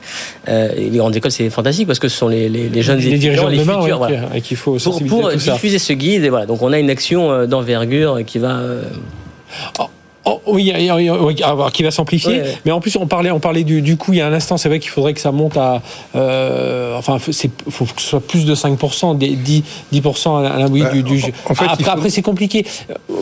les 0.47 0.99
grandes 0.99 1.17
écoles, 1.17 1.31
c'est 1.31 1.49
fantastique 1.49 1.87
parce 1.87 1.99
que 1.99 2.09
ce 2.09 2.19
sont 2.19 2.29
les, 2.29 2.51
les, 2.51 2.83
jeunes 2.83 2.99
les 2.99 3.07
étudiants, 3.09 3.49
les 3.49 3.61
futurs, 3.61 3.97
voilà. 3.97 4.29
et 4.35 4.43
qu'il 4.43 4.59
faut 4.59 4.77
pour, 4.77 5.03
pour 5.07 5.33
diffuser 5.33 5.79
ce 5.79 5.95
guide. 5.95 6.25
Et 6.25 6.29
voilà, 6.29 6.45
donc 6.45 6.61
on 6.61 6.75
a 6.75 6.79
une 6.79 6.91
action 6.91 7.47
d'envergure 7.47 8.19
qui 8.27 8.39
va. 8.39 8.61
Oh, 9.79 9.87
Oh, 10.25 10.41
oui, 10.47 10.73
qui 11.73 11.83
va 11.83 11.91
s'amplifier. 11.91 12.43
Mais 12.65 12.71
en 12.71 12.81
plus, 12.81 12.97
on 12.97 13.07
parlait, 13.07 13.31
on 13.31 13.41
parlait 13.41 13.65
du, 13.65 13.83
du 13.83 13.97
coût 13.97 14.13
il 14.13 14.19
y 14.19 14.21
a 14.21 14.27
un 14.27 14.33
instant. 14.33 14.57
C'est 14.57 14.69
vrai 14.69 14.79
qu'il 14.79 14.91
faudrait 14.91 15.15
que 15.15 15.21
ça 15.21 15.33
monte 15.33 15.57
à. 15.57 15.83
Euh, 16.15 16.97
enfin, 16.97 17.19
il 17.27 17.51
faut 17.71 17.85
que 17.85 18.01
ce 18.01 18.09
soit 18.09 18.21
plus 18.21 18.45
de 18.45 18.55
5%, 18.55 19.17
10%, 19.17 19.17
10 19.19 19.63
à 20.27 20.59
la 20.59 20.67
oui, 20.67 20.85
du, 20.93 21.03
du 21.03 21.25
en 21.49 21.55
fait, 21.55 21.65
Après, 21.65 21.91
après 21.91 22.11
c'est 22.11 22.23
compliqué. 22.23 22.65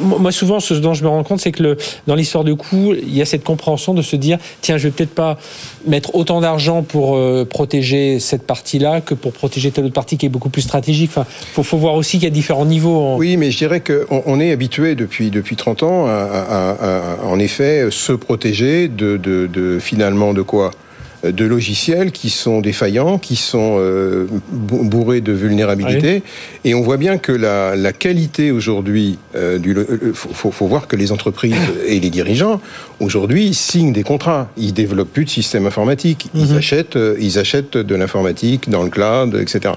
Moi, 0.01 0.31
souvent, 0.31 0.61
ce 0.61 0.75
dont 0.75 0.93
je 0.93 1.03
me 1.03 1.09
rends 1.09 1.23
compte, 1.23 1.41
c'est 1.41 1.53
que 1.53 1.63
le, 1.63 1.77
dans 2.07 2.15
l'histoire 2.15 2.45
de 2.45 2.53
coût, 2.53 2.93
il 2.95 3.17
y 3.17 3.23
a 3.23 3.27
cette 3.27 3.45
compréhension 3.45 3.95
de 3.95 4.03
se 4.03 4.17
dire 4.17 4.39
tiens, 4.61 4.77
je 4.77 4.85
vais 4.85 4.91
peut-être 4.91 5.15
pas 5.15 5.39
mettre 5.87 6.15
autant 6.15 6.41
d'argent 6.43 6.83
pour 6.83 7.17
euh, 7.17 7.47
protéger 7.49 8.21
cette 8.21 8.47
partie-là 8.47 9.01
que 9.01 9.15
pour 9.15 9.33
protéger 9.33 9.71
telle 9.71 9.87
autre 9.87 9.95
partie 9.95 10.19
qui 10.19 10.27
est 10.27 10.31
beaucoup 10.31 10.51
plus 10.51 10.63
stratégique. 10.63 11.11
Enfin, 11.11 11.27
faut, 11.55 11.63
faut 11.63 11.79
voir 11.79 11.95
aussi 11.95 12.19
qu'il 12.19 12.25
y 12.25 12.27
a 12.27 12.31
différents 12.31 12.67
niveaux. 12.67 13.17
Oui, 13.17 13.39
mais 13.39 13.51
je 13.51 13.57
dirais 13.57 13.81
qu'on 13.81 14.23
on 14.27 14.39
est 14.39 14.53
habitué 14.53 14.95
depuis, 14.95 15.31
depuis 15.31 15.57
30 15.57 15.83
ans 15.83 16.07
à, 16.07 16.11
à 16.11 16.90
en 17.23 17.39
effet 17.39 17.89
se 17.91 18.13
protéger 18.13 18.89
de, 18.89 19.17
de 19.17 19.79
finalement 19.81 20.33
de 20.35 20.43
quoi 20.43 20.71
de 21.23 21.45
logiciels 21.45 22.13
qui 22.13 22.31
sont 22.31 22.61
défaillants, 22.61 23.19
qui 23.19 23.37
sont 23.37 23.77
euh, 23.79 24.27
bourrés 24.51 25.21
de 25.21 25.33
vulnérabilité. 25.33 26.23
Et 26.65 26.75
on 26.75 26.81
voit 26.81 26.97
bien 26.97 27.19
que 27.19 27.33
la, 27.33 27.77
la 27.77 27.93
qualité 27.93 28.51
aujourd'hui 28.51 29.19
euh, 29.35 29.59
du... 29.59 29.77
Il 30.03 30.13
faut, 30.15 30.51
faut, 30.51 30.67
voir 30.67 30.87
que 30.87 30.97
les 30.97 31.13
entreprises 31.13 31.55
et 31.87 32.01
les 32.01 32.11
dirigeants, 32.11 32.61
aujourd'hui, 33.01 33.55
signent 33.55 33.93
des 33.93 34.03
contrats. 34.03 34.51
Ils 34.57 34.73
développent 34.73 35.13
plus 35.13 35.25
de 35.25 35.31
systèmes 35.31 35.67
informatiques. 35.67 36.29
Ils, 36.35 36.53
mhm. 36.53 36.57
achètent, 36.57 36.97
euh, 36.97 37.17
ils 37.21 37.39
achètent 37.39 37.77
de 37.77 37.95
l'informatique 37.95 38.69
dans 38.69 38.83
le 38.83 38.91
cloud, 38.91 39.35
etc. 39.41 39.75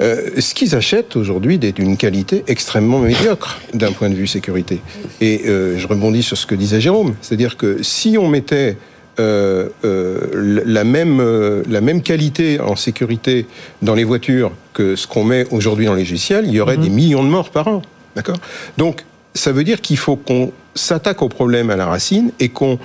Euh, 0.00 0.30
ce 0.38 0.54
qu'ils 0.54 0.74
achètent 0.74 1.16
aujourd'hui 1.16 1.58
est 1.62 1.72
d'une 1.72 1.96
qualité 1.96 2.44
extrêmement 2.46 2.98
médiocre 2.98 3.60
d'un 3.74 3.92
point 3.92 4.10
de 4.10 4.14
vue 4.14 4.26
sécurité. 4.26 4.80
Et 5.20 5.42
euh, 5.46 5.78
je 5.78 5.86
rebondis 5.86 6.22
sur 6.22 6.36
ce 6.36 6.46
que 6.46 6.54
disait 6.54 6.80
Jérôme. 6.80 7.14
C'est-à-dire 7.20 7.56
que 7.56 7.82
si 7.82 8.16
on 8.18 8.28
mettait 8.28 8.76
euh, 9.18 9.68
euh, 9.84 10.62
la, 10.66 10.84
même, 10.84 11.20
euh, 11.20 11.62
la 11.70 11.80
même 11.80 12.02
qualité 12.02 12.60
en 12.60 12.76
sécurité 12.76 13.46
dans 13.80 13.94
les 13.94 14.04
voitures 14.04 14.52
que 14.74 14.94
ce 14.94 15.06
qu'on 15.06 15.24
met 15.24 15.46
aujourd'hui 15.50 15.86
dans 15.86 15.94
les 15.94 16.02
logiciels, 16.02 16.44
il 16.46 16.52
y 16.52 16.60
aurait 16.60 16.76
mhm. 16.76 16.82
des 16.82 16.90
millions 16.90 17.24
de 17.24 17.28
morts 17.28 17.48
par 17.48 17.66
an. 17.68 17.82
D'accord? 18.14 18.36
Donc, 18.76 19.04
ça 19.32 19.52
veut 19.52 19.64
dire 19.64 19.80
qu'il 19.80 19.96
faut 19.96 20.16
qu'on 20.16 20.52
s'attaque 20.74 21.22
au 21.22 21.30
problème 21.30 21.70
à 21.70 21.76
la 21.76 21.86
racine 21.86 22.30
et 22.40 22.50
qu'on 22.50 22.78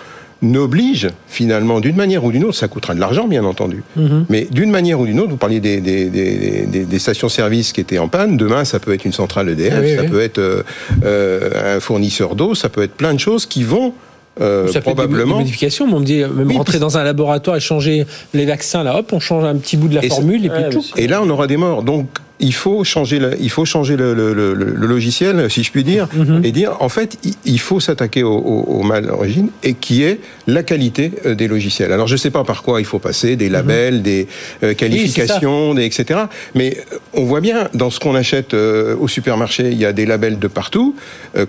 oblige 0.55 1.09
finalement 1.27 1.81
d'une 1.81 1.97
manière 1.97 2.23
ou 2.23 2.31
d'une 2.31 2.45
autre, 2.45 2.57
ça 2.57 2.69
coûtera 2.69 2.95
de 2.95 3.01
l'argent 3.01 3.27
bien 3.27 3.43
entendu, 3.43 3.83
mhm. 3.97 4.25
mais 4.29 4.47
d'une 4.49 4.71
manière 4.71 5.01
ou 5.01 5.05
d'une 5.05 5.19
autre, 5.19 5.31
vous 5.31 5.37
parliez 5.37 5.59
des, 5.59 5.81
des, 5.81 6.09
des, 6.09 6.65
des 6.65 6.99
stations-service 6.99 7.73
qui 7.73 7.81
étaient 7.81 7.99
en 7.99 8.07
panne, 8.07 8.37
demain 8.37 8.63
ça 8.63 8.79
peut 8.79 8.93
être 8.93 9.03
une 9.03 9.13
centrale 9.13 9.49
EDF, 9.49 9.97
ça 9.97 10.03
peut 10.05 10.21
être 10.21 10.65
un 11.03 11.79
fournisseur 11.79 12.35
d'eau, 12.35 12.55
ça 12.55 12.69
peut 12.69 12.81
être 12.83 12.95
plein 12.95 13.13
de 13.13 13.19
choses 13.19 13.45
qui 13.45 13.63
vont 13.63 13.93
euh, 14.41 14.67
ça 14.67 14.81
probablement. 14.81 15.37
Des 15.37 15.43
modifications, 15.43 15.87
mais 15.87 15.93
on 15.93 15.99
me 15.99 16.05
dit 16.05 16.23
même 16.23 16.51
rentrer 16.51 16.79
dans 16.79 16.97
un 16.97 17.03
laboratoire 17.03 17.57
et 17.57 17.59
changer 17.59 18.05
les 18.33 18.45
vaccins, 18.45 18.83
là, 18.83 18.97
hop, 18.97 19.13
on 19.13 19.19
change 19.19 19.43
un 19.43 19.55
petit 19.55 19.77
bout 19.77 19.87
de 19.87 19.95
la 19.95 20.01
formule 20.01 20.45
et 20.45 20.49
puis 20.49 20.63
tout. 20.71 20.83
Et 20.97 21.07
là, 21.07 21.21
on 21.21 21.29
aura 21.29 21.47
des 21.47 21.57
morts. 21.57 21.83
Donc, 21.83 22.07
il 22.41 22.53
faut 22.53 22.83
changer 22.83 23.19
le, 23.19 23.31
il 23.39 23.49
faut 23.49 23.65
changer 23.65 23.95
le, 23.95 24.13
le, 24.13 24.33
le, 24.33 24.53
logiciel, 24.87 25.49
si 25.49 25.63
je 25.63 25.71
puis 25.71 25.83
dire, 25.83 26.07
mhm. 26.13 26.41
et 26.43 26.51
dire 26.51 26.75
en 26.79 26.89
fait 26.89 27.17
il 27.45 27.59
faut 27.59 27.79
s'attaquer 27.79 28.23
au, 28.23 28.35
au, 28.35 28.81
mal 28.83 29.05
d'origine 29.05 29.49
et 29.63 29.73
qui 29.75 30.03
est 30.03 30.19
la 30.47 30.63
qualité 30.63 31.11
euh, 31.25 31.35
des 31.35 31.47
logiciels. 31.47 31.91
Alors 31.91 32.07
je 32.07 32.17
sais 32.17 32.31
pas 32.31 32.43
par 32.43 32.63
quoi 32.63 32.81
il 32.81 32.85
faut 32.85 32.99
passer, 32.99 33.35
des 33.35 33.47
mhm. 33.47 33.53
labels, 33.53 34.01
des 34.01 34.27
euh, 34.63 34.73
qualifications, 34.73 35.75
des 35.75 35.85
etc. 35.85 36.21
Mais 36.55 36.77
euh, 36.91 36.97
on 37.13 37.23
voit 37.23 37.41
bien 37.41 37.69
dans 37.73 37.91
ce 37.91 37.99
qu'on 37.99 38.15
achète 38.15 38.53
au 38.53 39.07
supermarché, 39.07 39.69
il 39.71 39.77
y 39.77 39.85
a 39.85 39.93
des 39.93 40.05
labels 40.05 40.39
de 40.39 40.47
partout. 40.47 40.95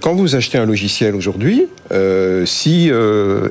quand 0.00 0.14
vous 0.14 0.36
achetez 0.36 0.58
un 0.58 0.66
logiciel 0.66 1.14
aujourd'hui, 1.14 1.66
si 2.44 2.90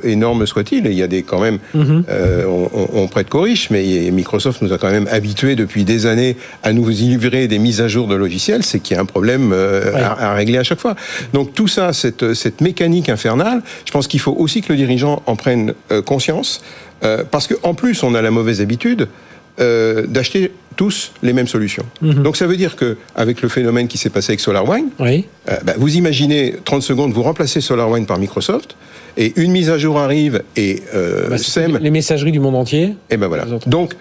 énorme 0.03 0.45
soit-il, 0.45 0.85
il 0.85 0.93
y 0.93 1.03
a 1.03 1.07
des 1.07 1.23
quand 1.23 1.39
même, 1.39 1.59
mhm. 1.73 2.03
on, 2.47 2.69
on, 2.93 3.07
prête 3.07 3.29
qu'aux 3.29 3.41
riches, 3.41 3.69
mais 3.69 4.11
Microsoft 4.11 4.61
nous 4.61 4.73
a 4.73 4.77
quand 4.77 4.91
même 4.91 5.07
habitués 5.09 5.55
depuis 5.55 5.83
des 5.83 6.05
années 6.05 6.35
à 6.63 6.73
nous 6.73 6.83
des 7.31 7.59
mises 7.59 7.81
à 7.81 7.87
jour 7.87 8.07
de 8.07 8.15
logiciels, 8.15 8.63
c'est 8.63 8.79
qu'il 8.79 8.95
y 8.95 8.97
a 8.97 9.01
un 9.01 9.05
problème 9.05 9.51
euh, 9.53 9.93
à, 9.95 10.33
régler 10.33 10.57
à 10.57 10.63
chaque 10.63 10.79
fois. 10.79 10.95
Donc 11.33 11.53
tout 11.53 11.67
ça, 11.67 11.93
cette, 11.93 12.33
cette 12.33 12.61
mécanique 12.61 13.09
infernale, 13.09 13.61
je 13.85 13.91
pense 13.91 14.07
qu'il 14.07 14.19
faut 14.19 14.35
aussi 14.37 14.61
que 14.61 14.71
le 14.71 14.77
dirigeant 14.77 15.21
en 15.25 15.35
prenne 15.35 15.73
euh, 15.91 16.01
conscience, 16.01 16.61
euh, 17.03 17.23
parce 17.29 17.47
qu'en 17.47 17.73
plus, 17.73 18.03
on 18.03 18.13
a 18.15 18.21
la 18.21 18.31
mauvaise 18.31 18.61
habitude 18.61 19.07
d'acheter 19.57 20.53
tous 20.75 21.11
les 21.21 21.33
mêmes 21.33 21.45
solutions. 21.45 21.85
Mhm. 22.01 22.23
Donc 22.23 22.35
ça 22.35 22.47
veut 22.47 22.57
dire 22.57 22.75
que 22.75 22.97
avec 23.15 23.43
le 23.43 23.49
phénomène 23.49 23.87
qui 23.87 23.99
s'est 23.99 24.09
passé 24.09 24.31
avec 24.31 24.39
SolarWine, 24.39 24.87
oui. 24.97 25.27
bah, 25.45 25.73
vous 25.77 25.97
imaginez 25.97 26.55
30 26.65 26.81
secondes, 26.81 27.11
vous 27.11 27.21
remplacez 27.21 27.61
SolarWine 27.61 28.07
par 28.07 28.17
Microsoft, 28.17 28.75
et 29.17 29.33
une 29.35 29.51
mise 29.51 29.69
à 29.69 29.77
jour 29.77 29.99
arrive 29.99 30.41
et 30.55 30.81
bah, 31.29 31.37
sème 31.37 31.77
les 31.79 31.91
messageries 31.91 32.31
du 32.31 32.39
monde 32.39 32.55
entier. 32.55 32.95
Et 33.11 33.17
ben 33.17 33.27
voilà. 33.27 33.45
Donc 33.67 33.93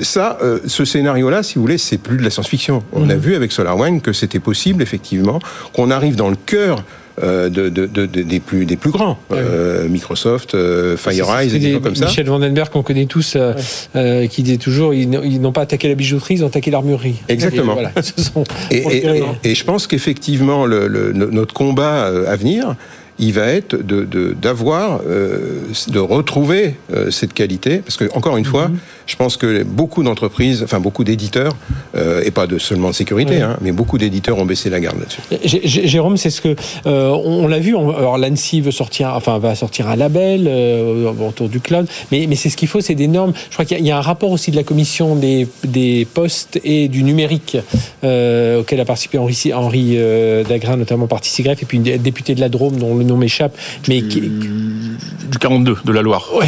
ça, 0.00 0.38
euh, 0.42 0.58
ce 0.66 0.84
scénario-là, 0.84 1.42
si 1.42 1.54
vous 1.56 1.62
voulez, 1.62 1.78
c'est 1.78 1.98
plus 1.98 2.16
de 2.16 2.22
la 2.22 2.30
science-fiction. 2.30 2.82
On 2.92 3.08
a 3.08 3.14
mhm. 3.14 3.20
vu 3.20 3.34
avec 3.34 3.52
SolarWine 3.52 4.00
que 4.00 4.12
c'était 4.12 4.40
possible, 4.40 4.82
effectivement, 4.82 5.38
qu'on 5.72 5.90
arrive 5.90 6.16
dans 6.16 6.28
le 6.28 6.36
cœur 6.36 6.82
euh, 7.22 7.48
de, 7.48 7.68
des, 7.68 8.40
plus, 8.40 8.66
des 8.66 8.76
plus 8.76 8.90
grands. 8.90 9.18
Euh, 9.32 9.88
Microsoft, 9.88 10.56
FireEye, 10.96 11.48
des, 11.48 11.58
des 11.58 11.80
comme 11.80 11.94
ça. 11.94 12.06
Michel 12.06 12.26
Vandenberg, 12.26 12.70
qu'on 12.70 12.82
connaît 12.82 13.06
tous, 13.06 13.36
qui 14.30 14.42
disait 14.42 14.56
toujours 14.56 14.94
ils, 14.94 15.08
n'ont 15.40 15.52
pas 15.52 15.62
attaqué 15.62 15.88
la 15.88 15.94
bijouterie, 15.94 16.34
ils 16.34 16.44
ont 16.44 16.48
attaqué 16.48 16.70
l'armurerie. 16.70 17.22
Exactement. 17.28 17.76
Et, 18.70 19.04
et, 19.44 19.54
je 19.54 19.64
pense 19.64 19.86
qu'effectivement, 19.86 20.66
le, 20.66 21.12
notre 21.12 21.54
combat 21.54 22.06
à 22.06 22.36
venir, 22.36 22.74
il 23.18 23.32
va 23.32 23.46
être 23.46 23.76
d'avoir, 23.76 25.00
de, 25.00 25.04
euh, 25.08 25.60
de, 25.88 25.98
retrouver 26.00 26.74
euh, 26.92 27.10
cette 27.10 27.32
qualité. 27.32 27.78
Parce 27.78 27.96
que, 27.96 28.10
encore 28.14 28.36
une 28.36 28.44
fois, 28.44 28.68
mhm. 28.68 28.78
je 29.06 29.16
pense 29.16 29.36
que 29.36 29.62
beaucoup 29.62 30.02
d'entreprises, 30.02 30.62
enfin 30.64 30.80
beaucoup 30.80 31.04
d'éditeurs, 31.04 31.54
euh, 31.96 32.22
et 32.24 32.30
pas 32.32 32.46
de 32.46 32.58
seulement 32.58 32.90
de 32.90 32.94
sécurité, 32.94 33.40
hein, 33.40 33.56
mais 33.60 33.70
beaucoup 33.70 33.98
d'éditeurs 33.98 34.38
ont 34.38 34.44
baissé 34.44 34.68
la 34.68 34.80
garde 34.80 34.98
là-dessus. 34.98 35.60
Jérôme, 35.64 36.16
c'est 36.16 36.30
ce 36.30 36.40
que 36.40 36.56
on, 36.84 37.46
l'a 37.46 37.58
vu. 37.60 37.76
alors 37.76 38.18
l'ANSI 38.18 38.60
veut 38.60 38.72
sortir, 38.72 39.12
enfin 39.14 39.38
va 39.38 39.54
sortir 39.54 39.88
un 39.88 39.96
label 39.96 40.48
autour 41.20 41.48
du 41.48 41.60
cloud, 41.60 41.86
mais, 42.10 42.26
mais 42.28 42.36
c'est 42.36 42.48
ce 42.48 42.56
qu'il 42.56 42.68
faut, 42.68 42.80
c'est 42.80 42.94
des 42.94 43.08
normes. 43.08 43.32
Je 43.50 43.54
crois 43.54 43.64
qu'il 43.64 43.84
y, 43.84 43.90
a 43.90 43.98
un 43.98 44.00
rapport 44.00 44.30
aussi 44.30 44.50
de 44.50 44.56
la 44.56 44.62
commission 44.62 45.14
des, 45.14 45.46
des 45.64 46.06
postes 46.12 46.58
et 46.64 46.88
du 46.88 47.02
numérique 47.02 47.56
auquel 48.02 48.80
a 48.80 48.84
participé 48.84 49.18
Henri, 49.18 49.52
Henri 49.52 49.98
Dagrin, 50.48 50.76
notamment 50.76 51.06
parti 51.06 51.30
CIGREF, 51.30 51.62
et 51.62 51.66
puis 51.66 51.78
une 51.78 51.84
députée 51.98 52.34
de 52.34 52.40
la 52.40 52.48
Drôme 52.48 52.76
dont 52.76 52.96
le 52.96 53.03
nom 53.04 53.16
m'échappe, 53.16 53.56
mais 53.88 54.00
du, 54.00 54.20
du 54.20 55.38
42 55.38 55.76
de 55.84 55.92
la 55.92 56.02
Loire. 56.02 56.28
Oui, 56.38 56.46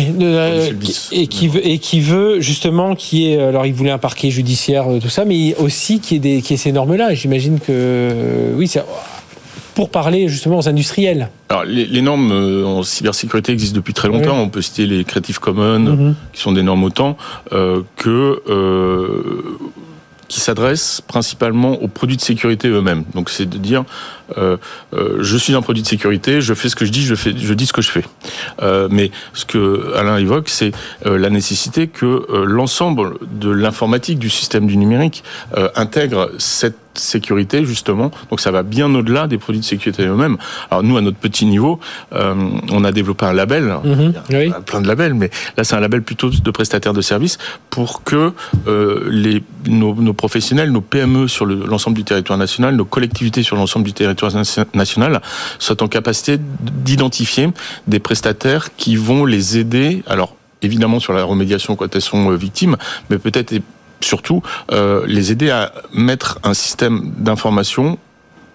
et 1.13 1.27
qui 1.27 1.49
veut 1.49 1.67
et 1.67 1.79
qui 1.79 2.01
veut 2.01 2.41
justement 2.41 2.95
qui 2.95 3.31
est 3.31 3.41
alors 3.41 3.67
il 3.67 3.75
voulait 3.75 3.91
un 3.91 3.99
parquet 3.99 4.31
judiciaire 4.31 4.87
tout 5.01 5.09
ça, 5.09 5.25
mais 5.25 5.55
aussi 5.57 6.01
qui 6.01 6.17
est 6.17 6.21
des 6.21 6.43
qui 6.43 6.55
est 6.55 6.59
ces 6.59 6.73
normes-là. 6.73 7.15
J'imagine 7.15 7.61
que 7.61 8.53
oui, 8.55 8.69
c'est 8.69 8.83
pour 9.77 9.91
parler 9.91 10.27
justement 10.29 10.57
aux 10.57 10.69
industriels. 10.71 11.29
Alors, 11.51 11.65
les, 11.65 12.01
normes 12.01 12.33
euh, 12.33 12.65
en 12.65 12.83
cybersécurité 12.83 13.53
existent 13.53 13.77
depuis 13.77 13.93
très 13.93 14.09
longtemps. 14.09 14.39
On 14.41 14.49
peut 14.49 14.63
citer 14.63 14.87
les 14.87 15.05
Creative 15.05 15.39
Commons, 15.39 15.79
mhm. 15.79 16.15
qui 16.33 16.41
sont 16.41 16.53
des 16.53 16.63
normes 16.63 16.83
autant 16.83 17.19
euh, 17.53 17.83
que 17.97 18.43
euh, 18.49 19.59
qui 20.29 20.41
s'adresse 20.41 21.03
principalement 21.07 21.81
aux 21.83 21.89
produits 21.89 22.17
de 22.17 22.23
sécurité 22.23 22.69
eux-mêmes. 22.69 23.05
Donc 23.15 23.29
c'est 23.29 23.45
de 23.45 23.59
dire, 23.59 23.85
euh, 24.39 24.57
euh, 24.95 25.19
je 25.21 25.37
suis 25.37 25.55
un 25.55 25.63
produit 25.63 25.83
de 25.83 25.89
sécurité, 25.89 26.41
je 26.41 26.55
fais 26.55 26.69
ce 26.69 26.77
que 26.77 26.85
je 26.85 26.91
dis, 26.93 27.03
je, 27.03 27.15
fais, 27.15 27.35
je 27.37 27.55
dis 27.55 27.67
ce 27.67 27.73
que 27.73 27.83
je 27.83 27.91
fais. 27.91 28.05
Euh, 28.63 28.89
mais 28.91 29.11
ce 29.35 29.45
que 29.45 29.95
Alain 29.97 30.17
évoque, 30.19 30.49
c'est 30.49 30.73
la 31.05 31.31
nécessité 31.31 31.87
que 31.89 32.27
l'ensemble 32.45 33.15
de 33.31 33.51
l'informatique, 33.51 34.19
du 34.19 34.31
système 34.31 34.67
du 34.67 34.77
numérique, 34.77 35.23
intègre 35.75 36.31
cette 36.39 36.77
sécurité 36.95 37.63
justement. 37.67 38.11
Donc 38.31 38.41
ça 38.41 38.51
va 38.51 38.63
bien 38.63 38.93
au-delà 38.95 39.27
des 39.27 39.37
produits 39.37 39.61
de 39.61 39.67
sécurité 39.67 40.07
eux-mêmes. 40.07 40.39
Alors 40.71 40.83
nous, 40.83 40.97
à 40.97 41.03
notre 41.03 41.19
petit 41.19 41.45
niveau, 41.45 41.79
euh, 42.15 42.35
on 42.71 42.85
a 42.85 42.91
développé 42.93 43.27
un 43.27 43.35
label, 43.35 43.65
Mhm, 43.85 44.15
il 44.31 44.35
y 44.35 44.37
a 44.37 44.41
oui. 44.41 44.53
plein 44.65 44.81
de 44.81 44.89
labels, 44.89 45.13
mais 45.13 45.31
là 45.59 45.65
c'est 45.65 45.77
un 45.77 45.81
label 45.81 46.01
plutôt 46.03 46.31
de 46.31 46.51
prestataires 46.51 46.95
de 46.95 47.03
services 47.03 47.37
pour 47.69 48.03
que 48.03 48.33
euh, 48.67 49.07
les, 49.11 49.43
nos, 49.69 49.95
nos 49.95 50.15
professionnels, 50.15 50.73
nos 50.73 50.81
PME 50.81 51.29
sur 51.29 51.45
le- 51.45 51.67
l'ensemble 51.67 51.97
du 51.99 52.05
territoire 52.05 52.39
national, 52.39 52.75
nos 52.77 52.87
collectivités 52.87 53.43
sur 53.43 53.57
l'ensemble 53.57 53.85
du 53.85 53.93
territoire 53.93 54.16
nation- 54.23 54.65
national 54.75 55.21
soient 55.59 55.83
en 55.83 55.89
capacité 55.89 56.39
d'identifier 56.41 57.49
des 57.87 57.99
prestataires 57.99 58.75
qui 58.77 58.97
vont 58.97 59.25
les 59.25 59.59
aider. 59.59 60.03
Alors 60.07 60.35
évidemment 60.63 61.01
sur 61.01 61.13
la 61.13 61.23
remédiation 61.25 61.77
quand 61.77 61.95
elles 61.95 62.01
sont 62.03 62.31
euh, 62.31 62.37
victimes, 62.37 62.77
mais 63.11 63.19
peut-être 63.19 63.53
et 63.53 63.63
surtout 64.01 64.43
euh, 64.73 65.05
les 65.07 65.33
aider 65.33 65.51
à 65.51 65.73
mettre 65.93 66.39
un 66.43 66.55
système 66.55 67.13
d'information 67.19 67.99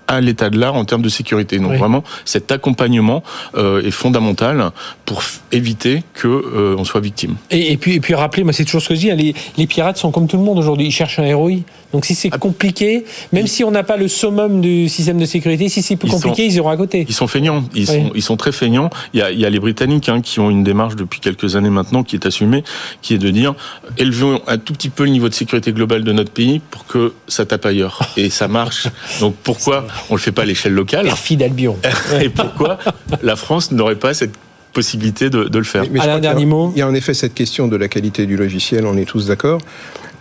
à 0.07 0.19
l'état 0.19 0.49
de 0.49 0.59
l'art 0.59 0.75
en 0.75 0.83
termes 0.83 1.01
de 1.03 1.09
sécurité. 1.09 1.57
Donc 1.57 1.71
Oui. 1.71 1.77
vraiment, 1.77 2.03
cet 2.25 2.51
accompagnement 2.51 3.23
euh, 3.55 3.81
est 3.81 3.91
fondamental 3.91 4.71
pour 5.11 5.23
éviter 5.51 6.03
que 6.13 6.27
euh, 6.29 6.75
on 6.77 6.85
soit 6.85 7.01
victime. 7.01 7.35
Et, 7.49 7.73
et 7.73 7.77
puis, 7.77 7.95
et 7.95 7.99
puis 7.99 8.15
rappelez, 8.15 8.45
moi 8.45 8.53
c'est 8.53 8.63
toujours 8.63 8.81
ce 8.81 8.87
que 8.87 8.95
je 8.95 8.99
dis, 9.01 9.11
hein, 9.11 9.15
les, 9.15 9.33
les 9.57 9.67
pirates 9.67 9.97
sont 9.97 10.09
comme 10.11 10.25
tout 10.25 10.37
le 10.37 10.43
monde 10.43 10.57
aujourd'hui, 10.57 10.87
ils 10.87 10.91
cherchent 10.91 11.19
un 11.19 11.35
ROI. 11.35 11.51
Donc 11.91 12.05
si 12.05 12.15
c'est 12.15 12.29
Ah. 12.31 12.37
compliqué, 12.37 13.03
même 13.33 13.47
si 13.47 13.65
on 13.65 13.71
n'a 13.71 13.83
pas 13.83 13.97
le 13.97 14.07
summum 14.07 14.61
du 14.61 14.87
système 14.87 15.17
de 15.17 15.25
sécurité, 15.25 15.67
si 15.67 15.81
c'est 15.81 15.97
plus 15.97 16.07
Ils 16.07 16.11
compliqué, 16.13 16.45
ils 16.45 16.53
iront 16.53 16.69
à 16.69 16.77
côté. 16.77 17.05
Ils 17.09 17.13
sont 17.13 17.27
feignants, 17.27 17.65
ils, 17.75 17.81
Oui. 17.81 17.85
sont, 17.87 18.11
ils 18.15 18.21
sont 18.21 18.37
très 18.37 18.53
feignants. 18.53 18.89
Il 19.13 19.19
y 19.19 19.23
a, 19.23 19.31
il 19.31 19.39
y 19.41 19.45
a 19.45 19.49
les 19.49 19.59
Britanniques 19.59 20.07
hein, 20.07 20.21
qui 20.21 20.39
ont 20.39 20.49
une 20.49 20.63
démarche 20.63 20.95
depuis 20.95 21.19
quelques 21.19 21.57
années 21.57 21.69
maintenant 21.69 22.03
qui 22.03 22.15
est 22.15 22.25
assumée, 22.25 22.63
qui 23.01 23.13
est 23.15 23.17
de 23.17 23.29
dire 23.29 23.53
élevons 23.97 24.39
un 24.47 24.57
tout 24.57 24.71
petit 24.71 24.87
peu 24.89 25.03
le 25.03 25.09
niveau 25.09 25.27
de 25.27 25.33
sécurité 25.33 25.73
globale 25.73 26.05
de 26.05 26.13
notre 26.13 26.31
pays 26.31 26.61
pour 26.71 26.85
que 26.85 27.11
ça 27.27 27.45
tape 27.45 27.65
ailleurs. 27.65 27.99
Et 28.15 28.29
ça 28.29 28.47
marche. 28.47 28.87
Donc 29.19 29.35
pourquoi 29.43 29.85
on 30.09 30.15
le 30.15 30.21
fait 30.21 30.31
pas 30.31 30.43
à 30.43 30.45
l'échelle 30.45 30.73
locale 30.73 31.03
Perfide 31.07 31.43
Albion. 31.43 31.75
Et 32.21 32.29
pourquoi 32.29 32.77
la 33.21 33.35
France 33.35 33.71
n'aurait 33.73 33.95
pas 33.95 34.13
cette 34.13 34.31
possibilité 34.73 35.29
de, 35.29 35.45
de 35.45 35.57
le 35.57 35.63
faire 35.63 35.83
Mais 35.91 35.99
Alain, 35.99 36.19
dernier 36.19 36.45
mot. 36.45 36.71
Il 36.75 36.79
y 36.79 36.81
a 36.81 36.87
en 36.87 36.93
effet 36.93 37.13
cette 37.13 37.33
question 37.33 37.67
de 37.67 37.75
la 37.75 37.87
qualité 37.87 38.25
du 38.25 38.37
logiciel, 38.37 38.85
on 38.85 38.97
est 38.97 39.05
tous 39.05 39.27
d'accord. 39.27 39.61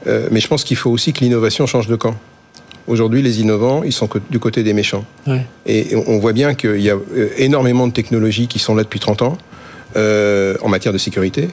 Euh, 0.06 0.28
mais 0.30 0.40
je 0.40 0.48
pense 0.48 0.64
qu'il 0.64 0.76
faut 0.76 0.90
aussi 0.90 1.12
que 1.12 1.20
l'innovation 1.20 1.66
change 1.66 1.86
de 1.86 1.96
camp. 1.96 2.16
Aujourd'hui, 2.86 3.22
les 3.22 3.40
innovants, 3.40 3.82
ils 3.84 3.92
sont 3.92 4.08
du 4.30 4.38
côté 4.38 4.62
des 4.62 4.72
méchants. 4.72 5.04
Ouais. 5.26 5.46
Et 5.66 5.94
on 6.08 6.18
voit 6.18 6.32
bien 6.32 6.54
qu'il 6.54 6.80
y 6.80 6.90
a 6.90 6.94
euh, 6.94 7.28
énormément 7.36 7.86
de 7.86 7.92
technologies 7.92 8.48
qui 8.48 8.58
sont 8.58 8.74
là 8.74 8.82
depuis 8.82 9.00
30 9.00 9.22
ans 9.22 9.38
euh, 9.96 10.56
en 10.62 10.68
matière 10.68 10.92
de 10.92 10.98
sécurité. 10.98 11.48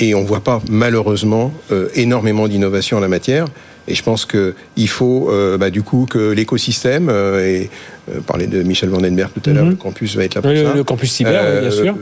Et 0.00 0.14
on 0.14 0.22
ne 0.22 0.26
voit 0.26 0.42
pas, 0.42 0.60
malheureusement, 0.68 1.52
euh, 1.70 1.88
énormément 1.94 2.48
d'innovation 2.48 2.98
en 2.98 3.00
la 3.00 3.08
matière. 3.08 3.46
Et 3.86 3.94
je 3.94 4.02
pense 4.02 4.24
qu'il 4.26 4.88
faut, 4.88 5.28
euh, 5.30 5.58
bah, 5.58 5.70
du 5.70 5.82
coup, 5.82 6.06
que 6.08 6.30
l'écosystème, 6.32 7.08
euh, 7.10 7.46
et 7.46 7.70
euh, 8.10 8.20
parler 8.20 8.46
de 8.46 8.62
Michel 8.62 8.88
Vandenberg 8.90 9.30
tout 9.34 9.48
à 9.48 9.52
l'heure, 9.52 9.64
Mhm. 9.64 9.70
le 9.70 9.76
campus 9.76 10.14
va 10.16 10.24
être 10.24 10.34
là 10.34 10.42
pour 10.42 10.50
Le, 10.50 10.62
ça. 10.64 10.74
le 10.74 10.84
campus 10.84 11.10
cyber, 11.12 11.32
oui, 11.42 11.60
bien 11.60 11.68
Euh, 11.70 11.82
sûr. 11.84 11.94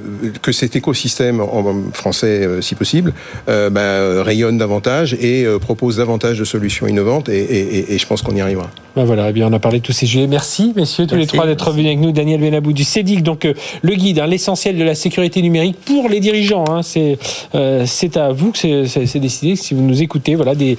que 0.42 0.52
cet 0.52 0.74
écosystème 0.76 1.40
en 1.40 1.64
français, 1.92 2.44
euh, 2.46 2.60
si 2.60 2.74
possible, 2.74 3.12
euh, 3.48 3.70
bah, 3.70 4.22
rayonne 4.22 4.58
davantage 4.58 5.14
et 5.20 5.44
euh, 5.44 5.58
propose 5.58 5.96
davantage 5.96 6.38
de 6.38 6.44
solutions 6.44 6.86
innovantes. 6.86 7.28
Et, 7.28 7.38
et- 7.38 7.78
et- 7.78 7.94
et 7.94 7.98
je 7.98 8.06
pense 8.06 8.22
qu'on 8.22 8.34
y 8.34 8.40
arrivera. 8.40 8.70
Ben 8.94 9.04
voilà, 9.04 9.30
eh 9.30 9.32
bien, 9.32 9.48
on 9.48 9.52
a 9.52 9.58
parlé 9.58 9.78
de 9.78 9.84
tous 9.84 9.92
ces 9.92 10.06
sujets. 10.06 10.26
Merci, 10.26 10.72
messieurs, 10.76 11.06
tous 11.06 11.14
les 11.16 11.26
trois, 11.26 11.46
d'être 11.46 11.70
venus 11.70 11.86
avec 11.86 11.98
nous. 11.98 12.12
Daniel 12.12 12.40
Benabou 12.40 12.72
du 12.72 12.84
CEDIC, 12.84 13.22
donc 13.22 13.44
euh, 13.46 13.54
le 13.82 13.94
guide, 13.94 14.18
hein, 14.18 14.26
l'essentiel 14.26 14.76
de 14.76 14.84
la 14.84 14.94
sécurité 14.94 15.40
numérique 15.40 15.76
pour 15.84 16.08
les 16.08 16.20
dirigeants. 16.20 16.64
hein. 16.68 16.82
c'est 16.82 17.18
euh, 17.54 17.84
c'est 17.86 18.16
à 18.16 18.30
vous 18.32 18.50
que 18.52 18.58
c'est- 18.58 18.86
c'est 18.86 19.06
c'est 19.06 19.18
décidé. 19.20 19.56
Si 19.56 19.72
vous 19.74 19.82
nous 19.82 20.02
écoutez, 20.02 20.34
voilà 20.34 20.54
des, 20.54 20.76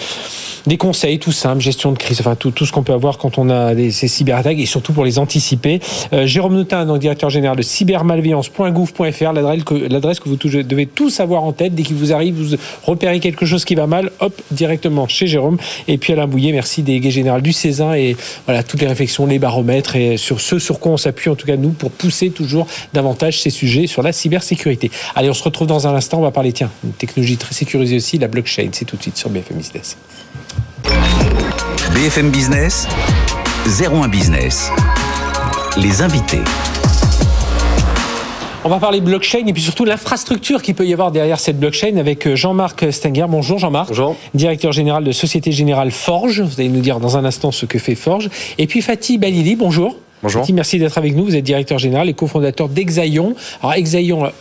des 0.68 0.78
conseils 0.78 0.93
tout 1.20 1.32
simples, 1.32 1.62
gestion 1.62 1.92
de 1.92 1.98
crise, 1.98 2.20
enfin 2.20 2.36
tout, 2.36 2.54
ce 2.66 2.72
qu'on 2.72 2.84
peut 2.84 2.94
avoir 2.94 3.18
quand 3.18 3.38
on 3.38 3.50
a 3.50 3.76
des, 3.76 3.92
ces 3.92 4.08
cyberattaques 4.08 4.60
et 4.60 4.66
surtout 4.66 4.94
pour 4.94 5.06
les 5.06 5.20
anticiper. 5.20 5.80
Euh, 6.14 6.26
Jérôme 6.26 6.56
Notin, 6.56 6.86
donc 6.86 7.00
directeur 7.00 7.30
général 7.30 7.58
de 7.58 7.62
cybermalveillance.gouv.fr, 7.62 9.34
l'adresse 9.34 10.20
que, 10.20 10.30
vous 10.30 10.38
devez 10.38 10.86
tous 10.86 11.20
avoir 11.20 11.44
en 11.44 11.52
tête. 11.52 11.76
Dès 11.76 11.84
qu'il 11.84 11.96
vous 11.96 12.14
arrive, 12.14 12.36
vous 12.36 12.56
repérez 12.84 13.20
quelque 13.20 13.46
chose 13.46 13.66
qui 13.66 13.76
va 13.76 13.88
mal, 13.88 14.12
hop, 14.20 14.40
directement 14.52 15.08
chez 15.08 15.28
Jérôme. 15.28 15.58
Et 15.88 15.98
puis 15.98 16.14
Alain 16.14 16.28
Bouillet, 16.28 16.52
merci 16.52 16.84
délégué 16.84 17.12
général 17.12 17.42
du 17.42 17.54
Césin 17.54 17.94
et 17.94 18.16
voilà 18.46 18.64
toutes 18.64 18.82
les 18.82 18.88
réflexions, 18.88 19.26
les 19.26 19.40
baromètres 19.40 19.96
et 19.96 20.18
sur 20.18 20.42
ce 20.42 20.60
sur 20.60 20.80
quoi 20.80 20.94
on 20.94 20.98
s'appuie 20.98 21.30
en 21.30 21.36
tout 21.36 21.48
cas 21.48 21.58
nous 21.58 21.72
pour 21.72 21.92
pousser 21.92 22.30
toujours 22.30 22.68
davantage 22.94 23.42
ces 23.42 23.50
sujets 23.50 23.88
sur 23.88 24.02
la 24.02 24.12
cybersécurité. 24.12 24.92
Allez, 25.16 25.30
on 25.30 25.34
se 25.34 25.44
retrouve 25.44 25.68
dans 25.68 25.88
un 25.88 25.96
instant. 25.96 26.20
On 26.20 26.22
va 26.22 26.32
parler, 26.32 26.54
tiens, 26.54 26.72
une 26.84 26.94
technologie 26.94 27.38
très 27.38 27.54
sécurisée 27.54 27.98
aussi, 27.98 28.18
la 28.18 28.28
blockchain. 28.28 28.70
C'est 28.72 28.86
tout 28.86 28.98
de 28.98 29.02
suite 29.02 29.18
sur 29.18 29.30
BFM 29.30 29.58
Business. 29.58 29.98
BFM 31.94 32.30
Business, 32.32 32.88
01 33.66 34.08
Business. 34.08 34.72
Les 35.78 36.02
invités. 36.02 36.42
On 38.66 38.70
va 38.70 38.80
parler 38.80 39.02
blockchain 39.02 39.46
et 39.46 39.54
puis 39.54 39.62
surtout 39.62 39.86
l'infrastructure 39.86 40.62
qu'il 40.62 40.76
peut 40.76 40.86
y 40.86 40.94
avoir 40.94 41.12
derrière 41.12 41.40
cette 41.40 41.60
blockchain 41.60 41.98
avec 41.98 42.26
euh, 42.28 42.36
Jean-Marc 42.36 42.92
Stenger. 42.92 43.26
Bonjour 43.30 43.60
Jean-Marc. 43.60 43.90
Bonjour. 43.90 44.16
Directeur 44.34 44.72
général 44.72 45.04
de 45.04 45.12
Société 45.12 45.52
Générale 45.52 45.92
Forge. 45.92 46.42
Vous 46.42 46.60
allez 46.60 46.70
nous 46.70 46.82
dire 46.82 47.00
dans 47.00 47.18
un 47.18 47.26
instant 47.26 47.52
ce 47.52 47.66
que 47.66 47.80
fait 47.80 47.96
Forge. 47.96 48.30
Et 48.58 48.68
puis 48.68 48.82
Fatih 48.82 49.18
Balili, 49.18 49.56
bonjour. 49.56 49.98
Bonjour. 50.22 50.42
Fatih, 50.42 50.54
merci 50.54 50.80
d'être 50.80 50.98
avec 50.98 51.16
nous. 51.16 51.26
Vous 51.26 51.36
êtes 51.36 51.44
directeur 51.44 51.78
général 51.78 52.08
et 52.08 52.14
cofondateur 52.14 52.70
d'Exaion. 52.70 53.36
Alors 53.62 53.74
Exaion, 53.74 54.32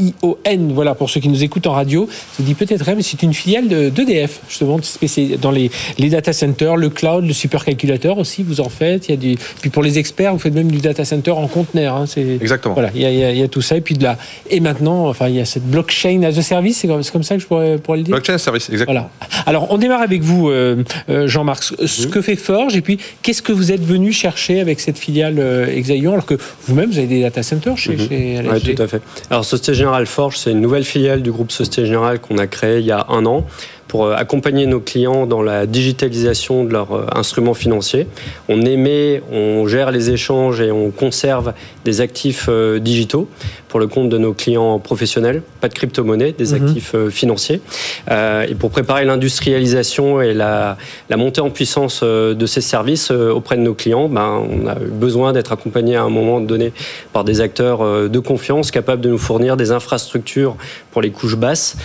E-X-A-I-O-N, 0.00 0.72
voilà 0.72 0.94
pour 0.94 1.10
ceux 1.10 1.20
qui 1.20 1.28
nous 1.28 1.42
écoutent 1.42 1.66
en 1.66 1.72
radio. 1.72 2.08
Je 2.10 2.42
vous 2.42 2.44
dis 2.48 2.54
peut-être 2.54 2.84
rien, 2.84 2.94
mais 2.94 3.02
c'est 3.02 3.22
une 3.22 3.34
filiale 3.34 3.68
de- 3.68 3.88
d'EDF, 3.88 4.40
justement, 4.48 4.78
spécialisée 4.82 5.36
dans 5.36 5.50
les, 5.50 5.70
les 5.98 6.08
data 6.10 6.32
centers, 6.32 6.76
le 6.76 6.88
cloud, 6.90 7.26
le 7.26 7.32
supercalculateur 7.32 8.18
aussi, 8.18 8.42
vous 8.42 8.60
en 8.60 8.68
faites. 8.68 9.08
Il 9.08 9.10
y 9.12 9.14
a 9.14 9.16
du... 9.16 9.36
Puis 9.60 9.70
pour 9.70 9.82
les 9.82 9.98
experts, 9.98 10.32
vous 10.32 10.38
faites 10.38 10.54
même 10.54 10.70
du 10.70 10.78
data 10.78 11.04
center 11.04 11.30
en 11.32 11.48
conteneur. 11.48 11.96
hein. 11.96 12.04
C'est... 12.06 12.36
Exactement. 12.40 12.74
Voilà, 12.74 12.90
il 12.94 13.00
y, 13.00 13.04
a, 13.06 13.10
il 13.10 13.18
y 13.18 13.24
a- 13.24 13.32
il 13.32 13.38
y 13.38 13.42
a 13.42 13.48
tout 13.48 13.62
ça. 13.62 13.76
Et 13.76 13.80
puis 13.80 13.94
de 13.94 14.02
la... 14.04 14.18
Et 14.50 14.60
maintenant, 14.60 15.08
enfin, 15.08 15.28
il 15.28 15.34
y 15.36 15.40
a 15.40 15.44
cette 15.44 15.66
blockchain 15.68 16.22
as 16.22 16.38
a 16.38 16.42
service, 16.42 16.78
c'est 16.78 16.88
comme, 16.88 17.22
ça 17.22 17.34
que 17.36 17.40
je 17.42 17.46
pourrais, 17.46 17.78
pourrais 17.78 17.98
le 17.98 18.04
dire? 18.04 18.14
Blockchain 18.14 18.38
service, 18.38 18.68
exactement. 18.70 19.08
voilà. 19.20 19.30
Alors, 19.46 19.68
on 19.70 19.78
démarre 19.78 20.02
avec 20.02 20.22
vous, 20.22 20.48
euh, 20.50 20.82
euh, 21.08 21.26
Jean-Marc. 21.26 21.62
Ce- 21.64 21.86
Ce 21.86 22.06
que 22.06 22.20
fait 22.20 22.36
Forge, 22.36 22.76
et 22.76 22.80
puis 22.82 22.98
qu'est-ce 23.22 23.42
que 23.42 23.52
vous 23.52 23.72
êtes 23.72 23.82
venu 23.82 24.12
chercher 24.12 24.60
avec 24.60 24.80
cette 24.80 24.98
filiale 24.98 25.36
euh, 25.38 25.66
Exaion, 25.74 26.12
alors 26.12 26.26
que 26.26 26.34
vous-même, 26.66 26.90
vous 26.90 26.98
avez 26.98 27.06
des 27.06 27.22
data 27.22 27.42
centers 27.42 27.76
chez, 27.78 27.96
chez 27.98 28.38
Oui, 28.42 28.48
LSG 28.48 28.74
tout 28.74 28.82
à 28.82 28.86
fait. 28.86 29.00
Alors, 29.30 29.44
Société 29.44 29.74
Générale 29.86 30.06
Forge, 30.06 30.38
c'est 30.38 30.50
une 30.50 30.60
nouvelle 30.60 30.82
filiale 30.82 31.22
du 31.22 31.30
groupe 31.30 31.52
Société 31.52 31.86
Générale 31.86 32.18
qu'on 32.18 32.38
a 32.38 32.48
créée 32.48 32.80
il 32.80 32.86
y 32.86 32.90
a 32.90 33.06
un 33.08 33.24
an 33.24 33.46
pour 33.88 34.06
euh, 34.06 34.14
accompagner 34.14 34.66
nos 34.66 34.80
clients 34.80 35.26
dans 35.26 35.42
la 35.42 35.66
digitalisation 35.66 36.64
de 36.64 36.72
leurs 36.72 36.92
euh, 36.92 37.06
instruments 37.14 37.54
financiers. 37.54 38.06
On 38.48 38.62
émet, 38.62 39.22
on 39.32 39.66
gère 39.66 39.90
les 39.90 40.10
échanges 40.10 40.60
et 40.60 40.72
on 40.72 40.90
conserve 40.90 41.52
des 41.84 42.00
actifs 42.00 42.46
euh, 42.48 42.78
digitaux 42.78 43.28
pour 43.68 43.80
le 43.80 43.86
compte 43.86 44.08
de 44.08 44.18
nos 44.18 44.32
clients 44.32 44.78
professionnels, 44.78 45.42
pas 45.60 45.68
de 45.68 45.74
crypto-monnaie, 45.74 46.32
des 46.32 46.54
Mhm. 46.54 46.66
actifs 46.66 46.94
financiers. 47.10 47.60
Et 48.08 48.54
pour 48.54 48.70
préparer 48.70 49.04
l'industrialisation 49.04 50.22
et 50.22 50.32
la, 50.32 50.78
la 51.10 51.16
montée 51.16 51.40
en 51.40 51.50
puissance 51.50 52.02
de 52.02 52.46
ces 52.46 52.60
services 52.60 53.10
auprès 53.10 53.56
de 53.56 53.62
nos 53.62 53.74
clients, 53.74 54.08
ben, 54.08 54.40
on 54.48 54.66
a 54.68 54.76
eu 54.76 54.88
besoin 54.90 55.32
d'être 55.32 55.52
accompagné 55.52 55.96
à 55.96 56.04
un 56.04 56.08
moment 56.08 56.40
donné 56.40 56.72
par 57.12 57.24
des 57.24 57.40
acteurs 57.40 58.08
de 58.08 58.18
confiance 58.20 58.70
capables 58.70 59.02
de 59.02 59.10
nous 59.10 59.18
fournir 59.18 59.56
des 59.56 59.72
infrastructures 59.72 60.56
pour 60.92 61.02
les 61.02 61.10
couches 61.10 61.36
basses 61.36 61.76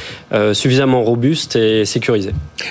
suffisamment 0.54 1.02
robustes 1.04 1.56
et 1.56 1.84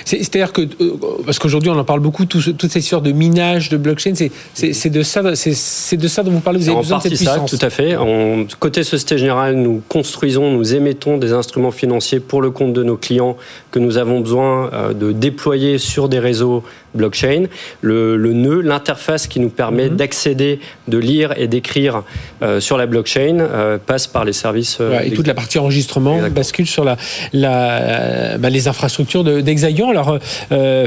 C'est-à-dire 0.05 0.51
que, 0.53 0.61
euh, 0.61 0.91
parce 1.25 1.39
qu'aujourd'hui, 1.39 1.69
on 1.69 1.77
en 1.77 1.83
parle 1.83 1.99
beaucoup, 1.99 2.25
tout 2.25 2.41
toute 2.41 2.71
cette 2.71 2.83
histoire 2.83 3.01
de 3.01 3.11
minage, 3.11 3.69
de 3.69 3.77
blockchain, 3.77 4.13
c'est- 4.15 4.89
de, 4.89 5.03
ça- 5.03 5.21
de 5.23 6.07
ça 6.07 6.23
dont 6.23 6.31
vous 6.31 6.39
parlez, 6.39 6.59
vous 6.59 6.69
avez 6.69 6.77
en 6.77 6.81
besoin 6.81 6.97
de 6.97 7.03
cette 7.03 7.15
ça, 7.17 7.31
puissance. 7.39 7.51
tout 7.59 7.65
à 7.65 7.69
fait. 7.69 7.95
En, 7.95 8.45
côté 8.59 8.83
Société 8.83 9.17
Générale, 9.17 9.55
nous 9.55 9.81
construisons, 9.87 10.51
nous 10.51 10.73
émettons 10.75 11.17
des 11.17 11.33
instruments 11.33 11.71
financiers 11.71 12.19
pour 12.19 12.41
le 12.41 12.51
compte 12.51 12.73
de 12.73 12.83
nos 12.83 12.97
clients 12.97 13.37
que 13.71 13.79
nous 13.79 13.97
avons 13.97 14.19
besoin 14.21 14.69
euh, 14.73 14.93
de 14.93 15.11
déployer 15.11 15.77
sur 15.77 16.09
des 16.09 16.19
réseaux 16.19 16.63
blockchain. 16.93 17.45
Le, 17.81 18.17
nœud, 18.17 18.61
l'interface 18.61 19.27
qui 19.27 19.39
nous 19.39 19.49
permet 19.49 19.89
mhm. 19.89 19.95
d'accéder, 19.95 20.59
de 20.87 20.97
lire 20.97 21.33
et 21.37 21.47
d'écrire 21.47 22.03
euh, 22.41 22.59
sur 22.59 22.77
la 22.77 22.85
blockchain 22.85 23.39
euh, 23.39 23.77
passe 23.77 24.07
par 24.07 24.25
les 24.25 24.33
services. 24.33 24.77
Euh, 24.79 24.99
et 25.01 25.11
toute 25.11 25.27
la 25.27 25.33
partie 25.33 25.59
enregistrement 25.59 26.19
bascule 26.29 26.67
sur 26.67 26.83
la, 26.83 26.97
la 27.33 28.37
bah, 28.37 28.49
les 28.49 28.67
infrastructures 28.67 29.23
d'Exaion. 29.23 29.89
Alors, 29.89 30.19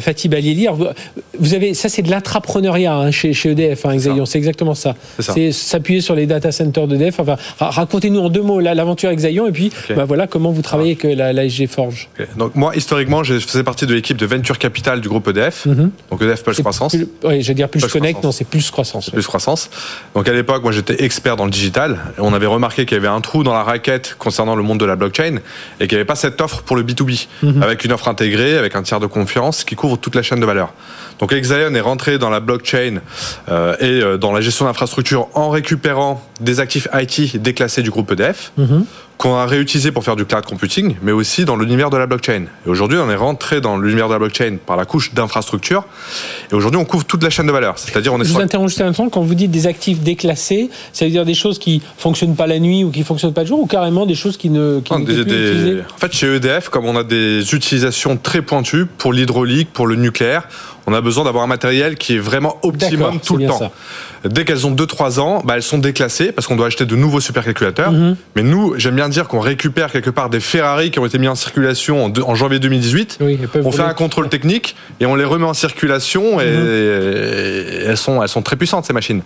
Fatih 0.00 0.28
Balieli, 0.28 0.68
vous, 1.38 1.54
avez, 1.54 1.74
ça 1.74 1.88
c'est 1.88 2.02
de 2.02 2.10
l'intrapreneuriat 2.10 2.94
hein, 2.94 3.10
chez, 3.10 3.32
chez, 3.32 3.50
EDF, 3.50 3.86
hein, 3.86 3.92
Exaion, 3.92 4.26
c'est 4.26 4.38
exactement 4.38 4.74
ça. 4.74 4.94
C'est 5.18 5.52
s'appuyer 5.52 6.00
sur 6.00 6.14
les 6.14 6.26
data 6.26 6.52
centers 6.52 6.86
d'EDF. 6.86 7.20
Enfin, 7.20 7.36
racontez-nous 7.58 8.20
en 8.20 8.28
deux 8.28 8.42
mots 8.42 8.60
l'aventure 8.60 9.10
Exaion 9.10 9.46
et 9.46 9.52
puis 9.52 9.70
bah, 9.94 10.04
voilà 10.04 10.26
comment 10.26 10.50
vous 10.50 10.62
travaillez 10.62 10.96
avec 11.00 11.16
la, 11.16 11.32
la 11.32 11.48
SG 11.48 11.66
Forge. 11.66 12.08
Donc 12.36 12.54
moi, 12.54 12.72
historiquement, 12.76 13.22
je 13.22 13.38
faisais 13.38 13.64
partie 13.64 13.86
de 13.86 13.94
l'équipe 13.94 14.16
de 14.16 14.26
Venture 14.26 14.58
Capital 14.58 15.00
du 15.00 15.08
groupe 15.08 15.28
EDF. 15.28 15.66
Mhm. 15.66 15.90
Donc 16.10 16.22
EDF 16.22 16.42
Plus 16.42 16.60
Croissance. 16.60 16.94
oui, 17.24 17.42
je 17.42 17.48
vais 17.48 17.54
dire 17.54 17.68
Plus, 17.68 17.84
Connect, 17.86 18.22
non, 18.22 18.32
c'est 18.32 18.44
Plus 18.44 18.70
Croissance. 18.70 19.10
Plus 19.10 19.26
Croissance. 19.26 19.70
Donc 20.14 20.28
à 20.28 20.32
l'époque, 20.32 20.62
moi 20.62 20.72
j'étais 20.72 21.02
expert 21.04 21.36
dans 21.36 21.44
le 21.44 21.50
digital. 21.50 21.98
on 22.18 22.32
avait 22.32 22.46
remarqué 22.46 22.86
qu'il 22.86 22.96
y 22.96 23.00
avait 23.00 23.08
un 23.08 23.20
trou 23.20 23.42
dans 23.42 23.54
la 23.54 23.62
raquette 23.62 24.16
concernant 24.18 24.56
le 24.56 24.62
monde 24.62 24.78
de 24.78 24.84
la 24.84 24.96
blockchain 24.96 25.36
et 25.80 25.86
qu'il 25.86 25.96
n'y 25.96 26.00
avait 26.00 26.04
pas 26.04 26.14
cette 26.14 26.40
offre 26.40 26.62
pour 26.62 26.76
le 26.76 26.82
B2B, 26.82 27.26
mhm. 27.42 27.62
avec 27.62 27.84
une 27.84 27.92
offre 27.92 28.08
intégrée, 28.08 28.56
avec 28.56 28.76
un 28.76 28.82
tiers 28.82 29.00
de 29.00 29.06
confiance 29.06 29.64
qui 29.64 29.74
couvre 29.74 29.96
toute 29.96 30.14
la 30.14 30.22
chaîne 30.22 30.40
de 30.40 30.46
valeur. 30.46 30.72
Donc 31.18 31.32
Exaion 31.32 31.74
est 31.74 31.80
rentré 31.80 32.18
dans 32.18 32.30
la 32.30 32.40
blockchain 32.40 33.00
euh, 33.48 33.76
et 33.80 34.02
euh, 34.02 34.16
dans 34.16 34.32
la 34.32 34.40
gestion 34.40 34.66
d'infrastructures 34.66 35.28
en 35.34 35.50
récupérant 35.50 36.22
des 36.40 36.60
actifs 36.60 36.88
IT 36.92 37.40
déclassés 37.40 37.82
du 37.82 37.90
groupe 37.90 38.10
EDF. 38.12 38.52
Mhm 38.56 38.84
qu'on 39.18 39.36
a 39.36 39.46
réutilisé 39.46 39.92
pour 39.92 40.04
faire 40.04 40.16
du 40.16 40.24
cloud 40.24 40.44
computing, 40.44 40.96
mais 41.02 41.12
aussi 41.12 41.44
dans 41.44 41.56
l'univers 41.56 41.90
de 41.90 41.96
la 41.96 42.06
blockchain. 42.06 42.44
Et 42.66 42.68
aujourd'hui, 42.68 42.98
on 42.98 43.10
est 43.10 43.16
rentré 43.16 43.60
dans 43.60 43.78
l'univers 43.78 44.08
de 44.08 44.12
la 44.12 44.18
blockchain 44.18 44.56
par 44.64 44.76
la 44.76 44.84
couche 44.84 45.14
d'infrastructure. 45.14 45.84
Et 46.50 46.54
aujourd'hui, 46.54 46.80
on 46.80 46.84
couvre 46.84 47.04
toute 47.04 47.22
la 47.22 47.30
chaîne 47.30 47.46
de 47.46 47.52
valeur. 47.52 47.78
C'est-à-dire, 47.78 48.12
on 48.12 48.20
est. 48.20 48.24
Je 48.24 48.32
vous 48.32 48.40
interromps 48.40 48.70
juste 48.70 48.80
un 48.80 48.88
instant. 48.88 49.08
Quand 49.08 49.22
vous 49.22 49.34
dites 49.34 49.50
des 49.50 49.66
actifs 49.66 50.00
déclassés, 50.00 50.70
ça 50.92 51.04
veut 51.04 51.10
dire 51.10 51.24
des 51.24 51.34
choses 51.34 51.58
qui 51.58 51.80
fonctionnent 51.96 52.36
pas 52.36 52.46
la 52.46 52.58
nuit 52.58 52.84
ou 52.84 52.90
qui 52.90 53.04
fonctionnent 53.04 53.32
pas 53.32 53.42
le 53.42 53.48
jour, 53.48 53.60
ou 53.60 53.66
carrément 53.66 54.06
des 54.06 54.14
choses 54.14 54.36
qui 54.36 54.50
ne. 54.50 54.80
Qui 54.80 54.94
ne 54.94 55.22
des, 55.22 55.80
En 55.80 55.98
fait, 55.98 56.12
chez 56.12 56.34
EDF, 56.34 56.68
comme 56.68 56.86
on 56.86 56.96
a 56.96 57.04
des 57.04 57.54
utilisations 57.54 58.16
très 58.16 58.42
pointues 58.42 58.86
pour 58.86 59.12
l'hydraulique, 59.12 59.72
pour 59.72 59.86
le 59.86 59.96
nucléaire, 59.96 60.48
on 60.86 60.92
a 60.92 61.00
besoin 61.00 61.24
d'avoir 61.24 61.44
un 61.44 61.48
matériel 61.48 61.96
qui 61.96 62.16
est 62.16 62.18
vraiment 62.18 62.58
optimum 62.62 63.18
tout 63.20 63.36
le 63.36 63.46
temps. 63.46 63.72
Dès 64.24 64.44
qu'elles 64.44 64.66
ont 64.66 64.74
2-3 64.74 65.20
ans, 65.20 65.42
bah, 65.44 65.54
elles 65.56 65.62
sont 65.62 65.78
déclassées 65.78 66.32
parce 66.32 66.46
qu'on 66.46 66.56
doit 66.56 66.66
acheter 66.66 66.86
de 66.86 66.96
nouveaux 66.96 67.20
supercalculateurs. 67.20 67.92
Mhm. 67.92 68.16
Mais 68.36 68.42
nous, 68.42 68.74
j'aime 68.78 68.96
bien 68.96 69.08
dire 69.08 69.28
qu'on 69.28 69.40
récupère 69.40 69.92
quelque 69.92 70.10
part 70.10 70.30
des 70.30 70.40
Ferrari 70.40 70.90
qui 70.90 70.98
ont 70.98 71.06
été 71.06 71.18
mis 71.18 71.28
en 71.28 71.34
circulation 71.34 72.04
en, 72.04 72.34
janvier 72.34 72.58
2018. 72.58 73.18
on 73.64 73.70
fait 73.70 73.82
un 73.82 73.94
contrôle 73.94 74.28
technique 74.28 74.76
et 75.00 75.06
on 75.06 75.14
les 75.14 75.24
remet 75.24 75.44
en 75.44 75.54
circulation 75.54 76.40
et, 76.40 76.50
mhm. 76.50 77.86
elles, 77.86 77.96
sont, 77.96 78.22
elles 78.22 78.28
sont 78.28 78.42
très 78.42 78.56
puissantes 78.56 78.86
ces 78.86 78.92
machines. 78.92 79.22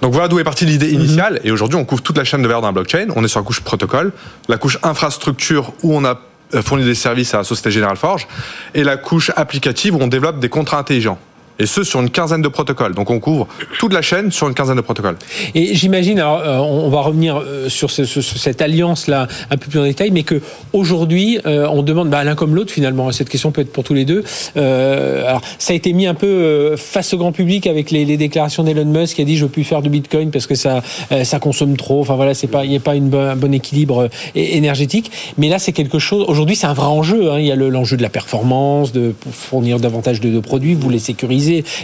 Donc 0.00 0.12
voilà 0.12 0.28
d'où 0.28 0.38
est 0.38 0.44
partie 0.44 0.64
l'idée 0.64 0.88
mhm. 0.88 1.00
initiale. 1.00 1.40
Et 1.42 1.50
aujourd'hui, 1.50 1.78
on 1.78 1.84
couvre 1.84 2.02
toute 2.02 2.16
la 2.16 2.24
chaîne 2.24 2.42
de 2.42 2.46
valeur 2.46 2.62
d'un 2.62 2.72
blockchain. 2.72 3.08
On 3.16 3.24
est 3.24 3.28
sur 3.28 3.40
la 3.40 3.46
couche 3.46 3.60
protocole, 3.60 4.12
la 4.48 4.58
couche 4.58 4.78
infrastructure 4.82 5.72
où 5.82 5.96
on 5.96 6.04
a 6.04 6.20
euh, 6.54 6.62
fournit 6.62 6.84
des 6.84 6.94
services 6.94 7.34
à 7.34 7.38
la 7.38 7.44
Société 7.44 7.70
Générale 7.70 7.96
Forge, 7.96 8.28
et 8.74 8.84
la 8.84 8.96
couche 8.96 9.32
applicative 9.34 9.96
où 9.96 9.98
on 10.00 10.06
développe 10.06 10.38
des 10.38 10.48
contrats 10.48 10.78
intelligents 10.78 11.18
et 11.58 11.66
ce 11.66 11.84
sur 11.84 12.00
une 12.00 12.10
quinzaine 12.10 12.42
de 12.42 12.48
protocoles. 12.48 12.94
Donc 12.94 13.10
on 13.10 13.20
couvre 13.20 13.46
toute 13.78 13.92
la 13.92 14.02
chaîne 14.02 14.32
sur 14.32 14.48
une 14.48 14.54
quinzaine 14.54 14.76
de 14.76 14.80
protocoles. 14.80 15.16
Et 15.54 15.74
j'imagine, 15.74 16.18
euh, 16.18 16.58
on 16.58 16.88
va 16.88 17.00
revenir 17.00 17.38
euh, 17.38 17.68
sur, 17.68 17.90
cette 17.90 18.62
alliance-là 18.62 19.28
un 19.50 19.56
peu 19.56 19.68
plus 19.70 19.78
en 19.78 19.84
détail, 19.84 20.10
mais 20.10 20.22
que 20.22 20.40
aujourd'hui 20.72 21.38
euh, 21.46 21.66
on 21.70 21.82
demande 21.82 22.10
bah, 22.10 22.24
l'un 22.24 22.34
comme 22.34 22.54
l'autre 22.54 22.72
finalement. 22.72 23.10
Cette 23.12 23.28
question 23.28 23.52
peut 23.52 23.60
être 23.60 23.72
pour 23.72 23.84
tous 23.84 23.94
les 23.94 24.04
deux. 24.04 24.24
alors 24.56 25.42
ça 25.58 25.72
a 25.72 25.76
été 25.76 25.92
mis 25.92 26.06
un 26.06 26.14
peu 26.14 26.74
face 26.76 27.12
au 27.14 27.18
grand 27.18 27.32
public 27.32 27.66
avec 27.66 27.90
les, 27.90 28.04
déclarations 28.16 28.62
d'Elon 28.62 28.84
Musk 28.84 29.16
qui 29.16 29.22
a 29.22 29.24
dit 29.24 29.36
je 29.36 29.44
veux 29.44 29.50
plus 29.50 29.64
faire 29.64 29.82
de 29.82 29.88
Bitcoin 29.88 30.30
parce 30.30 30.46
que 30.46 30.54
ça 30.54 30.82
consomme 31.40 31.76
trop. 31.76 32.00
Enfin 32.00 32.14
voilà, 32.14 32.32
il 32.32 32.70
n'y 32.70 32.76
a 32.76 32.80
pas 32.80 32.94
une 32.94 33.14
un 33.14 33.36
bon 33.36 33.52
équilibre 33.54 34.08
énergétique. 34.34 35.10
Mais 35.38 35.48
là 35.48 35.58
c'est 35.58 35.72
quelque 35.72 35.98
chose. 35.98 36.24
Aujourd'hui 36.28 36.56
c'est 36.56 36.66
un 36.66 36.74
vrai 36.74 36.86
enjeu. 36.86 37.30
Hein. 37.30 37.38
Il 37.38 37.46
y 37.46 37.52
a 37.52 37.56
l'enjeu 37.56 37.96
de 37.96 38.02
la 38.02 38.08
performance, 38.08 38.92
de 38.92 39.14
fournir 39.32 39.78
davantage 39.78 40.20
de, 40.20 40.30
de 40.30 40.40
produits, 40.40 40.74
vous 40.74 40.90
les 40.90 40.98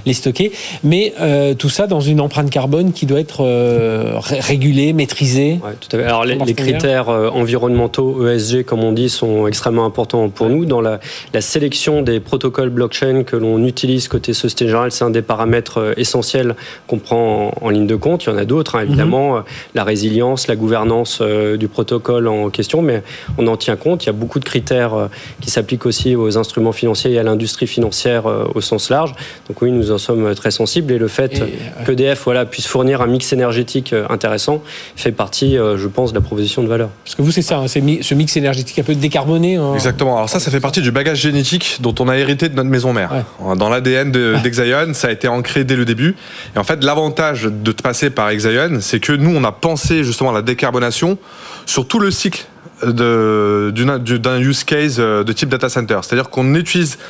les 0.06 0.12
stocker, 0.12 0.52
mais 0.84 1.12
euh, 1.20 1.54
tout 1.54 1.68
ça 1.68 1.86
dans 1.86 2.00
une 2.00 2.20
empreinte 2.20 2.50
carbone 2.50 2.92
qui 2.92 3.06
doit 3.06 3.20
être 3.20 3.44
euh, 3.44 4.14
régulée, 4.18 4.92
maîtrisée. 4.92 5.60
tout 5.80 5.96
à 5.96 5.98
fait. 5.98 6.04
Alors 6.04 6.24
les, 6.24 6.54
critères 6.54 7.08
euh, 7.08 7.28
environnementaux 7.30 8.26
ESG, 8.26 8.64
comme 8.64 8.80
on 8.80 8.92
dit, 8.92 9.08
sont 9.08 9.46
extrêmement 9.46 9.84
importants 9.84 10.28
pour 10.28 10.48
nous. 10.48 10.64
Dans 10.64 10.80
la, 10.80 11.00
sélection 11.40 12.02
des 12.02 12.20
protocoles 12.20 12.68
blockchain 12.68 13.24
que 13.24 13.34
l'on 13.34 13.64
utilise 13.64 14.08
côté 14.08 14.34
Société 14.34 14.66
Générale, 14.66 14.92
c'est 14.92 15.04
un 15.04 15.10
des 15.10 15.22
paramètres 15.22 15.94
essentiels 15.96 16.54
qu'on 16.86 16.98
prend 16.98 17.52
en, 17.60 17.70
ligne 17.70 17.86
de 17.86 17.96
compte. 17.96 18.24
Il 18.24 18.30
y 18.30 18.32
en 18.32 18.36
a 18.36 18.44
d'autres, 18.44 18.76
hein, 18.76 18.82
évidemment, 18.82 19.36
mhm. 19.36 19.44
la 19.74 19.84
résilience, 19.84 20.48
la 20.48 20.56
gouvernance 20.56 21.22
du 21.22 21.68
protocole 21.68 22.28
en 22.28 22.50
question, 22.50 22.82
mais 22.82 23.02
on 23.38 23.46
en 23.46 23.56
tient 23.56 23.76
compte. 23.76 24.04
Il 24.04 24.08
y 24.08 24.10
a 24.10 24.12
beaucoup 24.12 24.38
de 24.38 24.44
critères 24.44 25.08
qui 25.40 25.50
s'appliquent 25.50 25.86
aussi 25.86 26.14
aux 26.14 26.36
instruments 26.36 26.72
financiers 26.72 27.12
et 27.12 27.18
à 27.18 27.22
l'industrie 27.22 27.66
financière 27.66 28.26
au 28.54 28.60
sens 28.60 28.90
large. 28.90 29.14
Donc 29.50 29.62
oui, 29.62 29.72
nous 29.72 29.90
en 29.90 29.98
sommes 29.98 30.32
très 30.36 30.52
sensibles 30.52 30.92
et 30.92 30.98
le 30.98 31.08
fait 31.08 31.42
euh, 31.42 31.84
qu'EDF 31.84 32.22
voilà, 32.22 32.44
puisse 32.44 32.68
fournir 32.68 33.02
un 33.02 33.08
mix 33.08 33.32
énergétique 33.32 33.92
euh, 33.92 34.06
intéressant 34.08 34.62
fait 34.94 35.10
partie, 35.10 35.58
euh, 35.58 35.76
je 35.76 35.88
pense, 35.88 36.12
de 36.12 36.14
la 36.14 36.20
proposition 36.20 36.62
de 36.62 36.68
valeur. 36.68 36.88
Parce 37.02 37.16
que 37.16 37.22
vous, 37.22 37.32
c'est 37.32 37.42
ça, 37.42 37.58
hein, 37.58 37.66
c'est 37.66 37.82
ce 38.00 38.14
mix 38.14 38.36
énergétique 38.36 38.78
un 38.78 38.84
peu 38.84 38.94
décarboné. 38.94 39.56
Hein. 39.56 39.74
Exactement. 39.74 40.16
Alors 40.18 40.28
ça, 40.28 40.38
ça 40.38 40.52
fait 40.52 40.60
partie 40.60 40.82
du 40.82 40.92
bagage 40.92 41.18
génétique 41.18 41.78
dont 41.80 41.92
on 41.98 42.06
a 42.06 42.16
hérité 42.16 42.48
de 42.48 42.54
notre 42.54 42.68
maison 42.68 42.92
mère. 42.92 43.10
Dans 43.56 43.68
l'ADN 43.68 44.12
d'Exaion, 44.40 44.94
ça 44.94 45.08
a 45.08 45.10
été 45.10 45.26
ancré 45.26 45.64
dès 45.64 45.74
le 45.74 45.84
début. 45.84 46.14
Et 46.54 46.58
en 46.60 46.64
fait, 46.64 46.84
l'avantage 46.84 47.48
de 47.50 47.72
passer 47.72 48.10
par 48.10 48.28
Exaion, 48.30 48.78
c'est 48.80 49.00
que 49.00 49.12
nous, 49.12 49.34
on 49.34 49.42
a 49.42 49.50
pensé 49.50 50.04
justement 50.04 50.30
à 50.30 50.34
la 50.34 50.42
décarbonation 50.42 51.18
sur 51.66 51.88
tout 51.88 51.98
le 51.98 52.12
cycle 52.12 52.46
d'un 52.84 54.38
use 54.38 54.62
case 54.62 54.98
de 54.98 55.32
type 55.32 55.48
data 55.48 55.68
center. 55.68 55.98
C'est-à-dire 56.02 56.30
qu'on 56.30 56.54
utilise 56.54 56.98
euh, 56.98 57.06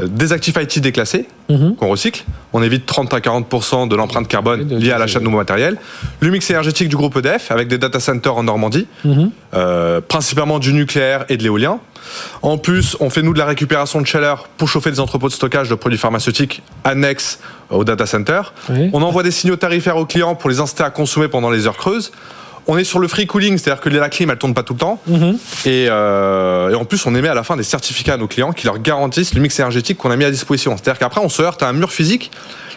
des 0.00 0.32
actifs 0.32 0.56
IT 0.58 0.80
déclassés 0.80 1.26
mhm. 1.50 1.76
qu'on 1.76 1.88
recycle. 1.88 2.24
On 2.52 2.62
évite 2.62 2.86
30 2.86 3.12
à 3.14 3.18
40% 3.18 3.88
de 3.88 3.96
l'empreinte 3.96 4.28
carbone 4.28 4.68
liée 4.68 4.92
à 4.92 4.98
l'achat 4.98 5.18
de 5.18 5.24
nouveaux 5.24 5.38
matériels. 5.38 5.76
Le 6.20 6.30
mix 6.30 6.48
énergétique 6.50 6.88
du 6.88 6.96
groupe 6.96 7.16
EDF 7.16 7.50
avec 7.50 7.68
des 7.68 7.78
data 7.78 8.00
centers 8.00 8.36
en 8.36 8.42
Normandie, 8.42 8.86
mhm. 9.04 9.30
euh, 9.54 10.00
principalement 10.00 10.58
du 10.58 10.72
nucléaire 10.72 11.24
et 11.28 11.36
de 11.36 11.42
l'éolien. 11.42 11.78
En 12.42 12.58
plus, 12.58 12.96
on 13.00 13.10
fait 13.10 13.22
nous 13.22 13.32
de 13.32 13.38
la 13.38 13.44
récupération 13.44 14.00
de 14.00 14.06
chaleur 14.06 14.48
pour 14.56 14.68
chauffer 14.68 14.90
des 14.90 15.00
entrepôts 15.00 15.28
de 15.28 15.32
stockage 15.32 15.68
de 15.68 15.74
produits 15.74 15.98
pharmaceutiques 15.98 16.62
annexes 16.84 17.38
au 17.70 17.84
data 17.84 18.06
center. 18.06 18.42
On 18.92 19.02
envoie 19.02 19.22
des 19.22 19.30
signaux 19.30 19.56
tarifaires 19.56 19.96
aux 19.96 20.06
clients 20.06 20.34
pour 20.34 20.50
les 20.50 20.60
inciter 20.60 20.82
à 20.82 20.90
consommer 20.90 21.28
pendant 21.28 21.50
les 21.50 21.66
heures 21.66 21.76
creuses 21.76 22.12
on 22.66 22.78
est 22.78 22.84
sur 22.84 22.98
le 22.98 23.08
free 23.08 23.26
cooling, 23.26 23.58
c'est-à-dire 23.58 23.82
que 23.82 23.88
la 23.88 24.08
clim, 24.08 24.30
elle 24.30 24.38
tourne 24.38 24.54
pas 24.54 24.62
tout 24.62 24.74
le 24.74 24.78
temps. 24.78 25.00
Mhm. 25.06 25.38
Euh, 25.66 26.70
et, 26.70 26.74
en 26.74 26.84
plus, 26.84 27.04
on 27.06 27.14
émet 27.14 27.28
à 27.28 27.34
la 27.34 27.42
fin 27.42 27.56
des 27.56 27.62
certificats 27.62 28.14
à 28.14 28.16
nos 28.16 28.28
clients 28.28 28.52
qui 28.52 28.66
leur 28.66 28.78
garantissent 28.78 29.34
le 29.34 29.40
mix 29.40 29.58
énergétique 29.58 29.98
qu'on 29.98 30.10
a 30.10 30.16
mis 30.16 30.24
à 30.24 30.30
disposition. 30.30 30.76
C'est-à-dire 30.76 30.98
qu'après, 30.98 31.20
on 31.20 31.28
se 31.28 31.42
heurte 31.42 31.62
à 31.62 31.68
un 31.68 31.72
mur 31.72 31.90
physique. 31.90 32.30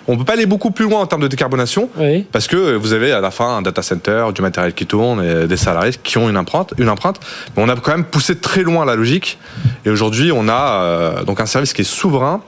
On 0.07 0.17
peut 0.17 0.23
pas 0.23 0.33
aller 0.33 0.45
beaucoup 0.45 0.69
plus 0.69 0.85
loin 0.85 1.01
en 1.01 1.07
termes 1.07 1.23
de 1.23 1.27
décarbonation 1.27 1.89
parce 2.31 2.47
que 2.47 2.75
vous 2.75 2.93
avez 2.93 3.11
à 3.11 3.21
la 3.21 3.31
fin 3.31 3.57
un 3.57 3.61
data 3.63 3.81
center, 3.81 4.27
du 4.35 4.43
matériel 4.43 4.73
qui 4.73 4.85
tourne 4.85 5.23
et 5.23 5.47
des 5.47 5.57
salariés 5.57 5.93
qui 6.03 6.19
ont 6.19 6.29
une 6.29 6.37
empreinte. 6.37 6.75
Une 6.77 6.89
empreinte. 6.89 7.19
Mais 7.57 7.63
on 7.63 7.69
a 7.69 7.75
quand 7.75 7.91
même 7.91 8.03
poussé 8.03 8.35
très 8.35 8.61
loin 8.61 8.85
la 8.85 8.95
logique. 8.95 9.39
Et 9.83 9.89
aujourd'hui, 9.89 10.31
on 10.31 10.47
a 10.47 10.83
euh, 10.83 11.23
donc 11.23 11.39
un 11.39 11.47
service 11.47 11.73
qui 11.73 11.81
est 11.81 11.85
souverain 11.85 12.41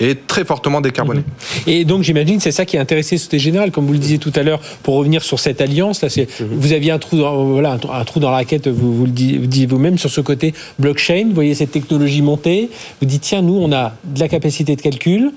et 0.00 0.14
très 0.14 0.44
fortement 0.44 0.80
décarboné. 0.80 1.20
Mhm. 1.20 1.26
Et 1.66 1.84
donc 1.84 2.02
j'imagine 2.02 2.40
c'est 2.40 2.52
ça 2.52 2.64
qui 2.64 2.76
a 2.76 2.80
intéressé 2.80 3.16
Société 3.16 3.38
Générale, 3.38 3.70
comme 3.70 3.86
vous 3.86 3.92
le 3.92 3.98
disiez 3.98 4.18
tout 4.18 4.32
à 4.34 4.42
l'heure, 4.42 4.60
pour 4.82 4.94
revenir 4.94 5.22
sur 5.22 5.38
cette 5.38 5.60
alliance. 5.60 6.02
Là, 6.02 6.08
c'est 6.08 6.28
mhm. 6.40 6.48
vous 6.52 6.72
aviez 6.72 6.90
un 6.90 6.98
trou, 6.98 7.18
dans, 7.18 7.44
voilà, 7.44 7.78
un, 7.92 8.04
trou 8.04 8.20
dans 8.20 8.30
la 8.30 8.36
raquette. 8.36 8.68
Vous, 8.68 8.94
vous 8.94 9.06
le 9.06 9.12
dites 9.12 9.70
vous-même 9.70 9.98
sur 9.98 10.10
ce 10.10 10.20
côté 10.20 10.54
blockchain. 10.78 11.24
Vous 11.28 11.34
voyez 11.34 11.54
cette 11.54 11.72
technologie 11.72 12.22
monter. 12.22 12.70
Vous 13.00 13.06
dites 13.06 13.22
tiens, 13.22 13.42
nous 13.42 13.56
on 13.56 13.72
a 13.72 13.94
de 14.04 14.20
la 14.20 14.28
capacité 14.28 14.76
de 14.76 14.80
calcul 14.80 15.32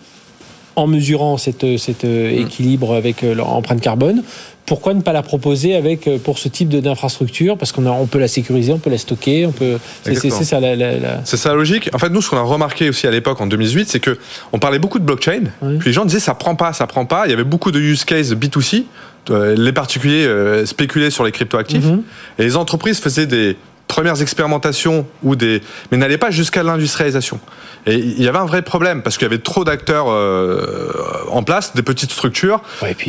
en 0.76 0.88
mesurant 0.88 1.38
cet 1.38 1.78
cet 1.78 2.03
mhm. 2.03 2.45
équilibre 2.45 2.93
avec 2.93 3.24
euh, 3.24 3.34
l'empreinte 3.34 3.82
carbone 3.82 4.24
pourquoi 4.66 4.93
ne 4.93 5.01
pas 5.01 5.13
la 5.13 5.22
proposer 5.22 5.76
avec 5.76 6.07
euh, 6.07 6.18
pour 6.18 6.39
ce 6.39 6.47
type 6.47 6.70
d'infrastructure? 6.70 7.57
Parce 7.57 7.72
qu'on 7.72 7.86
on 7.86 8.07
peut 8.07 8.20
la 8.20 8.28
sécuriser, 8.28 8.74
on 8.74 8.80
peut 8.80 8.89
la 8.89 8.97
stocker, 8.97 9.45
on 9.45 9.51
peut. 9.51 9.78
C'est 10.03 10.16
ça 10.30 10.59
la, 10.59 11.24
C'est 11.24 11.38
ça 11.38 11.49
la 11.49 11.55
logique. 11.55 11.89
En 11.93 11.99
fait, 11.99 12.09
nous, 12.09 12.22
ce 12.22 12.30
qu'on 12.30 12.38
a 12.38 12.41
remarqué 12.41 12.89
aussi 12.89 13.07
à 13.07 13.11
l'époque 13.11 13.39
en 13.41 13.47
2018, 13.47 13.89
c'est 13.89 13.99
que 13.99 14.18
on 14.51 14.59
parlait 14.59 14.80
beaucoup 14.80 14.99
de 14.99 15.05
blockchain. 15.05 15.43
Puis 15.80 15.89
les 15.89 15.93
gens 15.93 16.05
disaient 16.05 16.20
ça 16.20 16.34
prend 16.34 16.55
pas, 16.55 16.74
ça 16.74 16.88
prend 16.88 17.05
pas. 17.05 17.28
Il 17.28 17.32
y 17.32 17.34
avait 17.34 17.43
beaucoup 17.43 17.72
de 17.72 17.80
use 17.80 18.05
cases 18.05 18.32
B2C. 18.32 18.86
Euh, 19.32 19.55
les 19.57 19.74
particuliers 19.74 20.26
euh, 20.26 20.66
spéculaient 20.66 21.09
sur 21.09 21.24
les 21.24 21.32
cryptoactifs 21.32 21.86
mhm. 21.86 22.03
et 22.38 22.43
les 22.43 22.57
entreprises 22.57 22.99
faisaient 22.99 23.26
des 23.26 23.57
premières 23.88 24.21
expérimentations 24.21 25.05
ou 25.23 25.36
des 25.36 25.61
mais 25.91 25.97
n'allaient 25.97 26.17
pas 26.17 26.31
jusqu'à 26.31 26.63
l'industrialisation. 26.63 27.39
Et 27.86 27.95
il 27.95 28.21
y 28.21 28.27
avait 28.27 28.39
un 28.39 28.45
vrai 28.45 28.61
problème 28.61 29.03
parce 29.03 29.17
qu'il 29.17 29.25
y 29.25 29.31
avait 29.31 29.41
trop 29.41 29.63
d'acteurs 29.63 30.07
euh, 30.09 30.91
en 31.29 31.43
place, 31.43 31.75
des 31.75 31.83
petites 31.83 32.11
structures, 32.11 32.61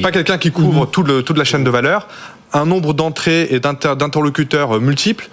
pas 0.03 0.11
quelqu'un 0.11 0.39
qui 0.39 0.53
couvre 0.53 0.83
mhm. 0.83 0.91
tout 0.91 1.03
le, 1.03 1.23
toute 1.23 1.39
la 1.39 1.45
chaîne 1.45 1.65
de 1.65 1.71
valeur, 1.71 2.09
un 2.53 2.67
nombre 2.67 2.93
d'entrées 2.93 3.49
et 3.51 3.61
d'interlocuteurs 3.61 4.77
euh, 4.77 4.81
multiples, 4.81 5.29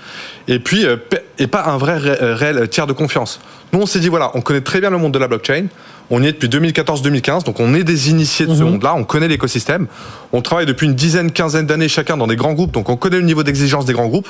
et 0.48 0.60
puis 0.60 0.86
euh, 0.86 0.98
et 1.40 1.48
pas 1.48 1.66
un 1.66 1.78
vrai 1.78 1.98
réel 1.98 2.70
tiers 2.70 2.88
de 2.88 2.94
confiance. 2.94 3.42
Nous, 3.74 3.82
on 3.82 3.86
s'est 3.86 4.00
dit 4.00 4.10
voilà, 4.10 4.32
on 4.36 4.42
connaît 4.42 4.62
très 4.62 4.80
bien 4.80 4.92
le 4.92 4.98
monde 4.98 5.14
de 5.14 5.20
la 5.20 5.28
blockchain, 5.28 5.68
On 6.10 6.22
y 6.22 6.28
est 6.28 6.34
depuis 6.34 6.50
2014-2015, 6.50 7.44
donc 7.46 7.60
on 7.60 7.74
est 7.74 7.84
des 7.84 8.10
initiés 8.10 8.46
de 8.46 8.54
ce 8.54 8.64
mhm. 8.64 8.72
monde-là, 8.72 8.94
on 8.96 9.04
connaît 9.04 9.28
l'écosystème. 9.28 9.88
On 10.32 10.42
travaille 10.42 10.66
depuis 10.66 10.86
une 10.86 10.96
dizaine, 10.96 11.32
quinzaine 11.32 11.66
d'années 11.66 11.88
chacun 11.88 12.18
dans 12.18 12.28
des 12.28 12.36
grands 12.36 12.54
groupes, 12.54 12.72
donc 12.72 12.90
on 12.90 12.98
connaît 12.98 13.18
le 13.18 13.26
niveau 13.26 13.44
d'exigence 13.44 13.86
des 13.86 13.94
grands 13.94 14.08
groupes. 14.08 14.30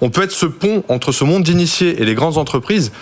On 0.00 0.10
peut 0.10 0.22
être 0.22 0.32
ce 0.32 0.46
pont 0.46 0.84
entre 0.88 1.12
ce 1.12 1.24
monde 1.24 1.42
d'initiés 1.42 2.00
et 2.00 2.04
les 2.04 2.14
grandes 2.14 2.38
entreprises 2.38 2.92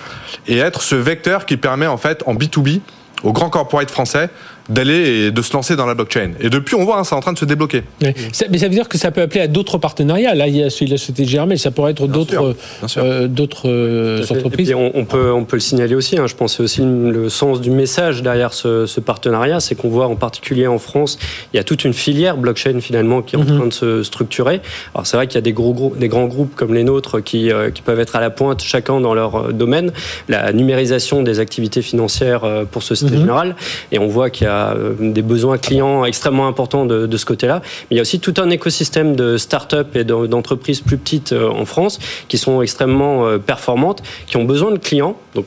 et 0.47 0.59
être 0.59 0.83
ce 0.83 0.95
vecteur 0.95 1.47
qui 1.47 1.57
permet 1.57 1.87
en 1.87 1.97
fait 1.97 2.23
en 2.27 2.35
B2B 2.35 2.81
aux 3.23 3.33
grands 3.33 3.51
corporates 3.51 3.91
français 3.91 4.31
d'aller 4.69 5.27
et 5.27 5.31
de 5.31 5.43
se 5.43 5.53
lancer 5.53 5.77
dans 5.77 5.87
la 5.87 5.95
blockchain. 5.95 6.33
Et 6.41 6.51
depuis, 6.51 6.75
on 6.75 6.85
voit, 6.85 6.99
hein, 6.99 7.05
c'est 7.05 7.15
en 7.15 7.21
train 7.21 7.33
de 7.33 7.39
se 7.39 7.45
débloquer. 7.45 7.83
mais 8.01 8.15
ça 8.31 8.47
veut 8.47 8.75
dire 8.75 8.89
que 8.89 8.99
ça 8.99 9.11
peut 9.11 9.23
appeler 9.23 9.41
à 9.41 9.49
d'autres 9.49 9.79
partenariats. 9.79 10.35
Là, 10.35 10.47
il 10.47 10.57
y 10.57 10.63
a 10.63 10.71
celui 10.71 10.87
de 10.87 10.93
la 10.93 10.99
société 10.99 11.25
Germain, 11.25 11.57
ça 11.57 11.71
pourrait 11.71 11.93
être 11.93 12.07
d'autres 12.07 12.55
euh, 12.99 13.29
d'autres 13.29 13.69
euh, 13.69 14.25
entreprises. 14.31 14.73
on, 14.75 15.05
peut, 15.05 15.33
on 15.33 15.45
peut 15.45 15.57
le 15.57 15.61
signaler 15.61 15.95
aussi. 15.95 16.19
Hein. 16.19 16.27
Je 16.27 16.35
pense 16.35 16.61
aussi 16.61 16.83
le 16.83 17.29
sens 17.29 17.61
du 17.61 17.71
message 17.71 18.23
derrière 18.23 18.53
ce, 18.53 19.01
partenariat, 19.01 19.61
c'est 19.61 19.75
qu'on 19.75 19.89
voit 19.89 20.07
en 20.07 20.15
particulier 20.15 20.67
en 20.67 20.79
France, 20.79 21.19
il 21.53 21.57
y 21.57 21.61
a 21.61 21.65
toute 21.65 21.85
une 21.85 21.93
filière 21.93 22.37
blockchain 22.37 22.81
finalement 22.81 23.21
qui 23.21 23.35
est 23.35 23.39
en 23.39 23.43
mhm. 23.43 23.57
train 23.57 23.67
de 23.67 23.73
se 23.73 24.03
structurer. 24.03 24.61
Alors 24.95 25.07
c'est 25.07 25.17
vrai 25.17 25.27
qu'il 25.27 25.37
y 25.37 25.39
a 25.39 25.43
des, 25.43 25.53
gros, 25.53 25.93
des 25.99 26.09
grands 26.09 26.27
groupes 26.27 26.55
comme 26.55 26.73
les 26.73 26.85
nôtres 26.85 27.23
qui, 27.23 27.51
euh, 27.51 27.71
qui 27.71 27.83
peuvent 27.83 28.01
être 28.01 28.15
à 28.15 28.21
la 28.21 28.31
pointe 28.31 28.63
chacun 28.63 29.01
dans 29.01 29.15
leur 29.15 29.53
domaine. 29.53 29.93
La 30.29 30.53
numérisation 30.53 31.23
des 31.23 31.41
activités 31.41 31.83
financières 31.83 32.43
pour 32.71 32.83
Société 32.83 33.15
mhm. 33.15 33.21
Générale. 33.21 33.57
Et 33.91 33.99
on 33.99 34.07
voit 34.07 34.31
qu'il 34.31 34.47
y 34.47 34.51
a 34.51 34.52
euh, 34.53 34.95
des 34.99 35.23
besoins 35.23 35.59
clients 35.59 36.05
extrêmement 36.05 36.47
importants 36.47 36.87
de, 36.87 37.17
ce 37.17 37.25
côté-là. 37.25 37.61
Mais 37.63 37.89
il 37.93 37.97
y 37.97 38.01
a 38.01 38.03
aussi 38.03 38.21
tout 38.21 38.35
un 38.39 38.51
écosystème 38.51 39.15
de 39.17 39.37
start-up 39.37 39.95
et 39.97 40.05
d'entreprises 40.05 40.81
plus 40.81 40.97
petites 40.97 41.33
euh, 41.33 41.49
en 41.51 41.65
France 41.65 41.99
qui 42.29 42.39
sont 42.39 42.63
extrêmement 42.63 43.27
euh, 43.27 43.39
performantes, 43.39 44.03
qui 44.27 44.37
ont 44.37 44.45
besoin 44.45 44.73
de 44.73 44.79
clients. 44.79 45.17
Donc 45.35 45.47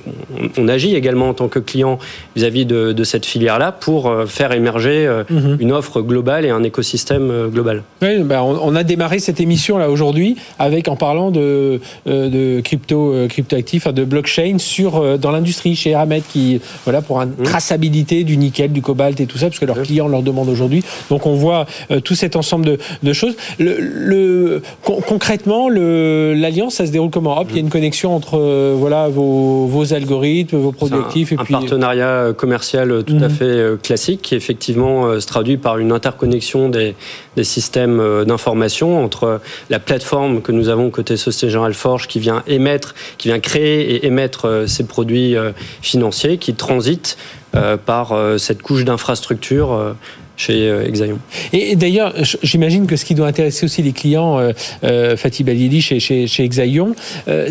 on, 0.57 0.67
agit 0.67 0.95
également 0.95 1.29
en 1.29 1.33
tant 1.35 1.47
que 1.47 1.59
client 1.59 1.99
vis-à-vis 2.35 2.65
de, 2.65 3.03
cette 3.03 3.25
filière-là 3.25 3.71
pour 3.71 4.11
faire 4.25 4.51
émerger 4.51 5.07
mhm. 5.29 5.57
une 5.59 5.71
offre 5.71 6.01
globale 6.01 6.43
et 6.43 6.49
un 6.49 6.63
écosystème 6.63 7.49
global. 7.49 7.83
Oui, 8.01 8.23
ben 8.23 8.41
on, 8.41 8.75
a 8.75 8.83
démarré 8.83 9.19
cette 9.19 9.39
émission 9.39 9.77
là 9.77 9.91
aujourd'hui 9.91 10.37
avec 10.57 10.87
en 10.87 10.95
parlant 10.95 11.29
de, 11.29 11.79
de 12.07 12.61
crypto, 12.61 13.13
cryptoactifs, 13.29 13.87
de 13.87 14.03
blockchain 14.03 14.57
sur 14.57 15.19
dans 15.19 15.29
l'industrie 15.29 15.75
chez 15.75 15.91
Eramet 15.91 16.23
qui 16.27 16.59
voilà 16.83 17.03
pour 17.03 17.21
une 17.21 17.35
mhm. 17.37 17.43
traçabilité 17.43 18.23
du 18.23 18.37
nickel, 18.37 18.71
du 18.71 18.81
cobalt 18.81 18.94
et 19.17 19.25
tout 19.25 19.37
ça, 19.37 19.47
parce 19.47 19.59
que 19.59 19.65
leurs 19.65 19.81
clients 19.81 20.07
leur 20.07 20.21
demandent 20.21 20.49
aujourd'hui. 20.49 20.83
Donc 21.09 21.25
on 21.25 21.35
voit 21.35 21.65
euh, 21.91 21.99
tout 21.99 22.15
cet 22.15 22.35
ensemble 22.35 22.77
de, 23.03 23.13
choses. 23.13 23.35
Le, 23.59 24.61
concrètement, 24.83 25.69
l'alliance, 25.69 26.75
ça 26.75 26.85
se 26.85 26.91
déroule 26.91 27.09
comment? 27.09 27.39
Hop, 27.39 27.47
il 27.49 27.55
y 27.55 27.59
a 27.59 27.61
une 27.61 27.69
connexion 27.69 28.15
entre 28.15 28.39
euh, 28.39 28.75
voilà 28.77 29.07
vos, 29.09 29.93
algorithmes, 29.93 30.57
vos 30.57 30.71
produits 30.71 30.99
actifs 30.99 31.31
et 31.31 31.37
un 31.37 31.45
partenariat 31.45 32.33
commercial 32.35 33.03
tout 33.03 33.17
à 33.17 33.27
mhm. 33.27 33.29
fait 33.29 33.45
euh, 33.45 33.75
classique 33.77 34.21
qui 34.21 34.35
effectivement 34.35 35.19
se 35.19 35.25
traduit 35.27 35.57
par 35.57 35.77
une 35.77 35.91
interconnexion 35.91 36.69
des, 36.69 36.95
des 37.35 37.43
systèmes 37.43 38.01
d'information 38.25 39.03
entre 39.03 39.41
la 39.69 39.79
plateforme 39.79 40.41
que 40.41 40.51
nous 40.51 40.69
avons 40.69 40.89
côté 40.89 41.17
Société 41.17 41.49
Générale 41.49 41.73
Forge 41.73 42.07
qui 42.07 42.19
vient 42.19 42.43
émettre, 42.47 42.95
qui 43.17 43.27
vient 43.27 43.39
créer 43.39 43.95
et 43.95 44.07
émettre 44.07 44.65
ces 44.67 44.85
produits 44.85 45.35
financiers 45.81 46.37
qui 46.37 46.53
transitent 46.53 47.17
euh, 47.43 47.44
par 47.85 48.11
euh, 48.11 48.37
cette 48.37 48.61
couche 48.61 48.83
d'infrastructure 48.83 49.73
euh, 49.73 49.93
chez 50.37 50.67
Exaion. 50.85 51.19
Et, 51.53 51.75
d'ailleurs, 51.75 52.13
j'imagine 52.43 52.87
que 52.87 52.95
ce 52.95 53.05
qui 53.05 53.15
doit 53.15 53.27
intéresser 53.27 53.65
aussi 53.65 53.81
les 53.81 53.91
clients, 53.91 54.39
euh, 54.83 55.17
Fatih 55.17 55.43
Balili 55.43 55.81
chez, 55.81 55.99
chez, 55.99 56.27
chez 56.27 56.43
Exaion, 56.43 56.95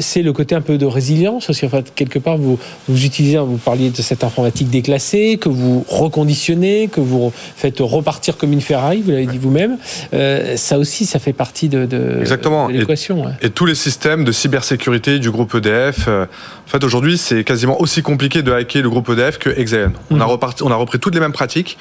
c'est 0.00 0.22
le 0.22 0.32
côté 0.32 0.54
un 0.54 0.60
peu 0.60 0.78
de 0.78 0.86
résilience. 0.86 1.50
Aussi, 1.50 1.66
enfin, 1.66 1.82
quelque 1.94 2.18
part, 2.18 2.36
vous, 2.36 2.58
vous 2.88 3.04
utilisez, 3.04 3.38
vous 3.38 3.56
parliez 3.56 3.90
de 3.90 4.02
cette 4.02 4.24
informatique 4.24 4.70
déclassée, 4.70 5.38
que 5.40 5.48
vous 5.48 5.84
reconditionnez, 5.88 6.88
que 6.88 7.00
vous 7.00 7.32
faites 7.34 7.80
repartir 7.80 8.36
comme 8.36 8.52
une 8.52 8.60
Ferrari, 8.60 9.02
vous 9.04 9.10
l'avez 9.10 9.26
dit 9.26 9.38
vous-même. 9.38 9.78
ça 10.56 10.78
aussi, 10.78 11.06
ça 11.06 11.18
fait 11.18 11.32
partie 11.32 11.68
de, 11.68 11.86
de, 11.86 12.22
l'équation. 12.70 13.24
Et, 13.42 13.46
et, 13.46 13.50
tous 13.50 13.66
les 13.66 13.74
systèmes 13.74 14.24
de 14.24 14.32
cybersécurité 14.32 15.18
du 15.18 15.30
groupe 15.30 15.54
EDF, 15.54 16.08
en 16.08 16.70
fait, 16.70 16.84
aujourd'hui, 16.84 17.18
c'est 17.18 17.44
quasiment 17.44 17.80
aussi 17.80 18.02
compliqué 18.02 18.42
de 18.42 18.52
hacker 18.52 18.82
le 18.82 18.90
groupe 18.90 19.08
EDF 19.10 19.38
que 19.38 19.50
Exaon. 19.50 19.92
On, 20.10 20.20
a 20.20 20.26
mhm. 20.26 20.38
on 20.62 20.70
a 20.70 20.74
repris 20.74 20.98
toutes 20.98 21.14
les 21.14 21.20
mêmes 21.20 21.32
pratiques. 21.32 21.76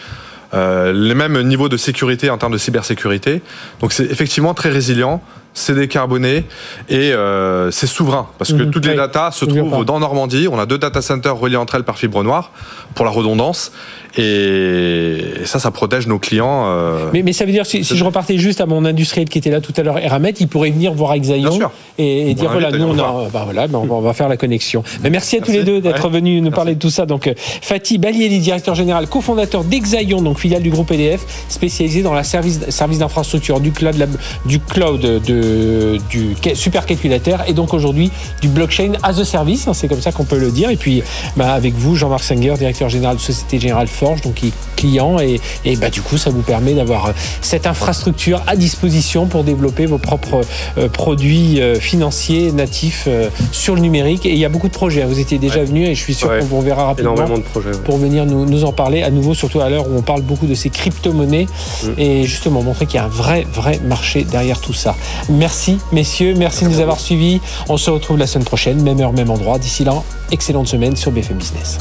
Euh, 0.54 0.94
les 0.94 1.16
mêmes 1.16 1.42
niveaux 1.42 1.70
de 1.70 1.78
sécurité 1.78 2.30
en 2.30 2.38
termes 2.38 2.54
de 2.54 2.58
cybersécurité. 2.58 3.42
Donc 3.80 3.92
c'est 3.92 4.06
effectivement 4.06 4.54
très 4.54 4.70
résilient, 4.70 5.22
c'est 5.54 5.74
décarboné 5.74 6.46
et 6.90 7.14
euh, 7.14 7.72
c'est 7.72 7.88
souverain 7.88 8.28
parce 8.38 8.54
que 8.54 8.64
mhm. 8.64 8.72
toutes 8.72 8.86
les 8.86 8.96
datas 8.96 9.32
se 9.32 9.46
trouvent 9.46 9.86
dans 9.86 10.00
Normandie. 10.00 10.48
On 10.52 10.60
a 10.60 10.66
deux 10.66 10.78
data 10.78 11.02
centers 11.02 11.36
reliés 11.36 11.56
entre 11.56 11.76
elles 11.76 11.84
par 11.84 11.98
fibre 11.98 12.24
noire 12.24 12.52
pour 12.94 13.06
la 13.06 13.12
redondance 13.12 13.72
et 14.16 15.46
ça, 15.46 15.58
ça 15.60 15.72
protège 15.72 16.08
nos 16.08 16.20
clients. 16.20 16.66
Euh, 16.68 17.10
mais, 17.14 17.24
mais, 17.24 17.34
ça 17.34 17.46
veut 17.46 17.52
dire, 17.52 17.66
si, 17.66 17.84
si, 17.84 17.98
je 17.98 18.04
repartais 18.04 18.38
juste 18.38 18.62
à 18.62 18.66
mon 18.66 18.86
industriel 18.86 19.28
qui 19.28 19.40
était 19.40 19.50
là 19.50 19.60
tout 19.60 19.74
à 19.76 19.82
l'heure, 19.82 19.98
Eramet, 19.98 20.34
il 20.40 20.48
pourrait 20.48 20.70
venir 20.70 20.94
voir 20.94 21.14
Exaion 21.14 21.60
et, 21.98 22.34
dire 22.36 22.52
voilà, 22.52 22.72
nous, 22.72 22.86
on, 22.86 23.00
a, 23.00 23.30
bah 23.34 23.42
voilà, 23.44 23.68
bah 23.68 23.80
on, 23.80 24.02
va, 24.02 24.14
faire 24.14 24.30
la 24.30 24.38
connexion. 24.38 24.84
Mais 25.04 25.10
merci 25.10 25.38
à 25.38 25.42
tous 25.42 25.52
les 25.52 25.64
deux 25.64 25.82
d'être 25.82 26.10
venus 26.10 26.44
nous 26.44 26.52
parler 26.52 26.76
de 26.76 26.80
tout 26.80 26.90
ça. 26.92 27.06
Donc, 27.06 27.28
euh, 27.28 27.34
Fatih 27.38 27.98
Balieli, 27.98 28.40
directeur 28.40 28.76
général, 28.76 29.08
cofondateur 29.08 29.64
d'Exaion, 29.64 30.22
donc 30.22 30.38
filiale 30.38 30.62
du 30.62 30.70
groupe 30.70 30.92
EDF, 30.92 31.26
spécialisé 31.50 32.04
dans 32.04 32.14
la 32.14 32.24
service, 32.24 32.70
service 32.70 33.00
d'infrastructure 33.00 33.60
du 33.60 33.72
cloud, 33.72 34.08
du 34.46 34.60
cloud, 34.60 35.02
de, 35.02 35.98
du 36.10 36.36
supercalculateur 36.54 37.44
et 37.48 37.54
donc 37.54 37.74
aujourd'hui 37.74 38.12
du 38.42 38.48
blockchain 38.48 38.94
as 39.04 39.20
a 39.20 39.26
service, 39.26 39.68
hein, 39.68 39.74
c'est 39.74 39.88
comme 39.88 40.02
ça 40.02 40.12
qu'on 40.12 40.26
peut 40.26 40.38
le 40.38 40.52
dire. 40.52 40.70
Et 40.70 40.78
puis, 40.78 41.02
bah, 41.36 41.54
avec 41.54 41.74
vous, 41.74 41.96
Jean-Marc 41.96 42.24
Sanger, 42.24 42.54
directeur 42.58 42.90
général 42.90 43.18
de 43.18 43.22
Société 43.22 43.60
Générale 43.60 43.88
donc 44.22 44.36
qui 44.36 44.48
est 44.48 44.54
client, 44.76 45.20
et, 45.20 45.40
et 45.66 45.76
bah, 45.76 45.90
du 45.90 46.02
coup, 46.02 46.18
ça 46.18 46.30
vous 46.30 46.42
permet 46.42 46.74
d'avoir 46.74 47.08
euh, 47.08 47.12
cette 47.42 47.68
infrastructure 47.68 48.42
à 48.48 48.56
disposition 48.56 49.28
pour 49.28 49.44
développer 49.44 49.86
vos 49.86 49.98
propres 49.98 50.42
euh, 50.78 50.90
produits 50.90 51.62
euh, 51.62 51.76
financiers 51.76 52.52
natifs 52.52 53.08
sur 53.52 53.76
le 53.76 53.82
numérique. 53.82 54.26
Et 54.26 54.32
il 54.32 54.38
y 54.38 54.46
a 54.46 54.50
beaucoup 54.50 54.68
de 54.68 54.74
projets. 54.74 55.04
Vous 55.04 55.20
étiez 55.20 55.38
déjà 55.38 55.64
venu 55.64 55.86
et 55.86 55.96
je 55.96 56.02
suis 56.02 56.14
sûr 56.14 56.30
qu'on 56.30 56.46
vous 56.46 56.62
verra 56.62 56.86
rapidement 56.86 57.14
de 57.14 57.42
projets, 57.42 57.72
pour 57.86 57.98
venir 57.98 58.26
nous, 58.26 58.46
nous, 58.46 58.64
en 58.64 58.72
parler 58.72 59.04
à 59.04 59.10
nouveau, 59.10 59.34
surtout 59.34 59.62
à 59.62 59.70
l'heure 59.70 59.88
où 59.88 59.98
on 59.98 60.02
parle 60.02 60.22
beaucoup 60.22 60.48
de 60.48 60.56
ces 60.56 60.70
crypto-monnaies 60.70 61.48
mm. 61.84 61.88
et 61.98 62.24
justement 62.24 62.62
montrer 62.62 62.86
qu'il 62.86 62.96
y 62.96 63.00
a 63.00 63.06
un 63.06 63.10
vrai, 63.10 63.46
vrai 63.52 63.80
marché 63.86 64.24
derrière 64.24 64.60
tout 64.60 64.74
ça. 64.74 64.96
Merci, 65.30 65.78
messieurs. 65.92 66.34
Merci 66.38 66.66
de 66.66 66.70
nous 66.70 66.80
avoir 66.80 67.00
suivis. 67.00 67.40
On 67.70 67.78
se 67.78 67.90
retrouve 67.90 68.18
la 68.18 68.28
semaine 68.28 68.46
prochaine, 68.46 68.82
même 68.82 69.00
heure, 69.00 69.14
même 69.14 69.30
endroit. 69.30 69.60
D'ici 69.60 69.84
là, 69.84 69.94
excellente 70.32 70.68
semaine 70.68 70.96
sur 70.96 71.12
BFM 71.12 71.38
Business. 71.38 71.80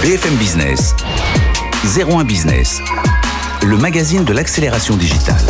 BFM 0.00 0.34
Business, 0.36 0.94
01 1.96 2.24
Business, 2.24 2.80
le 3.62 3.76
magazine 3.76 4.24
de 4.24 4.32
l'accélération 4.32 4.96
digitale. 4.96 5.44